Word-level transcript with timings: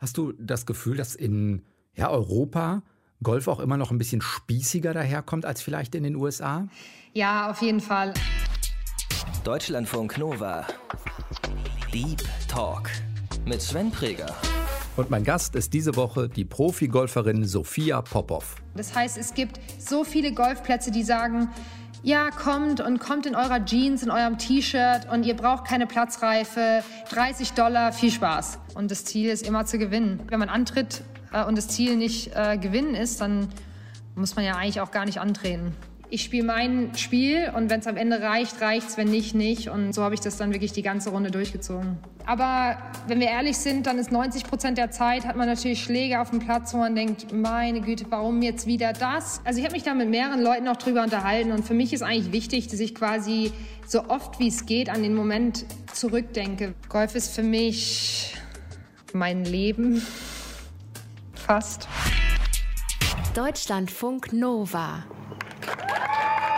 Hast 0.00 0.16
du 0.16 0.32
das 0.38 0.64
Gefühl, 0.64 0.96
dass 0.96 1.16
in 1.16 1.62
ja, 1.96 2.08
Europa 2.08 2.82
Golf 3.20 3.48
auch 3.48 3.58
immer 3.58 3.76
noch 3.76 3.90
ein 3.90 3.98
bisschen 3.98 4.20
spießiger 4.20 4.94
daherkommt 4.94 5.44
als 5.44 5.60
vielleicht 5.60 5.96
in 5.96 6.04
den 6.04 6.14
USA? 6.14 6.68
Ja, 7.14 7.50
auf 7.50 7.62
jeden 7.62 7.80
Fall. 7.80 8.14
Deutschlandfunk 9.42 10.16
Nova. 10.16 10.68
Deep 11.92 12.22
Talk 12.46 12.90
mit 13.44 13.60
Sven 13.60 13.90
Preger. 13.90 14.36
Und 14.96 15.10
mein 15.10 15.24
Gast 15.24 15.56
ist 15.56 15.74
diese 15.74 15.96
Woche 15.96 16.28
die 16.28 16.44
Profi-Golferin 16.44 17.44
Sophia 17.44 18.00
Popov. 18.00 18.54
Das 18.76 18.94
heißt, 18.94 19.18
es 19.18 19.34
gibt 19.34 19.58
so 19.80 20.04
viele 20.04 20.32
Golfplätze, 20.32 20.92
die 20.92 21.02
sagen, 21.02 21.48
ja, 22.02 22.30
kommt 22.30 22.80
und 22.80 23.00
kommt 23.00 23.26
in 23.26 23.34
eurer 23.34 23.64
Jeans, 23.64 24.02
in 24.02 24.10
eurem 24.10 24.38
T-Shirt 24.38 25.10
und 25.10 25.24
ihr 25.24 25.34
braucht 25.34 25.66
keine 25.66 25.86
Platzreife, 25.86 26.82
30 27.10 27.52
Dollar, 27.52 27.92
viel 27.92 28.10
Spaß. 28.10 28.58
Und 28.74 28.90
das 28.90 29.04
Ziel 29.04 29.30
ist 29.30 29.46
immer 29.46 29.66
zu 29.66 29.78
gewinnen. 29.78 30.20
Wenn 30.28 30.38
man 30.38 30.48
antritt 30.48 31.02
äh, 31.32 31.44
und 31.44 31.58
das 31.58 31.68
Ziel 31.68 31.96
nicht 31.96 32.34
äh, 32.34 32.56
gewinnen 32.56 32.94
ist, 32.94 33.20
dann 33.20 33.48
muss 34.14 34.36
man 34.36 34.44
ja 34.44 34.54
eigentlich 34.54 34.80
auch 34.80 34.90
gar 34.90 35.04
nicht 35.04 35.20
antreten 35.20 35.74
ich 36.10 36.22
spiele 36.22 36.44
mein 36.44 36.94
Spiel 36.96 37.52
und 37.54 37.70
wenn 37.70 37.80
es 37.80 37.86
am 37.86 37.96
Ende 37.96 38.20
reicht, 38.20 38.60
reicht 38.60 38.88
es, 38.88 38.96
wenn 38.96 39.08
nicht, 39.08 39.34
nicht. 39.34 39.68
Und 39.68 39.92
so 39.92 40.02
habe 40.02 40.14
ich 40.14 40.20
das 40.20 40.36
dann 40.36 40.52
wirklich 40.52 40.72
die 40.72 40.82
ganze 40.82 41.10
Runde 41.10 41.30
durchgezogen. 41.30 41.98
Aber 42.24 42.78
wenn 43.06 43.20
wir 43.20 43.28
ehrlich 43.28 43.56
sind, 43.56 43.86
dann 43.86 43.98
ist 43.98 44.12
90 44.12 44.44
Prozent 44.44 44.78
der 44.78 44.90
Zeit, 44.90 45.26
hat 45.26 45.36
man 45.36 45.46
natürlich 45.46 45.82
Schläge 45.82 46.20
auf 46.20 46.30
dem 46.30 46.38
Platz, 46.38 46.74
wo 46.74 46.78
man 46.78 46.94
denkt, 46.94 47.32
meine 47.32 47.80
Güte, 47.80 48.06
warum 48.10 48.42
jetzt 48.42 48.66
wieder 48.66 48.92
das? 48.92 49.40
Also 49.44 49.58
ich 49.58 49.64
habe 49.64 49.74
mich 49.74 49.82
da 49.82 49.94
mit 49.94 50.08
mehreren 50.08 50.42
Leuten 50.42 50.68
auch 50.68 50.76
drüber 50.76 51.02
unterhalten 51.02 51.52
und 51.52 51.64
für 51.64 51.74
mich 51.74 51.92
ist 51.92 52.02
eigentlich 52.02 52.32
wichtig, 52.32 52.68
dass 52.68 52.80
ich 52.80 52.94
quasi 52.94 53.52
so 53.86 54.08
oft 54.08 54.38
wie 54.38 54.48
es 54.48 54.66
geht 54.66 54.90
an 54.90 55.02
den 55.02 55.14
Moment 55.14 55.64
zurückdenke. 55.92 56.74
Golf 56.88 57.14
ist 57.14 57.34
für 57.34 57.42
mich 57.42 58.34
mein 59.12 59.44
Leben. 59.44 60.02
Fast. 61.34 61.88
Deutschlandfunk 63.34 64.32
Nova. 64.32 65.04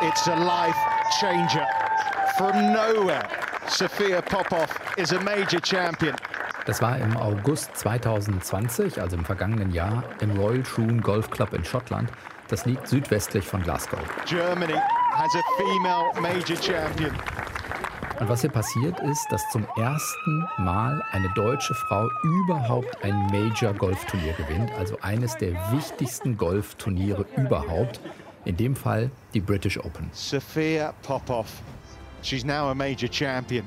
It's 0.03 0.27
a 0.29 0.35
life 0.35 0.77
changer. 1.21 1.67
From 2.39 2.73
nowhere, 2.73 3.29
Sophia 3.69 4.23
Popov 4.23 4.71
is 4.97 5.13
a 5.13 5.21
major 5.21 5.61
champion. 5.61 6.17
Das 6.65 6.81
war 6.81 6.97
im 6.97 7.15
August 7.19 7.77
2020, 7.77 8.99
also 8.99 9.17
im 9.19 9.27
vergangenen 9.27 9.73
Jahr, 9.73 10.03
im 10.21 10.31
Royal 10.39 10.63
Troon 10.63 11.03
Golf 11.03 11.31
Club 11.31 11.53
in 11.53 11.63
Schottland. 11.67 12.11
Das 12.49 12.65
liegt 12.65 12.89
südwestlich 12.89 13.47
von 13.47 13.63
Glasgow. 13.63 13.99
Germany 14.25 14.81
has 15.13 15.35
a 15.35 15.43
female 15.59 16.19
major 16.23 16.57
champion. 16.57 17.13
Und 18.21 18.29
was 18.29 18.41
hier 18.43 18.51
passiert 18.51 19.01
ist, 19.01 19.27
dass 19.31 19.43
zum 19.51 19.67
ersten 19.79 20.49
Mal 20.59 21.03
eine 21.13 21.31
deutsche 21.35 21.75
Frau 21.75 22.07
überhaupt 22.23 23.03
ein 23.03 23.27
Major 23.27 23.73
Golfturnier 23.73 24.35
gewinnt, 24.35 24.71
also 24.79 24.99
eines 25.01 25.37
der 25.37 25.53
wichtigsten 25.73 26.37
Golfturniere 26.37 27.25
überhaupt. 27.37 28.01
In 28.45 28.57
dem 28.57 28.75
Fall 28.75 29.11
die 29.35 29.41
British 29.41 29.79
Open. 29.79 30.09
Sophia 30.13 30.95
Popov. 31.03 31.47
She's 32.23 32.45
now 32.45 32.71
a 32.71 32.75
major 32.75 33.09
champion. 33.11 33.65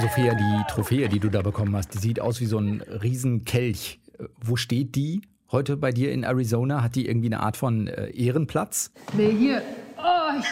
Sophia, 0.00 0.34
die 0.34 0.62
Trophäe, 0.68 1.08
die 1.08 1.18
du 1.18 1.28
da 1.28 1.42
bekommen 1.42 1.76
hast, 1.76 1.92
die 1.94 1.98
sieht 1.98 2.20
aus 2.20 2.40
wie 2.40 2.46
so 2.46 2.58
ein 2.58 2.80
Riesenkelch. 2.80 4.00
Wo 4.40 4.56
steht 4.56 4.94
die 4.94 5.20
heute 5.52 5.76
bei 5.76 5.92
dir 5.92 6.12
in 6.12 6.24
Arizona? 6.24 6.82
Hat 6.82 6.94
die 6.94 7.06
irgendwie 7.06 7.28
eine 7.28 7.40
Art 7.40 7.58
von 7.58 7.86
äh, 7.86 8.10
Ehrenplatz? 8.10 8.90
Nee, 9.12 9.34
hier. 9.36 9.62
Oh, 9.98 10.38
ich 10.38 10.46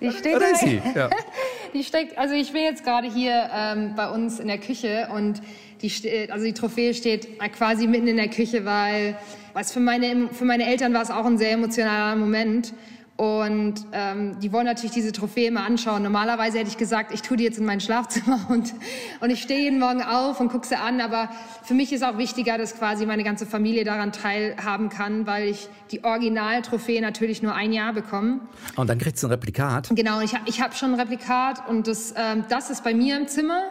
die 0.12 0.12
steht 0.12 0.34
da. 0.34 0.46
Ist 0.46 0.60
sie? 0.60 0.82
Ja. 0.94 1.08
Die 1.74 1.84
steckt, 1.84 2.16
also 2.16 2.34
ich 2.34 2.52
bin 2.52 2.62
jetzt 2.62 2.84
gerade 2.84 3.06
hier 3.06 3.50
ähm, 3.52 3.94
bei 3.96 4.08
uns 4.08 4.40
in 4.40 4.46
der 4.46 4.56
Küche 4.56 5.08
und 5.14 5.42
die, 5.82 6.30
also 6.30 6.44
die 6.44 6.52
Trophäe 6.52 6.94
steht 6.94 7.38
quasi 7.52 7.86
mitten 7.86 8.08
in 8.08 8.16
der 8.16 8.28
Küche, 8.28 8.64
weil 8.64 9.16
was 9.52 9.72
für 9.72 9.80
meine, 9.80 10.28
für 10.28 10.44
meine 10.44 10.66
Eltern 10.66 10.92
war 10.92 11.02
es 11.02 11.10
auch 11.10 11.24
ein 11.24 11.38
sehr 11.38 11.52
emotionaler 11.52 12.16
Moment. 12.16 12.74
Und 13.16 13.76
ähm, 13.92 14.38
die 14.40 14.52
wollen 14.52 14.66
natürlich 14.66 14.90
diese 14.90 15.10
Trophäe 15.10 15.48
immer 15.48 15.64
anschauen. 15.64 16.02
Normalerweise 16.02 16.58
hätte 16.58 16.68
ich 16.68 16.76
gesagt, 16.76 17.14
ich 17.14 17.22
tue 17.22 17.38
die 17.38 17.44
jetzt 17.44 17.58
in 17.58 17.64
mein 17.64 17.80
Schlafzimmer 17.80 18.40
und, 18.50 18.74
und 19.20 19.30
ich 19.30 19.40
stehe 19.40 19.60
jeden 19.60 19.78
Morgen 19.78 20.02
auf 20.02 20.38
und 20.38 20.50
gucke 20.50 20.66
sie 20.66 20.76
an. 20.76 21.00
Aber 21.00 21.30
für 21.62 21.72
mich 21.72 21.94
ist 21.94 22.04
auch 22.04 22.18
wichtiger, 22.18 22.58
dass 22.58 22.76
quasi 22.76 23.06
meine 23.06 23.24
ganze 23.24 23.46
Familie 23.46 23.84
daran 23.84 24.12
teilhaben 24.12 24.90
kann, 24.90 25.26
weil 25.26 25.48
ich 25.48 25.68
die 25.90 26.04
Originaltrophäe 26.04 27.00
natürlich 27.00 27.42
nur 27.42 27.54
ein 27.54 27.72
Jahr 27.72 27.94
bekomme. 27.94 28.40
Und 28.76 28.90
dann 28.90 28.98
kriegst 28.98 29.22
du 29.22 29.28
ein 29.28 29.30
Replikat? 29.30 29.88
Genau, 29.92 30.20
ich, 30.20 30.34
ich 30.44 30.60
habe 30.60 30.74
schon 30.74 30.92
ein 30.92 31.00
Replikat 31.00 31.66
und 31.68 31.86
das, 31.88 32.12
ähm, 32.18 32.44
das 32.50 32.68
ist 32.68 32.84
bei 32.84 32.92
mir 32.92 33.16
im 33.16 33.28
Zimmer. 33.28 33.62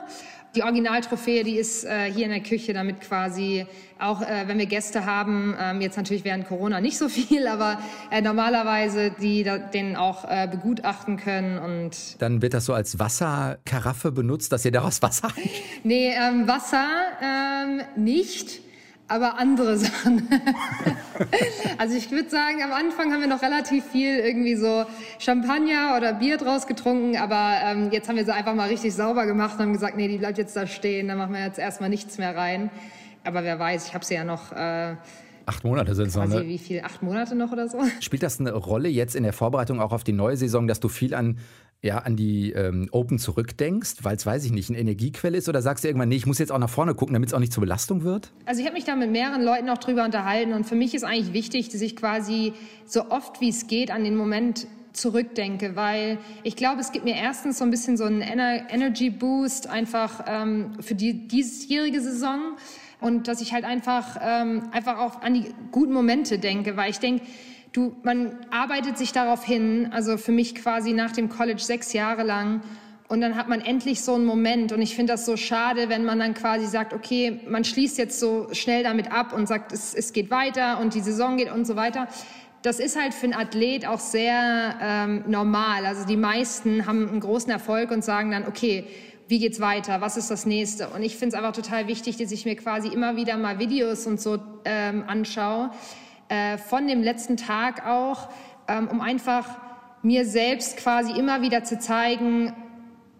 Die 0.55 0.63
Originaltrophäe, 0.63 1.43
die 1.43 1.57
ist 1.57 1.83
äh, 1.83 2.09
hier 2.11 2.25
in 2.25 2.31
der 2.31 2.39
Küche, 2.39 2.71
damit 2.71 3.01
quasi 3.01 3.65
auch, 3.99 4.21
äh, 4.21 4.47
wenn 4.47 4.57
wir 4.57 4.65
Gäste 4.65 5.05
haben, 5.05 5.53
ähm, 5.59 5.81
jetzt 5.81 5.97
natürlich 5.97 6.23
während 6.23 6.47
Corona 6.47 6.79
nicht 6.79 6.97
so 6.97 7.09
viel, 7.09 7.47
aber 7.47 7.79
äh, 8.09 8.21
normalerweise 8.21 9.11
die 9.11 9.43
da, 9.43 9.57
den 9.57 9.97
auch 9.97 10.23
äh, 10.23 10.47
begutachten 10.49 11.17
können 11.17 11.57
und 11.57 12.21
dann 12.21 12.41
wird 12.41 12.53
das 12.53 12.65
so 12.65 12.73
als 12.73 12.99
Wasserkaraffe 12.99 14.11
benutzt, 14.11 14.51
dass 14.53 14.63
ihr 14.63 14.71
daraus 14.71 15.01
Wasser? 15.01 15.27
nee, 15.83 16.13
ähm, 16.13 16.47
Wasser 16.47 16.87
ähm, 17.21 17.81
nicht 17.95 18.64
aber 19.07 19.37
andere 19.37 19.77
Sachen. 19.77 20.27
also 21.77 21.95
ich 21.95 22.11
würde 22.11 22.29
sagen, 22.29 22.63
am 22.63 22.71
Anfang 22.71 23.11
haben 23.11 23.21
wir 23.21 23.27
noch 23.27 23.41
relativ 23.41 23.85
viel 23.85 24.17
irgendwie 24.19 24.55
so 24.55 24.85
Champagner 25.19 25.95
oder 25.97 26.13
Bier 26.13 26.37
draus 26.37 26.67
getrunken, 26.67 27.17
aber 27.17 27.57
ähm, 27.63 27.89
jetzt 27.91 28.09
haben 28.09 28.15
wir 28.15 28.25
sie 28.25 28.33
einfach 28.33 28.55
mal 28.55 28.69
richtig 28.69 28.93
sauber 28.93 29.25
gemacht 29.25 29.55
und 29.55 29.61
haben 29.61 29.73
gesagt, 29.73 29.97
nee, 29.97 30.07
die 30.07 30.17
bleibt 30.17 30.37
jetzt 30.37 30.55
da 30.55 30.67
stehen, 30.67 31.07
da 31.07 31.15
machen 31.15 31.33
wir 31.33 31.43
jetzt 31.43 31.59
erstmal 31.59 31.89
nichts 31.89 32.17
mehr 32.17 32.35
rein. 32.35 32.69
Aber 33.23 33.43
wer 33.43 33.59
weiß, 33.59 33.87
ich 33.87 33.93
habe 33.93 34.05
sie 34.05 34.13
ja 34.15 34.23
noch... 34.23 34.51
Äh, 34.51 34.95
Acht 35.47 35.63
Monate 35.63 35.93
sind 35.93 36.07
es 36.07 36.15
noch, 36.15 36.27
ne? 36.27 36.43
Wie 36.47 36.57
viel? 36.57 36.81
Acht 36.81 37.03
Monate 37.03 37.35
noch 37.35 37.51
oder 37.51 37.67
so? 37.67 37.77
Spielt 37.99 38.23
das 38.23 38.39
eine 38.39 38.51
Rolle 38.51 38.89
jetzt 38.89 39.15
in 39.15 39.21
der 39.23 39.33
Vorbereitung 39.33 39.79
auch 39.79 39.91
auf 39.91 40.03
die 40.03 40.11
neue 40.11 40.37
Saison, 40.37 40.67
dass 40.67 40.79
du 40.79 40.87
viel 40.87 41.13
an 41.13 41.37
ja, 41.85 41.99
an 41.99 42.15
die 42.15 42.51
ähm, 42.51 42.89
Open 42.91 43.19
zurückdenkst, 43.19 43.97
weil 44.01 44.15
es, 44.15 44.25
weiß 44.25 44.43
ich 44.43 44.51
nicht, 44.51 44.69
eine 44.69 44.79
Energiequelle 44.79 45.37
ist? 45.37 45.47
Oder 45.47 45.61
sagst 45.61 45.83
du 45.83 45.87
irgendwann, 45.87 46.09
nee, 46.09 46.15
ich 46.15 46.25
muss 46.25 46.39
jetzt 46.39 46.51
auch 46.51 46.57
nach 46.57 46.69
vorne 46.69 46.95
gucken, 46.95 47.13
damit 47.13 47.29
es 47.29 47.33
auch 47.33 47.39
nicht 47.39 47.53
zur 47.53 47.61
Belastung 47.61 48.03
wird? 48.03 48.31
Also 48.45 48.59
ich 48.61 48.65
habe 48.65 48.75
mich 48.75 48.85
da 48.85 48.95
mit 48.95 49.11
mehreren 49.11 49.43
Leuten 49.43 49.69
auch 49.69 49.77
drüber 49.77 50.03
unterhalten 50.03 50.53
und 50.53 50.65
für 50.65 50.75
mich 50.75 50.95
ist 50.95 51.03
eigentlich 51.03 51.33
wichtig, 51.33 51.69
dass 51.69 51.81
ich 51.81 51.95
quasi 51.95 52.53
so 52.85 53.11
oft 53.11 53.39
wie 53.39 53.49
es 53.49 53.67
geht 53.67 53.91
an 53.91 54.03
den 54.03 54.15
Moment 54.15 54.67
zurückdenke, 54.93 55.75
weil 55.75 56.17
ich 56.43 56.55
glaube, 56.55 56.81
es 56.81 56.91
gibt 56.91 57.05
mir 57.05 57.15
erstens 57.15 57.59
so 57.59 57.65
ein 57.65 57.69
bisschen 57.69 57.97
so 57.97 58.05
einen 58.05 58.21
Ener 58.21 58.69
Energy 58.71 59.11
Boost 59.11 59.67
einfach 59.67 60.23
ähm, 60.27 60.71
für 60.79 60.95
die 60.95 61.27
diesjährige 61.27 62.01
Saison 62.01 62.55
und 62.99 63.27
dass 63.27 63.41
ich 63.41 63.53
halt 63.53 63.65
einfach, 63.65 64.17
ähm, 64.21 64.63
einfach 64.71 64.97
auch 64.97 65.21
an 65.21 65.35
die 65.35 65.53
guten 65.71 65.93
Momente 65.93 66.39
denke, 66.39 66.77
weil 66.77 66.89
ich 66.89 66.99
denke, 66.99 67.25
du, 67.75 67.95
man 68.03 68.37
arbeitet 68.51 68.97
sich 68.97 69.11
darauf 69.11 69.43
hin, 69.43 69.89
also 69.91 70.17
für 70.17 70.31
mich 70.31 70.55
quasi 70.55 70.93
nach 70.93 71.11
dem 71.11 71.29
College 71.29 71.61
sechs 71.61 71.93
Jahre 71.93 72.23
lang. 72.23 72.61
Und 73.07 73.21
dann 73.21 73.35
hat 73.35 73.47
man 73.49 73.61
endlich 73.61 74.01
so 74.01 74.15
einen 74.15 74.25
Moment. 74.25 74.71
Und 74.71 74.81
ich 74.81 74.95
finde 74.95 75.13
das 75.13 75.25
so 75.25 75.37
schade, 75.37 75.89
wenn 75.89 76.05
man 76.05 76.17
dann 76.17 76.33
quasi 76.33 76.65
sagt, 76.65 76.93
okay, 76.93 77.41
man 77.47 77.63
schließt 77.63 77.97
jetzt 77.97 78.19
so 78.19 78.47
schnell 78.51 78.83
damit 78.83 79.11
ab 79.11 79.31
und 79.33 79.47
sagt, 79.47 79.71
es, 79.73 79.93
es 79.93 80.11
geht 80.11 80.31
weiter 80.31 80.79
und 80.79 80.95
die 80.95 81.01
Saison 81.01 81.37
geht 81.37 81.51
und 81.51 81.65
so 81.65 81.75
weiter. 81.75 82.07
Das 82.63 82.79
ist 82.79 82.99
halt 82.99 83.13
für 83.13 83.25
einen 83.25 83.35
Athlet 83.35 83.87
auch 83.87 83.99
sehr 83.99 84.75
ähm, 84.81 85.23
normal. 85.27 85.85
Also 85.85 86.07
die 86.07 86.17
meisten 86.17 86.87
haben 86.87 87.07
einen 87.07 87.19
großen 87.19 87.51
Erfolg 87.51 87.91
und 87.91 88.03
sagen 88.03 88.31
dann, 88.31 88.47
okay, 88.47 88.85
wie 89.27 89.37
geht's 89.37 89.59
weiter? 89.59 90.01
Was 90.01 90.17
ist 90.17 90.31
das 90.31 90.47
nächste? 90.47 90.87
Und 90.89 91.03
ich 91.03 91.15
finde 91.15 91.35
es 91.35 91.43
einfach 91.43 91.55
total 91.55 91.87
wichtig, 91.87 92.17
dass 92.17 92.31
ich 92.31 92.45
mir 92.45 92.55
quasi 92.55 92.87
immer 92.87 93.17
wieder 93.17 93.37
mal 93.37 93.59
Videos 93.59 94.07
und 94.07 94.19
so 94.19 94.39
ähm, 94.65 95.03
anschaue 95.05 95.69
äh, 96.29 96.57
von 96.57 96.87
dem 96.87 97.01
letzten 97.03 97.37
Tag 97.37 97.85
auch, 97.85 98.29
ähm, 98.67 98.87
um 98.87 99.01
einfach 99.01 99.47
mir 100.01 100.25
selbst 100.25 100.77
quasi 100.77 101.17
immer 101.17 101.41
wieder 101.41 101.63
zu 101.63 101.79
zeigen, 101.79 102.53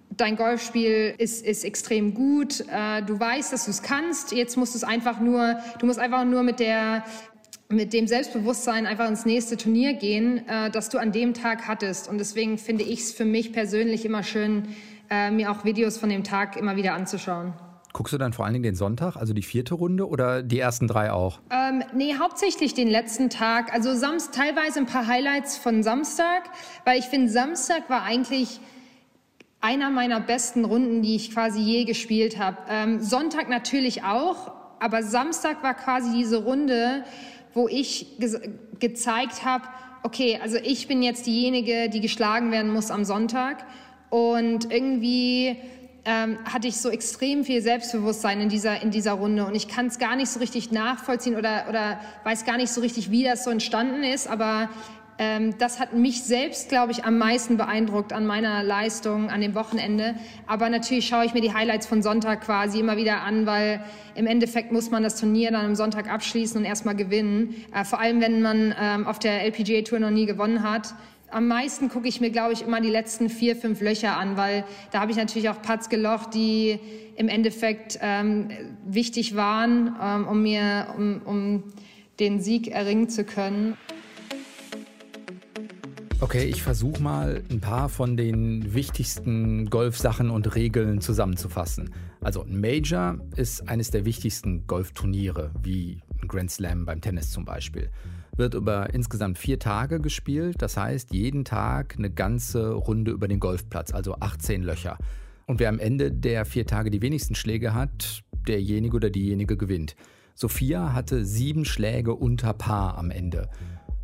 dein 0.09 0.35
Golfspiel 0.35 1.15
ist, 1.17 1.45
ist 1.45 1.63
extrem 1.65 2.13
gut, 2.13 2.61
äh, 2.71 3.01
du 3.01 3.19
weißt, 3.19 3.51
dass 3.51 3.65
du 3.65 3.71
es 3.71 3.81
kannst, 3.81 4.31
jetzt 4.31 4.55
musst 4.55 4.73
du 4.73 4.77
es 4.77 4.83
einfach 4.83 5.19
nur, 5.19 5.57
du 5.79 5.85
musst 5.85 5.99
einfach 5.99 6.23
nur 6.25 6.43
mit 6.43 6.59
der 6.59 7.03
mit 7.67 7.93
dem 7.93 8.05
Selbstbewusstsein 8.05 8.85
einfach 8.85 9.07
ins 9.07 9.25
nächste 9.25 9.57
Turnier 9.57 9.93
gehen, 9.93 10.47
äh, 10.47 10.69
das 10.69 10.89
du 10.89 10.99
an 10.99 11.11
dem 11.11 11.33
Tag 11.33 11.67
hattest. 11.67 12.07
Und 12.07 12.19
deswegen 12.19 12.59
finde 12.59 12.83
ich 12.83 12.99
es 12.99 13.11
für 13.11 13.25
mich 13.25 13.53
persönlich 13.53 14.05
immer 14.05 14.21
schön, 14.21 14.67
äh, 15.09 15.31
mir 15.31 15.51
auch 15.51 15.65
Videos 15.65 15.97
von 15.97 16.09
dem 16.09 16.23
Tag 16.23 16.57
immer 16.57 16.75
wieder 16.75 16.93
anzuschauen. 16.93 17.53
Guckst 17.95 18.11
du 18.11 18.17
dann 18.17 18.33
vor 18.33 18.43
allen 18.43 18.53
Dingen 18.53 18.63
den 18.63 18.75
Sonntag, 18.75 19.15
also 19.15 19.31
die 19.31 19.41
vierte 19.41 19.73
Runde 19.73 20.09
oder 20.09 20.43
die 20.43 20.59
ersten 20.59 20.85
drei 20.85 21.13
auch? 21.13 21.39
Ähm, 21.49 21.81
nee, 21.93 22.15
hauptsächlich 22.19 22.73
den 22.73 22.89
letzten 22.89 23.29
Tag. 23.29 23.73
Also 23.73 23.95
Samst 23.95 24.35
teilweise 24.35 24.79
ein 24.79 24.85
paar 24.85 25.07
Highlights 25.07 25.55
von 25.55 25.81
Samstag, 25.81 26.43
weil 26.83 26.99
ich 26.99 27.05
finde, 27.05 27.31
Samstag 27.31 27.89
war 27.89 28.03
eigentlich 28.03 28.59
einer 29.61 29.91
meiner 29.91 30.19
besten 30.19 30.65
Runden, 30.65 31.03
die 31.03 31.15
ich 31.15 31.31
quasi 31.31 31.61
je 31.61 31.85
gespielt 31.85 32.37
habe. 32.37 32.57
Ähm, 32.69 32.99
Sonntag 32.99 33.47
natürlich 33.47 34.03
auch, 34.03 34.51
aber 34.81 35.01
Samstag 35.01 35.63
war 35.63 35.73
quasi 35.73 36.11
diese 36.17 36.43
Runde, 36.43 37.05
wo 37.53 37.69
ich 37.69 38.19
ge 38.19 38.41
gezeigt 38.77 39.45
habe, 39.45 39.63
okay, 40.03 40.37
also 40.43 40.57
ich 40.57 40.89
bin 40.89 41.01
jetzt 41.01 41.27
diejenige, 41.27 41.87
die 41.87 42.01
geschlagen 42.01 42.51
werden 42.51 42.73
muss 42.73 42.91
am 42.91 43.05
Sonntag 43.05 43.65
und 44.09 44.69
irgendwie 44.69 45.57
ähm, 46.05 46.37
hatte 46.45 46.67
ich 46.67 46.77
so 46.77 46.89
extrem 46.89 47.43
viel 47.43 47.61
Selbstbewusstsein 47.61 48.39
in 48.39 48.49
dieser, 48.49 48.81
in 48.81 48.91
dieser 48.91 49.13
Runde 49.13 49.45
und 49.45 49.55
ich 49.55 49.67
kann 49.67 49.87
es 49.87 49.99
gar 49.99 50.15
nicht 50.15 50.29
so 50.29 50.39
richtig 50.39 50.71
nachvollziehen 50.71 51.35
oder, 51.35 51.65
oder 51.67 51.99
weiß 52.23 52.45
gar 52.45 52.57
nicht 52.57 52.71
so 52.71 52.81
richtig, 52.81 53.11
wie 53.11 53.23
das 53.23 53.43
so 53.43 53.49
entstanden 53.49 54.03
ist, 54.03 54.27
aber 54.27 54.69
ähm, 55.17 55.57
das 55.57 55.79
hat 55.79 55.93
mich 55.93 56.23
selbst, 56.23 56.67
glaube 56.67 56.91
ich, 56.91 57.05
am 57.05 57.17
meisten 57.17 57.55
beeindruckt 57.55 58.11
an 58.11 58.25
meiner 58.25 58.63
Leistung 58.63 59.29
an 59.29 59.39
dem 59.39 59.55
Wochenende. 59.55 60.15
Aber 60.45 60.69
natürlich 60.69 61.07
schaue 61.07 61.25
ich 61.25 61.33
mir 61.33 61.39
die 61.39 61.53
Highlights 61.53 61.87
von 61.87 62.01
Sonntag 62.01 62.41
quasi 62.41 62.79
immer 62.81 62.97
wieder 62.97 63.21
an, 63.21 63.45
weil 63.45 63.81
im 64.15 64.27
Endeffekt 64.27 64.73
muss 64.73 64.91
man 64.91 65.03
das 65.03 65.17
Turnier 65.17 65.51
dann 65.51 65.65
am 65.65 65.75
Sonntag 65.75 66.11
abschließen 66.11 66.57
und 66.57 66.65
erstmal 66.65 66.95
gewinnen. 66.95 67.55
Äh, 67.73 67.85
vor 67.85 67.99
allem, 67.99 68.19
wenn 68.19 68.41
man 68.41 68.75
ähm, 68.77 69.07
auf 69.07 69.19
der 69.19 69.43
LPGA 69.43 69.83
Tour 69.83 69.99
noch 69.99 70.11
nie 70.11 70.25
gewonnen 70.25 70.63
hat. 70.63 70.93
Am 71.31 71.47
meisten 71.47 71.89
gucke 71.89 72.07
ich 72.07 72.21
mir, 72.21 72.29
glaube 72.29 72.53
ich, 72.53 72.61
immer 72.61 72.81
die 72.81 72.89
letzten 72.89 73.29
vier, 73.29 73.55
fünf 73.55 73.81
Löcher 73.81 74.17
an, 74.17 74.37
weil 74.37 74.63
da 74.91 75.01
habe 75.01 75.11
ich 75.11 75.17
natürlich 75.17 75.49
auch 75.49 75.61
Putts 75.61 75.89
gelocht, 75.89 76.33
die 76.33 76.79
im 77.15 77.27
Endeffekt 77.27 77.97
ähm, 78.01 78.49
wichtig 78.85 79.35
waren, 79.35 79.95
ähm, 80.01 80.27
um 80.27 80.43
mir, 80.43 80.87
um, 80.95 81.21
um 81.25 81.63
den 82.19 82.39
Sieg 82.39 82.67
erringen 82.67 83.09
zu 83.09 83.23
können. 83.23 83.75
Okay, 86.21 86.45
ich 86.45 86.63
versuche 86.63 87.01
mal 87.01 87.43
ein 87.51 87.59
paar 87.59 87.89
von 87.89 88.15
den 88.15 88.73
wichtigsten 88.73 89.69
Golfsachen 89.69 90.29
und 90.29 90.55
Regeln 90.55 91.01
zusammenzufassen. 91.01 91.93
Also 92.21 92.43
ein 92.43 92.59
Major 92.59 93.19
ist 93.35 93.67
eines 93.67 93.91
der 93.91 94.05
wichtigsten 94.05 94.65
Golfturniere, 94.65 95.51
wie 95.61 96.01
ein 96.21 96.27
Grand 96.27 96.51
Slam 96.51 96.85
beim 96.85 97.01
Tennis 97.01 97.31
zum 97.31 97.45
Beispiel. 97.45 97.89
Wird 98.37 98.53
über 98.53 98.93
insgesamt 98.93 99.37
vier 99.37 99.59
Tage 99.59 99.99
gespielt, 99.99 100.57
das 100.59 100.75
heißt 100.75 101.13
jeden 101.13 101.45
Tag 101.45 101.95
eine 101.97 102.09
ganze 102.09 102.73
Runde 102.73 103.11
über 103.11 103.27
den 103.27 103.39
Golfplatz, 103.39 103.93
also 103.93 104.15
18 104.19 104.63
Löcher. 104.63 104.97
Und 105.45 105.59
wer 105.59 105.69
am 105.69 105.79
Ende 105.79 106.11
der 106.11 106.45
vier 106.45 106.65
Tage 106.65 106.89
die 106.89 107.01
wenigsten 107.01 107.35
Schläge 107.35 107.73
hat, 107.73 108.23
derjenige 108.47 108.95
oder 108.95 109.09
diejenige 109.09 109.57
gewinnt. 109.57 109.95
Sophia 110.33 110.93
hatte 110.93 111.23
sieben 111.23 111.63
Schläge 111.63 112.13
unter 112.13 112.53
Paar 112.53 112.97
am 112.97 113.09
Ende. 113.09 113.49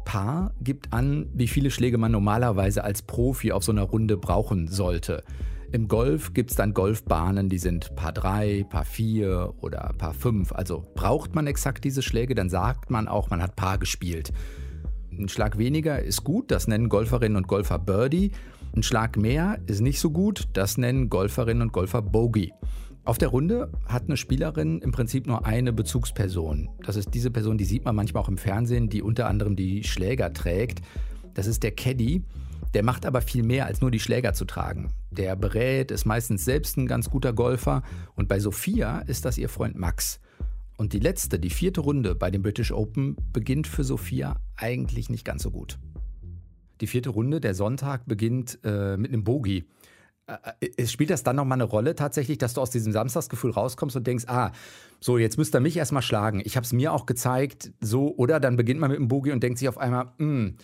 Paar 0.05 0.53
gibt 0.61 0.93
an, 0.93 1.29
wie 1.33 1.47
viele 1.47 1.71
Schläge 1.71 1.97
man 1.97 2.11
normalerweise 2.11 2.83
als 2.83 3.01
Profi 3.01 3.51
auf 3.51 3.63
so 3.63 3.71
einer 3.71 3.83
Runde 3.83 4.17
brauchen 4.17 4.67
sollte. 4.67 5.23
Im 5.73 5.87
Golf 5.87 6.33
gibt 6.33 6.49
es 6.49 6.57
dann 6.57 6.73
Golfbahnen, 6.73 7.47
die 7.47 7.57
sind 7.57 7.95
Paar 7.95 8.11
3, 8.11 8.65
Paar 8.69 8.83
4 8.83 9.53
oder 9.61 9.93
Paar 9.97 10.13
5. 10.13 10.51
Also 10.51 10.83
braucht 10.95 11.33
man 11.33 11.47
exakt 11.47 11.85
diese 11.85 12.01
Schläge, 12.01 12.35
dann 12.35 12.49
sagt 12.49 12.89
man 12.89 13.07
auch, 13.07 13.29
man 13.29 13.41
hat 13.41 13.55
Paar 13.55 13.77
gespielt. 13.77 14.33
Ein 15.17 15.29
Schlag 15.29 15.57
weniger 15.57 16.01
ist 16.01 16.25
gut, 16.25 16.51
das 16.51 16.67
nennen 16.67 16.89
Golferinnen 16.89 17.37
und 17.37 17.47
Golfer 17.47 17.79
Birdie. 17.79 18.31
Ein 18.75 18.83
Schlag 18.83 19.15
mehr 19.15 19.59
ist 19.65 19.79
nicht 19.79 20.01
so 20.01 20.11
gut, 20.11 20.49
das 20.51 20.77
nennen 20.77 21.09
Golferinnen 21.09 21.61
und 21.61 21.71
Golfer 21.71 22.01
Bogey. 22.01 22.51
Auf 23.05 23.17
der 23.17 23.29
Runde 23.29 23.71
hat 23.87 24.03
eine 24.07 24.17
Spielerin 24.17 24.79
im 24.79 24.91
Prinzip 24.91 25.25
nur 25.25 25.45
eine 25.45 25.71
Bezugsperson. 25.71 26.67
Das 26.85 26.97
ist 26.97 27.13
diese 27.13 27.31
Person, 27.31 27.57
die 27.57 27.65
sieht 27.65 27.85
man 27.85 27.95
manchmal 27.95 28.23
auch 28.23 28.29
im 28.29 28.37
Fernsehen, 28.37 28.89
die 28.89 29.01
unter 29.01 29.27
anderem 29.27 29.55
die 29.55 29.85
Schläger 29.85 30.33
trägt. 30.33 30.81
Das 31.33 31.47
ist 31.47 31.63
der 31.63 31.71
Caddy. 31.71 32.23
Der 32.73 32.83
macht 32.83 33.05
aber 33.05 33.21
viel 33.21 33.43
mehr 33.43 33.65
als 33.65 33.81
nur 33.81 33.91
die 33.91 33.99
Schläger 33.99 34.33
zu 34.33 34.45
tragen. 34.45 34.93
Der 35.11 35.35
berät, 35.35 35.91
ist 35.91 36.05
meistens 36.05 36.45
selbst 36.45 36.77
ein 36.77 36.87
ganz 36.87 37.09
guter 37.09 37.33
Golfer. 37.33 37.83
Und 38.15 38.27
bei 38.27 38.39
Sophia 38.39 38.99
ist 38.99 39.25
das 39.25 39.37
ihr 39.37 39.49
Freund 39.49 39.75
Max. 39.75 40.19
Und 40.77 40.93
die 40.93 40.99
letzte, 40.99 41.37
die 41.37 41.49
vierte 41.49 41.81
Runde 41.81 42.15
bei 42.15 42.31
dem 42.31 42.41
British 42.41 42.71
Open 42.71 43.15
beginnt 43.33 43.67
für 43.67 43.83
Sophia 43.83 44.37
eigentlich 44.55 45.09
nicht 45.09 45.25
ganz 45.25 45.43
so 45.43 45.51
gut. 45.51 45.77
Die 46.79 46.87
vierte 46.87 47.09
Runde, 47.09 47.39
der 47.39 47.53
Sonntag, 47.53 48.05
beginnt 48.07 48.57
äh, 48.63 48.97
mit 48.97 49.11
einem 49.11 49.23
Bogey. 49.23 49.65
Äh, 50.59 50.65
äh, 50.77 50.87
spielt 50.87 51.09
das 51.09 51.23
dann 51.23 51.35
nochmal 51.35 51.57
eine 51.57 51.65
Rolle 51.65 51.95
tatsächlich, 51.95 52.37
dass 52.37 52.53
du 52.53 52.61
aus 52.61 52.71
diesem 52.71 52.93
Samstagsgefühl 52.93 53.51
rauskommst 53.51 53.95
und 53.95 54.07
denkst, 54.07 54.25
ah, 54.27 54.51
so, 54.99 55.17
jetzt 55.17 55.37
müsst 55.37 55.55
ihr 55.55 55.59
mich 55.59 55.77
erstmal 55.77 56.01
schlagen. 56.01 56.41
Ich 56.45 56.55
habe 56.55 56.65
es 56.65 56.73
mir 56.73 56.93
auch 56.93 57.05
gezeigt, 57.05 57.71
so, 57.79 58.15
oder 58.15 58.39
dann 58.39 58.55
beginnt 58.55 58.79
man 58.79 58.89
mit 58.89 58.99
dem 58.99 59.07
Boogie 59.07 59.31
und 59.31 59.43
denkt 59.43 59.59
sich 59.59 59.67
auf 59.67 59.77
einmal, 59.77 60.13
hm, 60.17 60.55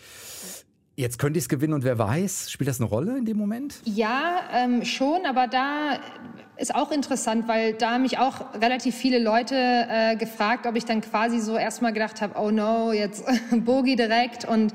Jetzt 0.99 1.19
könnte 1.19 1.38
ich 1.38 1.45
es 1.45 1.49
gewinnen 1.49 1.73
und 1.73 1.83
wer 1.83 1.99
weiß, 1.99 2.51
spielt 2.51 2.67
das 2.67 2.81
eine 2.81 2.89
Rolle 2.89 3.19
in 3.19 3.25
dem 3.25 3.38
Moment? 3.38 3.75
Ja, 3.85 4.41
ähm, 4.51 4.83
schon, 4.83 5.27
aber 5.27 5.45
da 5.45 5.99
ist 6.57 6.73
auch 6.73 6.91
interessant, 6.91 7.47
weil 7.47 7.73
da 7.73 7.91
haben 7.91 8.01
mich 8.01 8.17
auch 8.17 8.53
relativ 8.59 8.95
viele 8.95 9.19
Leute 9.19 9.55
äh, 9.55 10.15
gefragt, 10.15 10.65
ob 10.65 10.75
ich 10.75 10.85
dann 10.85 11.01
quasi 11.01 11.39
so 11.39 11.55
erstmal 11.55 11.94
gedacht 11.94 12.19
habe, 12.21 12.33
oh 12.39 12.49
no, 12.49 12.94
jetzt 12.94 13.23
Bogi 13.51 13.95
direkt. 13.95 14.45
Und 14.45 14.73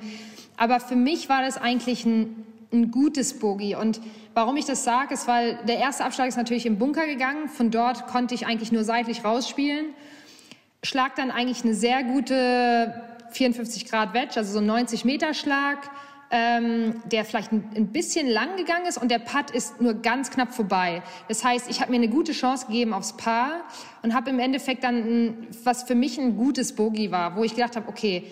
aber 0.56 0.78
für 0.78 0.94
mich 0.94 1.28
war 1.28 1.42
das 1.42 1.58
eigentlich 1.58 2.04
ein, 2.04 2.46
ein 2.72 2.92
gutes 2.92 3.40
Bogi 3.40 3.74
und 3.74 4.00
Warum 4.34 4.56
ich 4.56 4.64
das 4.64 4.82
sage, 4.82 5.12
ist, 5.12 5.28
weil 5.28 5.58
der 5.68 5.76
erste 5.76 6.06
Abschlag 6.06 6.26
ist 6.26 6.36
natürlich 6.36 6.64
im 6.64 6.78
Bunker 6.78 7.06
gegangen. 7.06 7.48
Von 7.48 7.70
dort 7.70 8.06
konnte 8.06 8.34
ich 8.34 8.46
eigentlich 8.46 8.72
nur 8.72 8.82
seitlich 8.82 9.24
rausspielen. 9.24 9.86
Schlag 10.82 11.16
dann 11.16 11.30
eigentlich 11.30 11.64
eine 11.64 11.74
sehr 11.74 12.02
gute 12.02 12.94
54 13.32 13.90
Grad 13.90 14.14
Wedge, 14.14 14.36
also 14.36 14.52
so 14.52 14.58
ein 14.60 14.66
90 14.66 15.04
Meter 15.04 15.34
Schlag, 15.34 15.90
ähm, 16.32 17.02
der 17.04 17.26
vielleicht 17.26 17.52
ein, 17.52 17.62
ein, 17.76 17.88
bisschen 17.88 18.26
lang 18.26 18.56
gegangen 18.56 18.86
ist 18.86 18.96
und 18.96 19.10
der 19.10 19.18
Putt 19.18 19.50
ist 19.50 19.82
nur 19.82 19.92
ganz 19.92 20.30
knapp 20.30 20.54
vorbei. 20.54 21.02
Das 21.28 21.44
heißt, 21.44 21.68
ich 21.68 21.82
habe 21.82 21.90
mir 21.90 21.98
eine 21.98 22.08
gute 22.08 22.32
Chance 22.32 22.66
gegeben 22.66 22.94
aufs 22.94 23.12
Paar 23.18 23.64
und 24.02 24.14
habe 24.14 24.30
im 24.30 24.38
Endeffekt 24.38 24.82
dann, 24.82 24.96
ein, 24.96 25.46
was 25.62 25.82
für 25.82 25.94
mich 25.94 26.18
ein 26.18 26.38
gutes 26.38 26.74
Bogey 26.74 27.10
war, 27.10 27.36
wo 27.36 27.44
ich 27.44 27.54
gedacht 27.54 27.76
habe, 27.76 27.86
okay, 27.86 28.24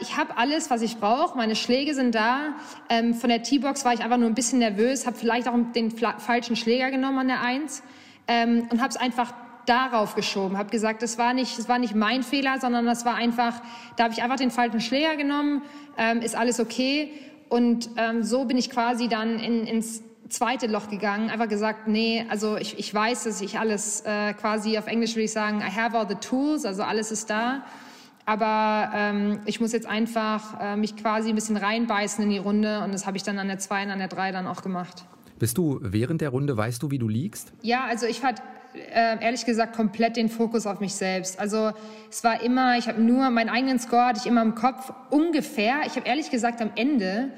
ich 0.00 0.16
habe 0.16 0.36
alles, 0.36 0.70
was 0.70 0.82
ich 0.82 0.98
brauche. 0.98 1.36
Meine 1.36 1.56
Schläge 1.56 1.94
sind 1.94 2.14
da. 2.14 2.54
Ähm, 2.88 3.14
von 3.14 3.30
der 3.30 3.42
T-Box 3.42 3.84
war 3.84 3.94
ich 3.94 4.00
einfach 4.00 4.18
nur 4.18 4.28
ein 4.28 4.34
bisschen 4.34 4.58
nervös, 4.58 5.06
habe 5.06 5.16
vielleicht 5.16 5.48
auch 5.48 5.54
den 5.74 5.90
falschen 5.90 6.56
Schläger 6.56 6.90
genommen 6.90 7.18
an 7.18 7.28
der 7.28 7.40
Eins 7.40 7.82
ähm, 8.28 8.66
und 8.70 8.80
habe 8.80 8.90
es 8.90 8.96
einfach 8.96 9.32
darauf 9.66 10.14
geschoben. 10.14 10.56
Habe 10.58 10.70
gesagt, 10.70 11.02
das 11.02 11.18
war 11.18 11.34
nicht, 11.34 11.58
das 11.58 11.68
war 11.68 11.78
nicht 11.78 11.94
mein 11.94 12.22
Fehler, 12.22 12.58
sondern 12.60 12.86
das 12.86 13.04
war 13.04 13.14
einfach, 13.14 13.60
da 13.96 14.04
habe 14.04 14.14
ich 14.14 14.22
einfach 14.22 14.36
den 14.36 14.50
falschen 14.50 14.80
Schläger 14.80 15.16
genommen. 15.16 15.62
Ähm, 15.96 16.20
ist 16.20 16.34
alles 16.34 16.60
okay. 16.60 17.12
Und 17.48 17.90
ähm, 17.96 18.22
so 18.22 18.44
bin 18.44 18.56
ich 18.56 18.70
quasi 18.70 19.08
dann 19.08 19.38
in, 19.38 19.66
ins 19.66 20.02
zweite 20.32 20.66
Loch 20.66 20.88
gegangen, 20.88 21.30
einfach 21.30 21.48
gesagt, 21.48 21.86
nee, 21.86 22.24
also 22.28 22.56
ich, 22.56 22.78
ich 22.78 22.92
weiß, 22.92 23.24
dass 23.24 23.40
ich 23.40 23.58
alles 23.58 24.00
äh, 24.06 24.32
quasi 24.32 24.78
auf 24.78 24.86
Englisch 24.86 25.14
würde 25.14 25.24
ich 25.24 25.32
sagen, 25.32 25.60
I 25.60 25.70
have 25.70 25.96
all 25.96 26.08
the 26.08 26.14
tools, 26.14 26.64
also 26.64 26.82
alles 26.82 27.12
ist 27.12 27.28
da. 27.28 27.64
Aber 28.24 28.90
ähm, 28.94 29.40
ich 29.46 29.60
muss 29.60 29.72
jetzt 29.72 29.86
einfach 29.86 30.60
äh, 30.60 30.76
mich 30.76 30.96
quasi 30.96 31.30
ein 31.30 31.34
bisschen 31.34 31.56
reinbeißen 31.56 32.22
in 32.24 32.30
die 32.30 32.38
Runde 32.38 32.82
und 32.82 32.94
das 32.94 33.06
habe 33.06 33.16
ich 33.16 33.24
dann 33.24 33.38
an 33.38 33.48
der 33.48 33.58
2 33.58 33.84
und 33.84 33.90
an 33.90 33.98
der 33.98 34.08
3 34.08 34.32
dann 34.32 34.46
auch 34.46 34.62
gemacht. 34.62 35.04
Bist 35.38 35.58
du 35.58 35.80
während 35.82 36.20
der 36.20 36.30
Runde, 36.30 36.56
weißt 36.56 36.82
du, 36.82 36.90
wie 36.92 36.98
du 36.98 37.08
liegst? 37.08 37.52
Ja, 37.62 37.84
also 37.84 38.06
ich 38.06 38.22
hatte 38.22 38.42
äh, 38.74 39.22
ehrlich 39.22 39.44
gesagt 39.44 39.74
komplett 39.76 40.16
den 40.16 40.28
Fokus 40.28 40.66
auf 40.66 40.80
mich 40.80 40.94
selbst. 40.94 41.38
Also 41.38 41.72
es 42.10 42.24
war 42.24 42.42
immer, 42.42 42.78
ich 42.78 42.88
habe 42.88 43.02
nur 43.02 43.28
meinen 43.30 43.48
eigenen 43.48 43.78
Score 43.78 44.06
hatte 44.06 44.20
ich 44.20 44.26
immer 44.26 44.42
im 44.42 44.54
Kopf 44.54 44.92
ungefähr. 45.10 45.82
Ich 45.86 45.96
habe 45.96 46.06
ehrlich 46.06 46.30
gesagt 46.30 46.60
am 46.60 46.70
Ende 46.74 47.30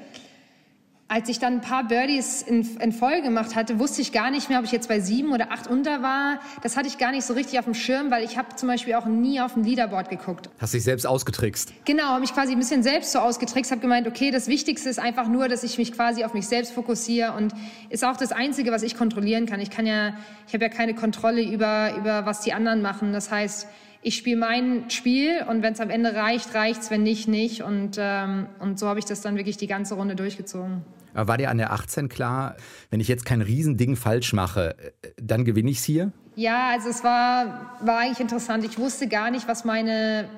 als 1.07 1.29
ich 1.29 1.37
dann 1.37 1.55
ein 1.55 1.61
paar 1.61 1.87
Birdies 1.87 2.41
in, 2.41 2.77
in 2.79 2.91
Folge 2.91 3.21
gemacht 3.21 3.55
hatte, 3.55 3.77
wusste 3.77 4.01
ich 4.01 4.11
gar 4.11 4.31
nicht 4.31 4.49
mehr, 4.49 4.57
ob 4.57 4.65
ich 4.65 4.71
jetzt 4.71 4.89
bei 4.89 4.99
sieben 4.99 5.33
oder 5.33 5.51
acht 5.51 5.67
unter 5.67 6.01
war. 6.01 6.39
Das 6.63 6.77
hatte 6.77 6.87
ich 6.87 6.97
gar 6.97 7.11
nicht 7.11 7.23
so 7.23 7.35
richtig 7.35 7.59
auf 7.59 7.65
dem 7.65 7.75
Schirm, 7.75 8.09
weil 8.09 8.23
ich 8.23 8.39
habe 8.39 8.55
zum 8.55 8.67
Beispiel 8.67 8.95
auch 8.95 9.05
nie 9.05 9.39
auf 9.39 9.53
dem 9.53 9.63
Leaderboard 9.63 10.09
geguckt. 10.09 10.49
Hast 10.59 10.73
dich 10.73 10.83
selbst 10.83 11.05
ausgetrickst? 11.05 11.73
Genau, 11.85 12.05
habe 12.05 12.21
mich 12.21 12.33
quasi 12.33 12.53
ein 12.53 12.59
bisschen 12.59 12.81
selbst 12.81 13.11
so 13.11 13.19
ausgetrickst, 13.19 13.71
habe 13.71 13.81
gemeint, 13.81 14.07
okay, 14.07 14.31
das 14.31 14.47
Wichtigste 14.47 14.89
ist 14.89 14.97
einfach 14.97 15.27
nur, 15.27 15.47
dass 15.47 15.63
ich 15.63 15.77
mich 15.77 15.91
quasi 15.91 16.23
auf 16.23 16.33
mich 16.33 16.47
selbst 16.47 16.73
fokussiere 16.73 17.33
und 17.33 17.53
ist 17.89 18.03
auch 18.03 18.17
das 18.17 18.31
Einzige, 18.31 18.71
was 18.71 18.81
ich 18.81 18.97
kontrollieren 18.97 19.45
kann. 19.45 19.59
Ich 19.59 19.69
kann 19.69 19.85
ja, 19.85 20.15
ich 20.47 20.55
habe 20.55 20.63
ja 20.63 20.69
keine 20.69 20.95
Kontrolle 20.95 21.43
über, 21.43 21.95
über 21.97 22.25
was 22.25 22.41
die 22.41 22.53
anderen 22.53 22.81
machen. 22.81 23.13
Das 23.13 23.29
heißt, 23.29 23.67
ich 24.05 24.17
spiele 24.17 24.37
mein 24.37 24.91
Spiel 24.91 25.43
und 25.49 25.63
wenn 25.63 25.73
es 25.73 25.79
am 25.79 25.89
Ende 25.89 26.13
reicht, 26.13 26.53
reicht's, 26.53 26.91
wenn 26.91 27.01
nicht, 27.01 27.27
nicht. 27.27 27.63
Und, 27.63 27.97
ähm, 27.97 28.45
und 28.59 28.77
so 28.77 28.87
habe 28.87 28.99
ich 28.99 29.05
das 29.05 29.21
dann 29.21 29.35
wirklich 29.35 29.57
die 29.57 29.65
ganze 29.65 29.95
Runde 29.95 30.15
durchgezogen. 30.15 30.83
War 31.15 31.37
dir 31.37 31.49
an 31.49 31.57
der 31.57 31.73
18 31.73 32.07
klar, 32.07 32.55
wenn 32.91 32.99
ich 32.99 33.07
jetzt 33.07 33.25
kein 33.25 33.41
Riesending 33.41 33.95
falsch 33.95 34.33
mache, 34.33 34.75
dann 35.17 35.43
gewinne 35.43 35.71
ich 35.71 35.79
es 35.79 35.85
hier? 35.85 36.11
Ja, 36.35 36.69
also 36.69 36.89
es 36.89 37.03
war, 37.03 37.79
war 37.81 37.97
eigentlich 37.97 38.19
interessant. 38.19 38.63
Ich 38.63 38.77
wusste 38.77 39.07
gar 39.07 39.31
nicht, 39.31 39.47
was 39.47 39.65
meine, 39.65 40.29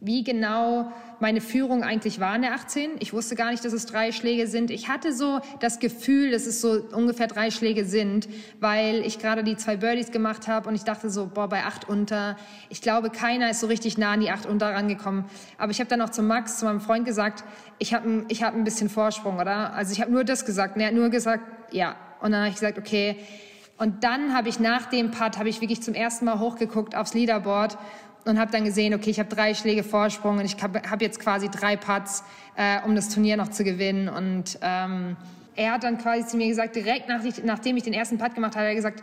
wie 0.00 0.24
genau 0.24 0.92
meine 1.20 1.42
Führung 1.42 1.82
eigentlich 1.82 2.18
war 2.18 2.34
in 2.34 2.42
der 2.42 2.54
18. 2.54 2.92
Ich 3.00 3.12
wusste 3.12 3.34
gar 3.34 3.50
nicht, 3.50 3.62
dass 3.64 3.74
es 3.74 3.84
drei 3.84 4.10
Schläge 4.10 4.46
sind. 4.46 4.70
Ich 4.70 4.88
hatte 4.88 5.12
so 5.12 5.40
das 5.60 5.78
Gefühl, 5.78 6.30
dass 6.30 6.46
es 6.46 6.62
so 6.62 6.82
ungefähr 6.92 7.26
drei 7.26 7.50
Schläge 7.50 7.84
sind, 7.84 8.28
weil 8.58 9.04
ich 9.04 9.18
gerade 9.18 9.44
die 9.44 9.56
zwei 9.56 9.76
Birdies 9.76 10.10
gemacht 10.10 10.48
habe 10.48 10.68
und 10.68 10.74
ich 10.74 10.84
dachte 10.84 11.10
so, 11.10 11.26
boah, 11.26 11.48
bei 11.48 11.64
acht 11.64 11.88
unter. 11.88 12.36
Ich 12.70 12.80
glaube, 12.80 13.10
keiner 13.10 13.50
ist 13.50 13.60
so 13.60 13.66
richtig 13.66 13.98
nah 13.98 14.12
an 14.12 14.20
die 14.20 14.30
acht 14.30 14.46
unter 14.46 14.70
rangekommen. 14.70 15.26
Aber 15.58 15.70
ich 15.70 15.80
habe 15.80 15.90
dann 15.90 16.00
auch 16.00 16.10
zu 16.10 16.22
Max, 16.22 16.58
zu 16.58 16.64
meinem 16.64 16.80
Freund 16.80 17.04
gesagt, 17.04 17.44
ich 17.78 17.92
habe 17.92 18.24
ich 18.28 18.42
hab 18.42 18.54
ein 18.54 18.64
bisschen 18.64 18.88
Vorsprung, 18.88 19.38
oder? 19.38 19.74
Also 19.74 19.92
ich 19.92 20.00
habe 20.00 20.10
nur 20.10 20.24
das 20.24 20.46
gesagt. 20.46 20.76
Und 20.76 20.80
er 20.80 20.88
hat 20.88 20.94
nur 20.94 21.10
gesagt, 21.10 21.44
ja. 21.72 21.96
Und 22.22 22.32
dann 22.32 22.40
habe 22.40 22.48
ich 22.48 22.54
gesagt, 22.54 22.78
okay. 22.78 23.16
Und 23.76 24.04
dann 24.04 24.34
habe 24.34 24.48
ich 24.48 24.60
nach 24.60 24.86
dem 24.86 25.10
Putt, 25.10 25.38
habe 25.38 25.48
ich 25.48 25.60
wirklich 25.60 25.82
zum 25.82 25.94
ersten 25.94 26.26
Mal 26.26 26.38
hochgeguckt 26.38 26.94
aufs 26.94 27.14
Leaderboard 27.14 27.78
und 28.24 28.38
habe 28.38 28.50
dann 28.52 28.64
gesehen, 28.64 28.94
okay, 28.94 29.10
ich 29.10 29.18
habe 29.18 29.28
drei 29.28 29.54
Schläge 29.54 29.82
Vorsprung 29.82 30.38
und 30.38 30.44
ich 30.44 30.62
habe 30.62 30.82
hab 30.88 31.00
jetzt 31.00 31.20
quasi 31.20 31.48
drei 31.48 31.76
Putts, 31.76 32.22
äh, 32.56 32.78
um 32.84 32.94
das 32.94 33.08
Turnier 33.08 33.36
noch 33.36 33.48
zu 33.48 33.64
gewinnen. 33.64 34.08
Und 34.08 34.58
ähm, 34.62 35.16
er 35.56 35.72
hat 35.72 35.84
dann 35.84 35.98
quasi 35.98 36.26
zu 36.26 36.36
mir 36.36 36.48
gesagt, 36.48 36.76
direkt 36.76 37.08
nach, 37.08 37.22
nachdem 37.44 37.76
ich 37.76 37.82
den 37.82 37.92
ersten 37.92 38.18
Putt 38.18 38.34
gemacht 38.34 38.54
habe, 38.54 38.64
hat 38.64 38.70
er 38.70 38.74
gesagt, 38.74 39.02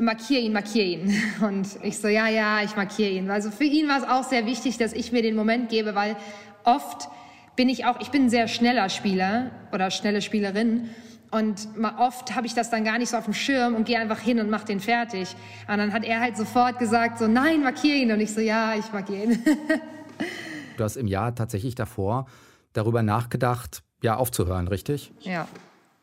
markier 0.00 0.40
ihn, 0.40 0.52
markier 0.52 0.84
ihn. 0.84 1.22
Und 1.40 1.68
ich 1.82 1.98
so, 1.98 2.08
ja, 2.08 2.28
ja, 2.28 2.62
ich 2.62 2.76
markiere 2.76 3.10
ihn. 3.10 3.30
Also 3.30 3.50
für 3.50 3.64
ihn 3.64 3.88
war 3.88 3.98
es 3.98 4.04
auch 4.04 4.24
sehr 4.24 4.46
wichtig, 4.46 4.78
dass 4.78 4.92
ich 4.92 5.12
mir 5.12 5.22
den 5.22 5.36
Moment 5.36 5.68
gebe, 5.68 5.94
weil 5.94 6.16
oft 6.64 7.08
bin 7.56 7.68
ich 7.68 7.86
auch, 7.86 8.00
ich 8.00 8.10
bin 8.10 8.24
ein 8.24 8.30
sehr 8.30 8.48
schneller 8.48 8.88
Spieler 8.88 9.50
oder 9.72 9.90
schnelle 9.90 10.20
Spielerin. 10.20 10.90
Und 11.36 11.68
oft 11.98 12.34
habe 12.34 12.46
ich 12.46 12.54
das 12.54 12.70
dann 12.70 12.82
gar 12.82 12.96
nicht 12.96 13.10
so 13.10 13.18
auf 13.18 13.24
dem 13.24 13.34
Schirm 13.34 13.74
und 13.74 13.84
gehe 13.84 13.98
einfach 13.98 14.20
hin 14.20 14.40
und 14.40 14.48
mache 14.48 14.64
den 14.64 14.80
fertig. 14.80 15.36
Und 15.68 15.76
dann 15.76 15.92
hat 15.92 16.02
er 16.02 16.20
halt 16.20 16.34
sofort 16.34 16.78
gesagt, 16.78 17.18
so, 17.18 17.28
nein, 17.28 17.62
markier 17.62 17.94
ihn. 17.94 18.10
Und 18.10 18.20
ich 18.20 18.32
so, 18.32 18.40
ja, 18.40 18.74
ich 18.74 18.90
markiere 18.90 19.24
ihn. 19.24 19.44
du 20.78 20.84
hast 20.84 20.96
im 20.96 21.06
Jahr 21.06 21.34
tatsächlich 21.34 21.74
davor 21.74 22.26
darüber 22.72 23.02
nachgedacht, 23.02 23.82
ja, 24.02 24.16
aufzuhören, 24.16 24.66
richtig? 24.66 25.12
Ja. 25.20 25.46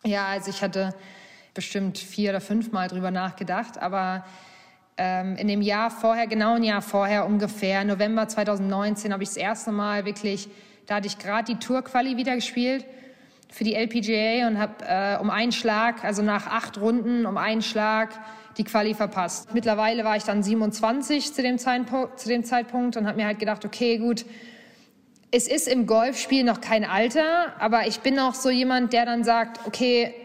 Ja, 0.05 0.27
also 0.27 0.51
ich 0.51 0.61
hatte 0.61 0.93
bestimmt 1.55 1.97
vier 1.97 2.29
oder 2.29 2.41
fünf 2.41 2.71
Mal 2.71 2.87
drüber 2.87 3.09
nachgedacht, 3.09 3.79
aber 3.79 4.25
ähm, 4.97 5.35
in 5.37 5.47
dem 5.47 5.61
Jahr 5.63 5.89
vorher, 5.89 6.27
genau 6.27 6.55
ein 6.55 6.63
Jahr 6.63 6.83
vorher 6.83 7.25
ungefähr, 7.25 7.85
November 7.85 8.27
2019, 8.27 9.11
habe 9.11 9.23
ich 9.23 9.29
das 9.29 9.37
erste 9.37 9.71
Mal 9.71 10.05
wirklich, 10.05 10.47
da 10.85 10.95
hatte 10.95 11.07
ich 11.07 11.17
gerade 11.17 11.45
die 11.53 11.57
Tour-Quali 11.57 12.17
wieder 12.17 12.35
gespielt 12.35 12.85
für 13.53 13.63
die 13.63 13.75
LPGA 13.75 14.47
und 14.47 14.57
habe 14.57 14.73
äh, 14.81 15.21
um 15.21 15.29
einen 15.29 15.51
Schlag, 15.51 16.03
also 16.03 16.23
nach 16.23 16.47
acht 16.47 16.79
Runden, 16.79 17.27
um 17.27 17.37
einen 17.37 17.61
Schlag 17.61 18.09
die 18.57 18.63
Quali 18.63 18.95
verpasst. 18.95 19.53
Mittlerweile 19.53 20.03
war 20.03 20.17
ich 20.17 20.23
dann 20.23 20.41
27 20.41 21.33
zu 21.33 21.41
dem 21.43 21.59
Zeitpunkt, 21.59 22.19
zu 22.19 22.29
dem 22.29 22.43
Zeitpunkt 22.43 22.97
und 22.97 23.05
habe 23.07 23.17
mir 23.17 23.27
halt 23.27 23.37
gedacht, 23.37 23.63
okay, 23.63 23.99
gut, 23.99 24.25
es 25.29 25.47
ist 25.47 25.67
im 25.67 25.85
Golfspiel 25.85 26.43
noch 26.43 26.61
kein 26.61 26.83
Alter, 26.83 27.53
aber 27.59 27.87
ich 27.87 27.99
bin 27.99 28.17
auch 28.17 28.33
so 28.33 28.49
jemand, 28.49 28.91
der 28.91 29.05
dann 29.05 29.23
sagt, 29.23 29.67
okay, 29.67 30.15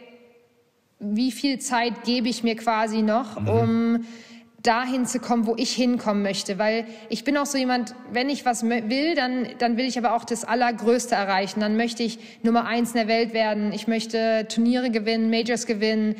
wie 0.98 1.30
viel 1.30 1.58
Zeit 1.58 2.04
gebe 2.04 2.28
ich 2.28 2.42
mir 2.42 2.56
quasi 2.56 3.02
noch, 3.02 3.38
mhm. 3.40 3.48
um 3.48 4.06
dahin 4.68 5.06
zu 5.06 5.18
kommen, 5.18 5.46
wo 5.46 5.54
ich 5.56 5.72
hinkommen 5.72 6.22
möchte. 6.22 6.58
Weil 6.58 6.86
ich 7.08 7.24
bin 7.24 7.38
auch 7.38 7.46
so 7.46 7.56
jemand, 7.56 7.94
wenn 8.12 8.28
ich 8.28 8.44
was 8.44 8.62
will, 8.62 9.14
dann, 9.14 9.48
dann 9.58 9.78
will 9.78 9.86
ich 9.86 9.96
aber 9.96 10.12
auch 10.12 10.24
das 10.24 10.44
Allergrößte 10.44 11.14
erreichen. 11.14 11.60
Dann 11.60 11.76
möchte 11.76 12.02
ich 12.02 12.18
Nummer 12.42 12.66
eins 12.66 12.90
in 12.90 12.96
der 12.96 13.08
Welt 13.08 13.32
werden. 13.32 13.72
Ich 13.72 13.88
möchte 13.88 14.46
Turniere 14.48 14.90
gewinnen, 14.90 15.30
Majors 15.30 15.64
gewinnen. 15.64 16.16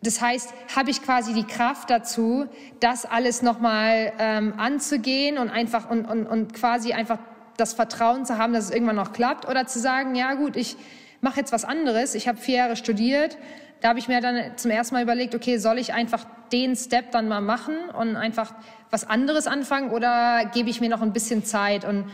Das 0.00 0.20
heißt, 0.20 0.54
habe 0.76 0.90
ich 0.90 1.02
quasi 1.02 1.32
die 1.34 1.44
Kraft 1.44 1.90
dazu, 1.90 2.46
das 2.78 3.04
alles 3.04 3.42
nochmal 3.42 4.12
ähm, 4.18 4.54
anzugehen 4.56 5.38
und 5.38 5.50
einfach 5.50 5.90
und, 5.90 6.04
und, 6.04 6.26
und 6.26 6.54
quasi 6.54 6.92
einfach 6.92 7.18
das 7.56 7.72
Vertrauen 7.74 8.24
zu 8.24 8.38
haben, 8.38 8.52
dass 8.52 8.66
es 8.66 8.70
irgendwann 8.70 8.96
noch 8.96 9.12
klappt 9.12 9.48
oder 9.48 9.66
zu 9.66 9.80
sagen, 9.80 10.14
ja 10.14 10.34
gut, 10.34 10.56
ich 10.56 10.76
mache 11.20 11.40
jetzt 11.40 11.52
was 11.52 11.64
anderes. 11.64 12.14
Ich 12.14 12.28
habe 12.28 12.38
vier 12.38 12.56
Jahre 12.58 12.76
studiert, 12.76 13.38
da 13.82 13.88
habe 13.88 13.98
ich 13.98 14.08
mir 14.08 14.20
dann 14.20 14.56
zum 14.56 14.70
ersten 14.70 14.94
Mal 14.94 15.02
überlegt, 15.02 15.34
okay, 15.34 15.58
soll 15.58 15.78
ich 15.78 15.92
einfach 15.92 16.24
den 16.52 16.76
Step 16.76 17.10
dann 17.10 17.28
mal 17.28 17.40
machen 17.40 17.74
und 17.98 18.16
einfach 18.16 18.54
was 18.90 19.08
anderes 19.08 19.46
anfangen 19.46 19.90
oder 19.90 20.44
gebe 20.54 20.70
ich 20.70 20.80
mir 20.80 20.88
noch 20.88 21.02
ein 21.02 21.12
bisschen 21.12 21.44
Zeit? 21.44 21.84
Und 21.84 22.10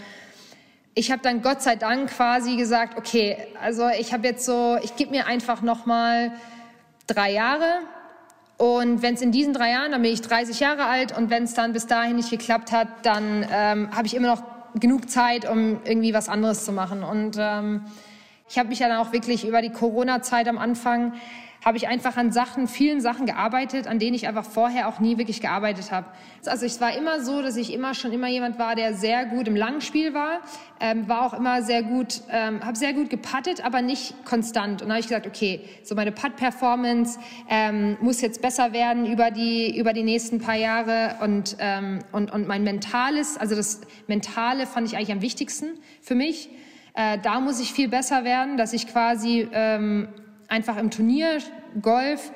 ich 0.95 1.13
habe 1.13 1.23
dann 1.23 1.43
Gott 1.43 1.63
sei 1.63 1.77
Dank 1.77 2.11
quasi 2.11 2.57
gesagt, 2.57 2.99
okay, 2.99 3.37
also 3.63 3.89
ich 3.89 4.13
habe 4.13 4.27
jetzt 4.27 4.45
so, 4.45 4.79
ich 4.83 4.97
gebe 4.97 5.11
mir 5.11 5.27
einfach 5.27 5.63
noch 5.63 5.87
mal 5.87 6.33
drei 7.07 7.33
Jahre 7.33 7.81
und 8.59 9.03
wenn 9.03 9.15
es 9.15 9.23
in 9.23 9.31
diesen 9.31 9.53
drei 9.53 9.71
Jahren, 9.71 9.93
dann 9.93 10.03
bin 10.03 10.13
ich 10.13 10.21
30 10.21 10.59
Jahre 10.59 10.87
alt 10.87 11.17
und 11.17 11.31
wenn 11.31 11.45
es 11.45 11.55
dann 11.55 11.73
bis 11.73 11.87
dahin 11.87 12.17
nicht 12.17 12.31
geklappt 12.31 12.73
hat, 12.73 12.89
dann 13.03 13.47
ähm, 13.53 13.95
habe 13.95 14.07
ich 14.07 14.17
immer 14.17 14.29
noch 14.29 14.43
genug 14.75 15.09
Zeit, 15.09 15.49
um 15.49 15.81
irgendwie 15.85 16.13
was 16.13 16.29
anderes 16.29 16.65
zu 16.65 16.73
machen. 16.73 17.05
Und 17.05 17.37
ähm, 17.39 17.85
ich 18.49 18.59
habe 18.59 18.71
mich 18.71 18.81
ja 18.81 18.89
dann 18.89 18.99
auch 18.99 19.13
wirklich 19.13 19.47
über 19.47 19.63
die 19.63 19.71
Corona-Zeit 19.71 20.49
am 20.49 20.59
Anfang 20.59 21.13
habe 21.69 21.77
ich 21.77 21.87
einfach 21.87 22.17
an 22.17 22.33
Sachen, 22.33 22.67
vielen 22.67 23.03
Sachen 23.03 23.27
gearbeitet, 23.27 23.87
an 23.87 23.99
denen 23.99 24.15
ich 24.15 24.27
einfach 24.27 24.47
vorher 24.47 24.89
auch 24.89 25.01
nie 25.01 25.19
wirklich 25.19 25.43
gearbeitet 25.43 25.93
habe. 25.93 26.07
Also 26.47 26.65
ich 26.65 26.81
war 26.81 26.97
immer 26.97 27.21
so, 27.21 27.43
dass 27.43 27.59
ich 27.59 27.75
immer 27.75 27.93
schon 27.93 28.11
immer 28.11 28.27
jemand 28.27 28.59
war, 28.59 28.75
der 28.75 28.95
sehr 28.95 29.27
gut 29.27 29.47
im 29.49 29.55
Langspiel 29.55 30.15
war, 30.15 30.41
ähm, 30.81 31.07
war 31.11 31.27
auch 31.27 31.35
immer 31.35 31.61
sehr 31.61 31.83
gut, 31.83 32.23
ähm, 32.31 32.65
habe 32.65 32.75
sehr 32.75 32.95
gut 32.95 33.11
gepattet, 33.11 33.63
aber 33.63 33.83
nicht 33.83 34.15
konstant. 34.25 34.81
Und 34.81 34.89
da 34.89 34.95
habe 34.95 35.01
ich 35.01 35.09
gesagt, 35.09 35.27
okay, 35.27 35.61
so 35.83 35.95
meine 35.95 36.11
Putt-Performance 36.11 37.19
ähm, 37.51 37.99
muss 38.01 38.23
jetzt 38.23 38.41
besser 38.41 38.73
werden 38.73 39.05
über 39.05 39.31
die 39.31 39.79
über 39.79 39.93
die 39.93 40.05
nächsten 40.05 40.41
paar 40.41 40.57
Jahre 40.57 41.17
und 41.21 41.59
ähm, 41.59 41.99
und 42.13 42.33
und 42.33 42.49
mein 42.49 42.65
mentales, 42.65 43.37
also 43.37 43.55
das 43.55 43.83
mentale 44.07 44.65
fand 44.65 44.87
ich 44.87 44.97
eigentlich 44.97 45.13
am 45.13 45.21
wichtigsten 45.21 45.67
für 46.01 46.15
mich. 46.15 46.49
Äh, 46.95 47.19
da 47.19 47.41
muss 47.41 47.61
ich 47.61 47.75
viel 47.75 47.89
besser 47.89 48.25
werden, 48.25 48.57
dass 48.57 48.73
ich 48.73 48.87
quasi 48.87 49.47
ähm, 49.53 50.09
einfach 50.49 50.79
im 50.79 50.91
Turnier 50.91 51.41
Golf 51.81 52.33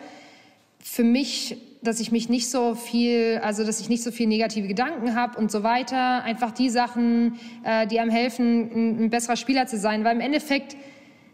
für 0.82 1.04
mich, 1.04 1.56
dass 1.82 2.00
ich 2.00 2.12
mich 2.12 2.28
nicht 2.28 2.50
so 2.50 2.74
viel, 2.74 3.40
also 3.42 3.64
dass 3.64 3.80
ich 3.80 3.88
nicht 3.88 4.02
so 4.02 4.10
viel 4.10 4.26
negative 4.26 4.68
Gedanken 4.68 5.14
habe 5.14 5.38
und 5.38 5.50
so 5.50 5.62
weiter. 5.62 6.22
Einfach 6.24 6.50
die 6.50 6.70
Sachen, 6.70 7.38
äh, 7.64 7.86
die 7.86 8.00
einem 8.00 8.10
helfen, 8.10 8.70
ein, 8.72 9.04
ein 9.04 9.10
besserer 9.10 9.36
Spieler 9.36 9.66
zu 9.66 9.78
sein. 9.78 10.04
Weil 10.04 10.16
im 10.16 10.20
Endeffekt 10.20 10.76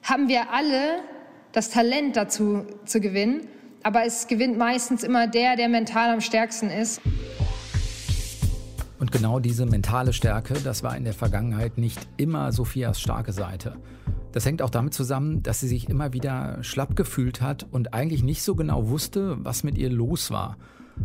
haben 0.03 0.29
wir 0.29 0.51
alle 0.53 1.01
das 1.53 1.71
Talent 1.71 2.17
dazu 2.17 2.67
zu 2.85 3.01
gewinnen, 3.01 3.47
aber 3.83 4.05
es 4.05 4.27
gewinnt 4.27 4.59
meistens 4.59 5.03
immer 5.03 5.27
der, 5.27 5.57
der 5.57 5.69
mental 5.69 6.11
am 6.11 6.21
stärksten 6.21 6.71
ist. 6.71 7.01
Und 8.99 9.13
genau 9.13 9.39
diese 9.39 9.65
mentale 9.65 10.13
Stärke, 10.13 10.55
das 10.55 10.83
war 10.83 10.97
in 10.97 11.05
der 11.05 11.15
Vergangenheit 11.15 11.79
nicht 11.79 12.01
immer 12.17 12.53
Sophias 12.53 13.01
starke 13.01 13.33
Seite. 13.33 13.77
Das 14.33 14.45
hängt 14.45 14.63
auch 14.63 14.71
damit 14.71 14.95
zusammen, 14.95 15.43
dass 15.43 15.61
sie 15.61 15.69
sich 15.69 15.89
immer 15.89 16.13
wieder 16.13 16.63
schlapp 16.63 16.97
gefühlt 16.97 17.41
hat 17.41 17.67
und 17.71 17.95
eigentlich 17.95 18.23
nicht 18.23 18.43
so 18.43 18.55
genau 18.55 18.89
wusste, 18.89 19.39
was 19.43 19.65
mit 19.65 19.79
ihr 19.79 19.91
los 19.91 20.31
war. 20.31 20.57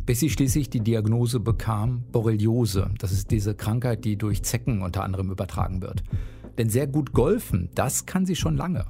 Bis 0.06 0.20
sie 0.20 0.30
schließlich 0.30 0.70
die 0.70 0.82
Diagnose 0.82 1.39
bekam, 1.39 2.03
Borreliose. 2.12 2.89
Das 3.00 3.12
ist 3.12 3.32
diese 3.32 3.56
Krankheit, 3.56 4.03
die 4.06 4.18
durch 4.18 4.44
Zecken 4.44 4.82
unter 4.82 5.03
anderem 5.03 5.30
übertragen 5.30 5.82
wird. 5.82 6.03
Denn 6.58 6.70
sehr 6.70 6.88
gut 6.88 7.13
golfen, 7.13 7.70
das 7.75 8.06
kann 8.06 8.25
sie 8.25 8.36
schon 8.36 8.58
lange. 8.58 8.86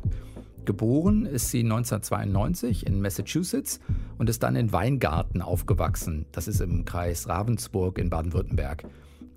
Geboren 0.66 1.26
ist 1.26 1.50
sie 1.50 1.60
1992 1.60 2.88
in 2.88 3.02
Massachusetts 3.02 3.82
und 4.18 4.30
ist 4.30 4.44
dann 4.44 4.56
in 4.56 4.72
Weingarten 4.72 5.42
aufgewachsen. 5.42 6.26
Das 6.32 6.48
ist 6.48 6.62
im 6.62 6.86
Kreis 6.86 7.28
Ravensburg 7.28 7.98
in 7.98 8.10
Baden-Württemberg. 8.10 8.86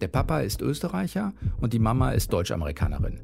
Der 0.00 0.08
Papa 0.08 0.40
ist 0.40 0.62
Österreicher 0.62 1.32
und 1.60 1.72
die 1.72 1.78
Mama 1.78 2.12
ist 2.12 2.32
Deutsch-Amerikanerin. 2.32 3.20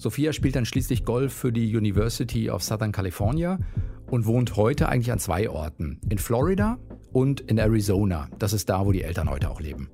Sophia 0.00 0.32
spielt 0.32 0.56
dann 0.56 0.64
schließlich 0.64 1.04
Golf 1.04 1.30
für 1.30 1.52
die 1.52 1.76
University 1.76 2.48
of 2.48 2.62
Southern 2.62 2.90
California 2.90 3.58
und 4.06 4.24
wohnt 4.24 4.56
heute 4.56 4.88
eigentlich 4.88 5.12
an 5.12 5.18
zwei 5.18 5.50
Orten. 5.50 6.00
In 6.08 6.16
Florida 6.16 6.78
und 7.12 7.42
in 7.42 7.58
Arizona. 7.58 8.30
Das 8.38 8.54
ist 8.54 8.70
da, 8.70 8.86
wo 8.86 8.92
die 8.92 9.02
Eltern 9.02 9.28
heute 9.28 9.50
auch 9.50 9.60
leben. 9.60 9.90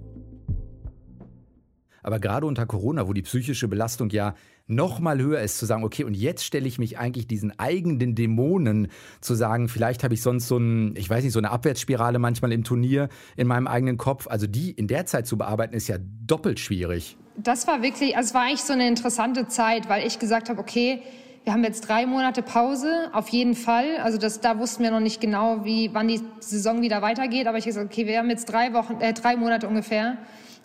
Aber 2.04 2.20
gerade 2.20 2.46
unter 2.46 2.66
Corona, 2.66 3.08
wo 3.08 3.14
die 3.14 3.22
psychische 3.22 3.66
Belastung 3.66 4.10
ja 4.10 4.36
noch 4.68 5.00
mal 5.00 5.20
höher 5.20 5.40
ist, 5.40 5.58
zu 5.58 5.66
sagen, 5.66 5.82
okay, 5.82 6.04
und 6.04 6.14
jetzt 6.14 6.44
stelle 6.44 6.68
ich 6.68 6.78
mich 6.78 6.98
eigentlich 6.98 7.26
diesen 7.26 7.58
eigenen 7.58 8.14
Dämonen 8.14 8.92
zu 9.20 9.34
sagen, 9.34 9.66
vielleicht 9.68 10.04
habe 10.04 10.14
ich 10.14 10.22
sonst 10.22 10.46
so 10.46 10.56
ein, 10.56 10.94
ich 10.94 11.10
weiß 11.10 11.24
nicht, 11.24 11.32
so 11.32 11.40
eine 11.40 11.50
Abwärtsspirale 11.50 12.20
manchmal 12.20 12.52
im 12.52 12.62
Turnier 12.62 13.08
in 13.36 13.48
meinem 13.48 13.66
eigenen 13.66 13.96
Kopf. 13.96 14.28
Also 14.28 14.46
die 14.46 14.70
in 14.70 14.86
der 14.86 15.06
Zeit 15.06 15.26
zu 15.26 15.36
bearbeiten, 15.36 15.74
ist 15.74 15.88
ja 15.88 15.96
doppelt 15.98 16.60
schwierig 16.60 17.18
das 17.36 17.66
war 17.66 17.82
wirklich, 17.82 18.16
also 18.16 18.28
es 18.28 18.34
war 18.34 18.42
eigentlich 18.42 18.62
so 18.62 18.72
eine 18.72 18.88
interessante 18.88 19.46
Zeit, 19.48 19.88
weil 19.88 20.06
ich 20.06 20.18
gesagt 20.18 20.48
habe, 20.48 20.60
okay, 20.60 21.02
wir 21.44 21.52
haben 21.52 21.62
jetzt 21.62 21.82
drei 21.82 22.06
Monate 22.06 22.42
Pause, 22.42 23.08
auf 23.12 23.28
jeden 23.28 23.54
Fall. 23.54 23.98
Also 24.02 24.18
das, 24.18 24.40
da 24.40 24.58
wussten 24.58 24.82
wir 24.82 24.90
noch 24.90 25.00
nicht 25.00 25.20
genau, 25.20 25.64
wie, 25.64 25.90
wann 25.92 26.08
die 26.08 26.20
Saison 26.40 26.82
wieder 26.82 27.02
weitergeht. 27.02 27.46
Aber 27.46 27.56
ich 27.56 27.64
habe 27.64 27.74
gesagt, 27.74 27.92
okay, 27.92 28.06
wir 28.06 28.18
haben 28.18 28.30
jetzt 28.30 28.46
drei 28.46 28.72
Wochen, 28.72 29.00
äh, 29.00 29.12
drei 29.12 29.36
Monate 29.36 29.68
ungefähr. 29.68 30.16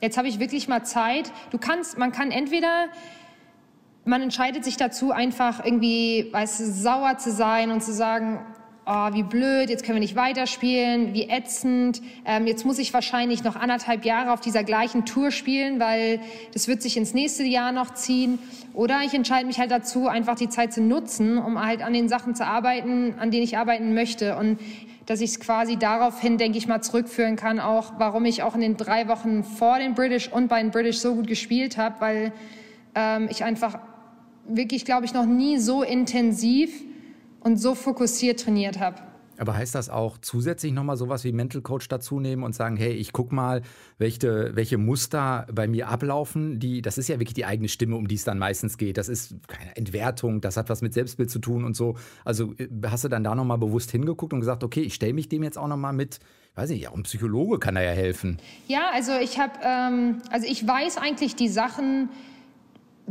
Jetzt 0.01 0.17
habe 0.17 0.27
ich 0.27 0.39
wirklich 0.39 0.67
mal 0.67 0.83
Zeit. 0.83 1.31
Du 1.51 1.59
kannst, 1.59 1.99
man 1.99 2.11
kann 2.11 2.31
entweder, 2.31 2.87
man 4.05 4.23
entscheidet 4.23 4.63
sich 4.63 4.75
dazu, 4.75 5.11
einfach 5.11 5.63
irgendwie, 5.63 6.29
weißt 6.31 6.61
du, 6.61 6.65
sauer 6.65 7.19
zu 7.19 7.31
sein 7.31 7.69
und 7.69 7.83
zu 7.83 7.93
sagen, 7.93 8.39
oh, 8.85 9.13
wie 9.13 9.23
blöd, 9.23 9.69
jetzt 9.69 9.83
können 9.83 9.97
wir 9.97 10.01
nicht 10.01 10.15
weiterspielen, 10.15 11.13
wie 11.13 11.29
ätzend, 11.29 12.01
ähm, 12.25 12.47
jetzt 12.47 12.65
muss 12.65 12.79
ich 12.79 12.93
wahrscheinlich 12.93 13.43
noch 13.43 13.55
anderthalb 13.55 14.05
Jahre 14.05 14.33
auf 14.33 14.41
dieser 14.41 14.63
gleichen 14.63 15.05
Tour 15.05 15.31
spielen, 15.31 15.79
weil 15.79 16.19
das 16.53 16.67
wird 16.67 16.81
sich 16.81 16.97
ins 16.97 17.13
nächste 17.13 17.43
Jahr 17.43 17.71
noch 17.71 17.93
ziehen. 17.93 18.39
Oder 18.73 19.01
ich 19.05 19.13
entscheide 19.13 19.45
mich 19.45 19.59
halt 19.59 19.71
dazu, 19.71 20.07
einfach 20.07 20.35
die 20.35 20.49
Zeit 20.49 20.73
zu 20.73 20.81
nutzen, 20.81 21.37
um 21.37 21.63
halt 21.63 21.81
an 21.81 21.93
den 21.93 22.09
Sachen 22.09 22.35
zu 22.35 22.45
arbeiten, 22.45 23.15
an 23.19 23.29
denen 23.31 23.43
ich 23.43 23.57
arbeiten 23.57 23.93
möchte. 23.93 24.37
Und 24.37 24.59
dass 25.05 25.21
ich 25.21 25.31
es 25.31 25.39
quasi 25.39 25.77
daraufhin, 25.77 26.37
denke 26.37 26.57
ich 26.57 26.67
mal, 26.67 26.81
zurückführen 26.81 27.35
kann, 27.35 27.59
auch 27.59 27.93
warum 27.97 28.25
ich 28.25 28.43
auch 28.43 28.55
in 28.55 28.61
den 28.61 28.77
drei 28.77 29.07
Wochen 29.07 29.43
vor 29.43 29.77
den 29.77 29.93
British 29.93 30.31
und 30.31 30.47
bei 30.47 30.61
den 30.61 30.71
British 30.71 30.99
so 30.99 31.15
gut 31.15 31.27
gespielt 31.27 31.77
habe, 31.77 31.95
weil 31.99 32.33
ähm, 32.95 33.27
ich 33.29 33.43
einfach 33.43 33.79
wirklich, 34.47 34.85
glaube 34.85 35.05
ich, 35.05 35.13
noch 35.13 35.25
nie 35.25 35.57
so 35.57 35.83
intensiv 35.83 36.71
und 37.41 37.57
so 37.57 37.75
fokussiert 37.75 38.39
trainiert 38.39 38.79
habe. 38.79 38.97
Aber 39.41 39.55
heißt 39.55 39.73
das 39.73 39.89
auch 39.89 40.19
zusätzlich 40.19 40.71
nochmal 40.71 40.97
sowas 40.97 41.23
wie 41.23 41.31
Mental 41.31 41.61
Coach 41.61 41.87
dazu 41.87 42.19
nehmen 42.19 42.43
und 42.43 42.53
sagen, 42.53 42.77
hey, 42.77 42.91
ich 42.91 43.11
guck 43.11 43.31
mal, 43.31 43.63
welche, 43.97 44.55
welche 44.55 44.77
Muster 44.77 45.47
bei 45.51 45.67
mir 45.67 45.87
ablaufen, 45.87 46.59
die, 46.59 46.83
das 46.83 46.99
ist 46.99 47.07
ja 47.07 47.19
wirklich 47.19 47.33
die 47.33 47.45
eigene 47.45 47.67
Stimme, 47.67 47.95
um 47.95 48.07
die 48.07 48.13
es 48.13 48.23
dann 48.23 48.37
meistens 48.37 48.77
geht. 48.77 48.99
Das 48.99 49.09
ist 49.09 49.35
keine 49.47 49.75
Entwertung, 49.75 50.41
das 50.41 50.57
hat 50.57 50.69
was 50.69 50.83
mit 50.83 50.93
Selbstbild 50.93 51.31
zu 51.31 51.39
tun 51.39 51.63
und 51.63 51.75
so. 51.75 51.95
Also 52.23 52.53
äh, 52.59 52.67
hast 52.85 53.03
du 53.03 53.07
dann 53.07 53.23
da 53.23 53.33
nochmal 53.33 53.57
bewusst 53.57 53.89
hingeguckt 53.89 54.31
und 54.31 54.41
gesagt, 54.41 54.63
okay, 54.63 54.81
ich 54.81 54.93
stelle 54.93 55.13
mich 55.13 55.27
dem 55.27 55.41
jetzt 55.41 55.57
auch 55.57 55.67
nochmal 55.67 55.93
mit 55.93 56.19
weiß 56.53 56.69
nicht, 56.71 56.87
auch 56.89 56.95
ein 56.95 57.03
Psychologe 57.03 57.59
kann 57.59 57.75
da 57.75 57.81
ja 57.81 57.91
helfen. 57.91 58.37
Ja, 58.67 58.89
also 58.93 59.13
ich 59.13 59.39
habe, 59.39 59.53
ähm, 59.63 60.21
also 60.31 60.45
ich 60.45 60.67
weiß 60.67 60.97
eigentlich 60.97 61.35
die 61.35 61.47
Sachen, 61.47 62.09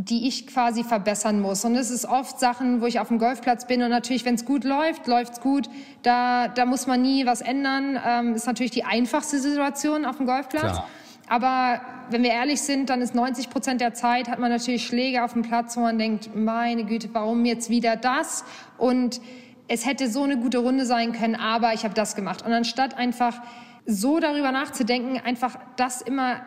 die 0.04 0.26
ich 0.26 0.46
quasi 0.46 0.82
verbessern 0.82 1.40
muss. 1.40 1.64
Und 1.64 1.76
es 1.76 1.90
ist 1.90 2.06
oft 2.06 2.40
Sachen, 2.40 2.80
wo 2.80 2.86
ich 2.86 3.00
auf 3.00 3.08
dem 3.08 3.18
Golfplatz 3.18 3.66
bin 3.66 3.82
und 3.82 3.90
natürlich, 3.90 4.24
wenn 4.24 4.34
es 4.34 4.46
gut 4.46 4.64
läuft, 4.64 5.06
läuft 5.06 5.34
es 5.34 5.40
gut. 5.40 5.68
Da, 6.02 6.48
da 6.48 6.64
muss 6.64 6.86
man 6.86 7.02
nie 7.02 7.26
was 7.26 7.42
ändern. 7.42 7.98
Ähm, 8.06 8.34
ist 8.34 8.46
natürlich 8.46 8.70
die 8.70 8.84
einfachste 8.84 9.38
Situation 9.38 10.06
auf 10.06 10.16
dem 10.16 10.26
Golfplatz. 10.26 10.62
Klar. 10.62 10.86
Aber 11.28 11.80
wenn 12.08 12.22
wir 12.22 12.30
ehrlich 12.30 12.60
sind, 12.62 12.88
dann 12.88 13.02
ist 13.02 13.14
90 13.14 13.50
Prozent 13.50 13.80
der 13.80 13.92
Zeit 13.92 14.28
hat 14.28 14.38
man 14.38 14.50
natürlich 14.50 14.86
Schläge 14.86 15.22
auf 15.22 15.34
dem 15.34 15.42
Platz, 15.42 15.76
wo 15.76 15.80
man 15.80 15.98
denkt, 15.98 16.34
meine 16.34 16.84
Güte, 16.84 17.10
warum 17.12 17.44
jetzt 17.44 17.68
wieder 17.68 17.96
das? 17.96 18.44
Und 18.78 19.20
es 19.68 19.86
hätte 19.86 20.08
so 20.10 20.24
eine 20.24 20.38
gute 20.38 20.58
Runde 20.58 20.86
sein 20.86 21.12
können, 21.12 21.36
aber 21.36 21.74
ich 21.74 21.84
habe 21.84 21.94
das 21.94 22.16
gemacht. 22.16 22.44
Und 22.44 22.52
anstatt 22.52 22.96
einfach 22.96 23.40
so 23.86 24.18
darüber 24.18 24.50
nachzudenken, 24.50 25.20
einfach 25.24 25.58
das 25.76 26.00
immer 26.00 26.40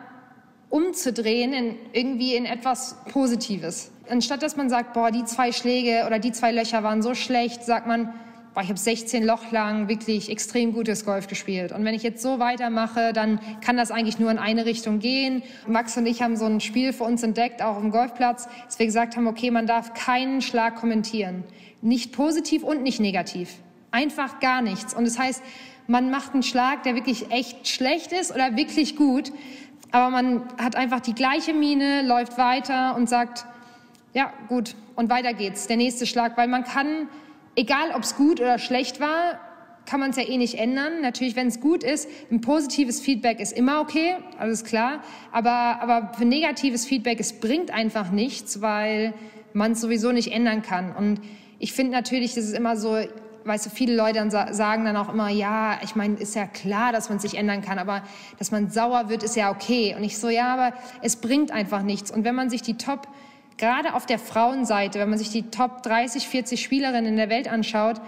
umzudrehen 0.74 1.52
in 1.52 1.76
irgendwie 1.92 2.34
in 2.34 2.46
etwas 2.46 2.96
Positives. 3.12 3.92
Anstatt 4.08 4.42
dass 4.42 4.56
man 4.56 4.68
sagt, 4.68 4.92
boah, 4.92 5.12
die 5.12 5.24
zwei 5.24 5.52
Schläge 5.52 6.02
oder 6.04 6.18
die 6.18 6.32
zwei 6.32 6.50
Löcher 6.50 6.82
waren 6.82 7.00
so 7.00 7.14
schlecht, 7.14 7.62
sagt 7.62 7.86
man, 7.86 8.12
boah, 8.54 8.62
ich 8.62 8.70
habe 8.70 8.78
16 8.78 9.22
Loch 9.22 9.52
lang 9.52 9.86
wirklich 9.86 10.28
extrem 10.30 10.72
gutes 10.72 11.04
Golf 11.04 11.28
gespielt. 11.28 11.70
Und 11.70 11.84
wenn 11.84 11.94
ich 11.94 12.02
jetzt 12.02 12.20
so 12.20 12.40
weitermache, 12.40 13.12
dann 13.12 13.38
kann 13.60 13.76
das 13.76 13.92
eigentlich 13.92 14.18
nur 14.18 14.32
in 14.32 14.38
eine 14.38 14.66
Richtung 14.66 14.98
gehen. 14.98 15.44
Max 15.68 15.96
und 15.96 16.06
ich 16.06 16.22
haben 16.22 16.36
so 16.36 16.44
ein 16.44 16.58
Spiel 16.58 16.92
für 16.92 17.04
uns 17.04 17.22
entdeckt, 17.22 17.62
auch 17.62 17.76
auf 17.76 17.80
dem 17.80 17.92
Golfplatz, 17.92 18.48
dass 18.66 18.76
wir 18.76 18.86
gesagt 18.86 19.16
haben, 19.16 19.28
okay, 19.28 19.52
man 19.52 19.68
darf 19.68 19.94
keinen 19.94 20.42
Schlag 20.42 20.74
kommentieren. 20.74 21.44
Nicht 21.82 22.10
positiv 22.10 22.64
und 22.64 22.82
nicht 22.82 22.98
negativ. 22.98 23.60
Einfach 23.92 24.40
gar 24.40 24.60
nichts. 24.60 24.92
Und 24.92 25.04
das 25.04 25.20
heißt, 25.20 25.40
man 25.86 26.10
macht 26.10 26.32
einen 26.32 26.42
Schlag, 26.42 26.82
der 26.82 26.94
wirklich 26.94 27.30
echt 27.30 27.68
schlecht 27.68 28.12
ist 28.12 28.34
oder 28.34 28.56
wirklich 28.56 28.96
gut 28.96 29.32
aber 29.94 30.10
man 30.10 30.42
hat 30.58 30.74
einfach 30.74 30.98
die 30.98 31.14
gleiche 31.14 31.54
Miene, 31.54 32.02
läuft 32.02 32.36
weiter 32.36 32.96
und 32.96 33.08
sagt, 33.08 33.46
ja, 34.12 34.32
gut, 34.48 34.74
und 34.96 35.08
weiter 35.08 35.34
geht's, 35.34 35.68
der 35.68 35.76
nächste 35.76 36.04
Schlag, 36.04 36.36
weil 36.36 36.48
man 36.48 36.64
kann, 36.64 37.08
egal 37.54 37.92
ob 37.94 38.02
es 38.02 38.16
gut 38.16 38.40
oder 38.40 38.58
schlecht 38.58 38.98
war, 38.98 39.38
kann 39.86 40.00
man 40.00 40.10
es 40.10 40.16
ja 40.16 40.24
eh 40.24 40.36
nicht 40.36 40.58
ändern. 40.58 41.00
Natürlich, 41.00 41.36
wenn 41.36 41.46
es 41.46 41.60
gut 41.60 41.84
ist, 41.84 42.08
ein 42.32 42.40
positives 42.40 43.00
Feedback 43.00 43.38
ist 43.38 43.56
immer 43.56 43.80
okay, 43.80 44.16
alles 44.36 44.64
klar. 44.64 45.00
Aber, 45.30 45.80
aber 45.80 46.12
für 46.18 46.24
negatives 46.24 46.84
Feedback, 46.86 47.20
es 47.20 47.38
bringt 47.38 47.70
einfach 47.70 48.10
nichts, 48.10 48.60
weil 48.60 49.14
man 49.52 49.72
es 49.72 49.80
sowieso 49.80 50.10
nicht 50.10 50.32
ändern 50.32 50.62
kann. 50.62 50.90
Und 50.90 51.20
ich 51.60 51.72
finde 51.72 51.92
natürlich, 51.92 52.34
das 52.34 52.46
ist 52.46 52.56
immer 52.56 52.76
so, 52.76 52.98
weißt 53.44 53.66
du, 53.66 53.70
viele 53.70 53.94
Leute 53.94 54.14
dann 54.14 54.30
sagen 54.30 54.84
dann 54.84 54.96
auch 54.96 55.12
immer, 55.12 55.28
ja, 55.28 55.78
ich 55.82 55.94
meine, 55.94 56.16
ist 56.16 56.34
ja 56.34 56.46
klar, 56.46 56.92
dass 56.92 57.08
man 57.08 57.18
sich 57.18 57.36
ändern 57.36 57.62
kann, 57.62 57.78
aber 57.78 58.02
dass 58.38 58.50
man 58.50 58.70
sauer 58.70 59.08
wird, 59.08 59.22
ist 59.22 59.36
ja 59.36 59.50
okay. 59.50 59.94
Und 59.96 60.04
ich 60.04 60.18
so, 60.18 60.28
ja, 60.28 60.54
aber 60.54 60.76
es 61.02 61.16
bringt 61.16 61.50
einfach 61.50 61.82
nichts. 61.82 62.10
Und 62.10 62.24
wenn 62.24 62.34
man 62.34 62.50
sich 62.50 62.62
die 62.62 62.76
Top, 62.76 63.06
gerade 63.56 63.94
auf 63.94 64.06
der 64.06 64.18
Frauenseite, 64.18 64.98
wenn 64.98 65.10
man 65.10 65.18
sich 65.18 65.30
die 65.30 65.50
Top 65.50 65.82
30, 65.82 66.26
40 66.26 66.62
Spielerinnen 66.62 67.06
in 67.06 67.16
der 67.16 67.28
Welt 67.28 67.48
anschaut, 67.48 68.00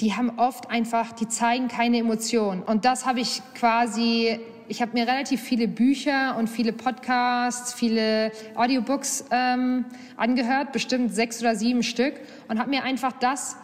die 0.00 0.14
haben 0.14 0.38
oft 0.38 0.70
einfach, 0.70 1.12
die 1.12 1.28
zeigen 1.28 1.68
keine 1.68 1.98
Emotionen. 1.98 2.62
Und 2.62 2.84
das 2.84 3.06
habe 3.06 3.20
ich 3.20 3.42
quasi, 3.54 4.38
ich 4.68 4.82
habe 4.82 4.92
mir 4.92 5.08
relativ 5.08 5.40
viele 5.40 5.68
Bücher 5.68 6.36
und 6.38 6.48
viele 6.48 6.72
Podcasts, 6.72 7.72
viele 7.72 8.30
Audiobooks 8.54 9.24
ähm, 9.30 9.86
angehört, 10.16 10.72
bestimmt 10.72 11.14
sechs 11.14 11.40
oder 11.40 11.56
sieben 11.56 11.82
Stück, 11.82 12.14
und 12.48 12.58
habe 12.58 12.70
mir 12.70 12.84
einfach 12.84 13.12
das 13.12 13.56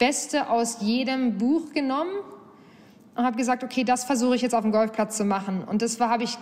Beste 0.00 0.48
aus 0.48 0.78
jedem 0.80 1.38
Buch 1.38 1.72
genommen 1.72 2.10
und 3.14 3.24
habe 3.24 3.36
gesagt, 3.36 3.62
okay, 3.62 3.84
das 3.84 4.04
versuche 4.04 4.34
ich 4.34 4.42
jetzt 4.42 4.54
auf 4.54 4.62
dem 4.62 4.72
Golfplatz 4.72 5.16
zu 5.16 5.24
machen. 5.24 5.62
Und 5.62 5.82
das 5.82 6.00
habe 6.00 6.24
ich 6.24 6.38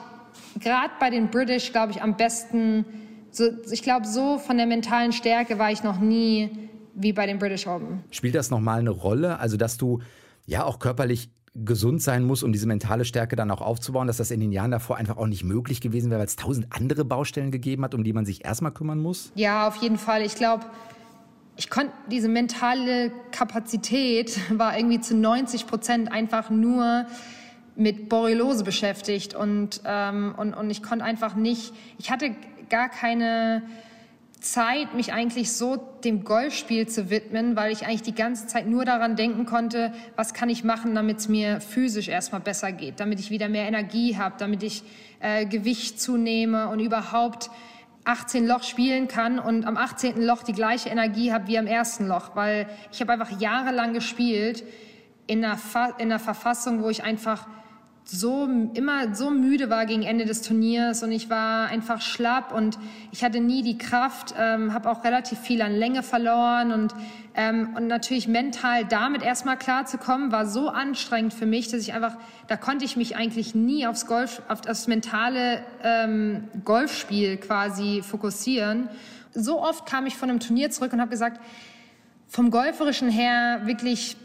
gerade 0.61 0.91
bei 1.01 1.11
den 1.11 1.29
British, 1.29 1.73
glaube 1.73 1.93
ich, 1.93 2.01
am 2.01 2.17
besten, 2.17 2.85
so, 3.31 3.45
ich 3.71 3.83
glaube, 3.83 4.07
so 4.07 4.39
von 4.39 4.57
der 4.57 4.67
mentalen 4.67 5.13
Stärke 5.13 5.59
war 5.59 5.73
ich 5.73 5.83
noch 5.83 5.99
nie 5.99 6.71
wie 6.95 7.13
bei 7.13 7.27
den 7.27 7.39
British 7.39 7.67
Open. 7.67 8.05
Spielt 8.11 8.37
das 8.37 8.51
nochmal 8.51 8.79
eine 8.79 8.91
Rolle? 8.91 9.39
Also, 9.41 9.57
dass 9.57 9.77
du 9.77 10.01
ja 10.47 10.65
auch 10.65 10.79
körperlich 10.79 11.29
gesund 11.55 12.01
sein 12.01 12.25
musst, 12.25 12.45
um 12.45 12.53
diese 12.53 12.69
mentale 12.69 13.05
Stärke 13.05 13.35
dann 13.35 13.51
auch 13.51 13.61
aufzubauen, 13.61 14.07
dass 14.07 14.19
das 14.19 14.31
in 14.31 14.39
den 14.39 14.53
Jahren 14.53 14.71
davor 14.71 14.97
einfach 14.97 15.17
auch 15.17 15.27
nicht 15.27 15.43
möglich 15.43 15.81
gewesen 15.81 16.11
wäre, 16.11 16.21
weil 16.21 16.27
es 16.27 16.37
tausend 16.37 16.69
andere 16.71 17.05
Baustellen 17.05 17.51
gegeben 17.51 17.83
hat, 17.85 17.95
um 17.95 18.05
die 18.05 18.13
man 18.13 18.25
sich 18.25 18.45
erstmal 18.45 18.73
kümmern 18.73 19.01
muss? 19.01 19.33
Ja, 19.35 19.67
auf 19.67 19.77
jeden 19.77 19.99
Fall. 19.99 20.23
Ich 20.23 20.37
glaube, 20.37 20.67
ich 21.59 21.71
konnte 21.71 21.93
diese 22.09 22.29
mentale 22.29 23.11
Kapazität 23.33 24.39
war 24.59 24.79
irgendwie 24.79 25.01
zu 25.01 25.17
90 25.17 25.67
Prozent 25.67 26.11
einfach 26.11 26.51
nur 26.51 27.07
mit 27.75 28.09
Borreliose 28.09 28.65
beschäftigt 28.65 29.35
und, 29.35 29.83
ähm, 29.85 30.35
und, 30.37 30.55
und 30.55 30.71
ich 30.71 30.83
konnte 30.83 31.05
einfach 31.05 31.35
nicht, 31.35 31.75
ich 31.99 32.11
hatte 32.11 32.35
gar 32.71 32.89
keine 32.89 33.63
Zeit, 34.41 34.95
mich 34.95 35.13
eigentlich 35.13 35.53
so 35.53 35.77
dem 36.05 36.23
Golfspiel 36.23 36.87
zu 36.87 37.11
widmen, 37.11 37.57
weil 37.57 37.73
ich 37.73 37.87
eigentlich 37.87 38.03
die 38.03 38.15
ganze 38.15 38.47
Zeit 38.47 38.69
nur 38.69 38.85
daran 38.85 39.17
denken 39.17 39.45
konnte, 39.45 39.93
was 40.15 40.35
kann 40.35 40.49
ich 40.49 40.63
machen, 40.63 40.95
damit 40.95 41.19
es 41.19 41.29
mir 41.29 41.61
physisch 41.61 42.07
erstmal 42.07 42.41
besser 42.41 42.71
geht, 42.71 43.01
damit 43.01 43.19
ich 43.19 43.31
wieder 43.31 43.49
mehr 43.49 43.67
Energie 43.67 44.17
habe, 44.17 44.37
damit 44.39 44.63
ich 44.63 44.85
äh, 45.19 45.45
Gewicht 45.45 46.01
zunehme 46.01 46.69
und 46.69 46.79
überhaupt 46.79 47.51
18 48.05 48.47
Loch 48.47 48.63
spielen 48.63 49.09
kann 49.09 49.39
und 49.39 49.67
am 49.67 49.77
18. 49.77 50.23
Loch 50.23 50.43
die 50.43 50.53
gleiche 50.53 50.89
Energie 50.89 51.33
habe 51.33 51.47
wie 51.49 51.59
am 51.59 51.67
ersten 51.67 52.07
Loch, 52.07 52.35
weil 52.35 52.69
ich 52.93 53.01
habe 53.01 53.13
einfach 53.13 53.41
jahrelang 53.41 53.93
gespielt 53.93 54.65
in 55.27 55.45
einer, 55.45 55.59
in 55.99 56.11
einer 56.11 56.19
Verfassung, 56.19 56.83
wo 56.83 56.89
ich 56.89 57.05
einfach 57.05 57.47
so 58.11 58.49
immer 58.73 59.15
so 59.15 59.31
müde 59.31 59.69
war 59.69 59.85
gegen 59.85 60.03
Ende 60.03 60.25
des 60.25 60.41
Turniers 60.41 61.03
und 61.03 61.13
ich 61.13 61.29
war 61.29 61.69
einfach 61.69 62.01
schlapp 62.01 62.53
und 62.53 62.79
ich 63.13 63.23
hatte 63.23 63.39
nie 63.39 63.63
die 63.63 63.77
Kraft, 63.77 64.35
ähm, 64.39 64.73
habe 64.73 64.91
auch 64.91 65.05
relativ 65.05 65.39
viel 65.39 65.61
an 65.61 65.75
Länge 65.75 66.03
verloren 66.03 66.73
und 66.73 66.95
ähm, 67.35 67.77
und 67.77 67.87
natürlich 67.87 68.27
mental 68.27 68.87
damit 68.87 69.23
erstmal 69.23 69.59
klarzukommen 69.59 70.33
war 70.33 70.47
so 70.47 70.69
anstrengend 70.69 71.35
für 71.35 71.45
mich, 71.45 71.69
dass 71.71 71.83
ich 71.83 71.93
einfach 71.93 72.17
da 72.47 72.57
konnte 72.57 72.87
ich 72.87 72.97
mich 72.97 73.15
eigentlich 73.15 73.55
nie 73.55 73.87
aufs 73.87 74.07
Golf 74.07 74.41
auf 74.49 74.63
das 74.63 74.87
mentale 74.87 75.63
ähm, 75.85 76.45
Golfspiel 76.65 77.37
quasi 77.37 78.03
fokussieren. 78.03 78.89
So 79.35 79.63
oft 79.63 79.85
kam 79.85 80.07
ich 80.07 80.17
von 80.17 80.31
einem 80.31 80.41
Turnier 80.41 80.71
zurück 80.71 80.95
und 80.95 81.01
habe 81.01 81.11
gesagt 81.11 81.43
vom 82.27 82.51
golferischen 82.51 83.11
her 83.11 83.63
wirklich 83.65 84.17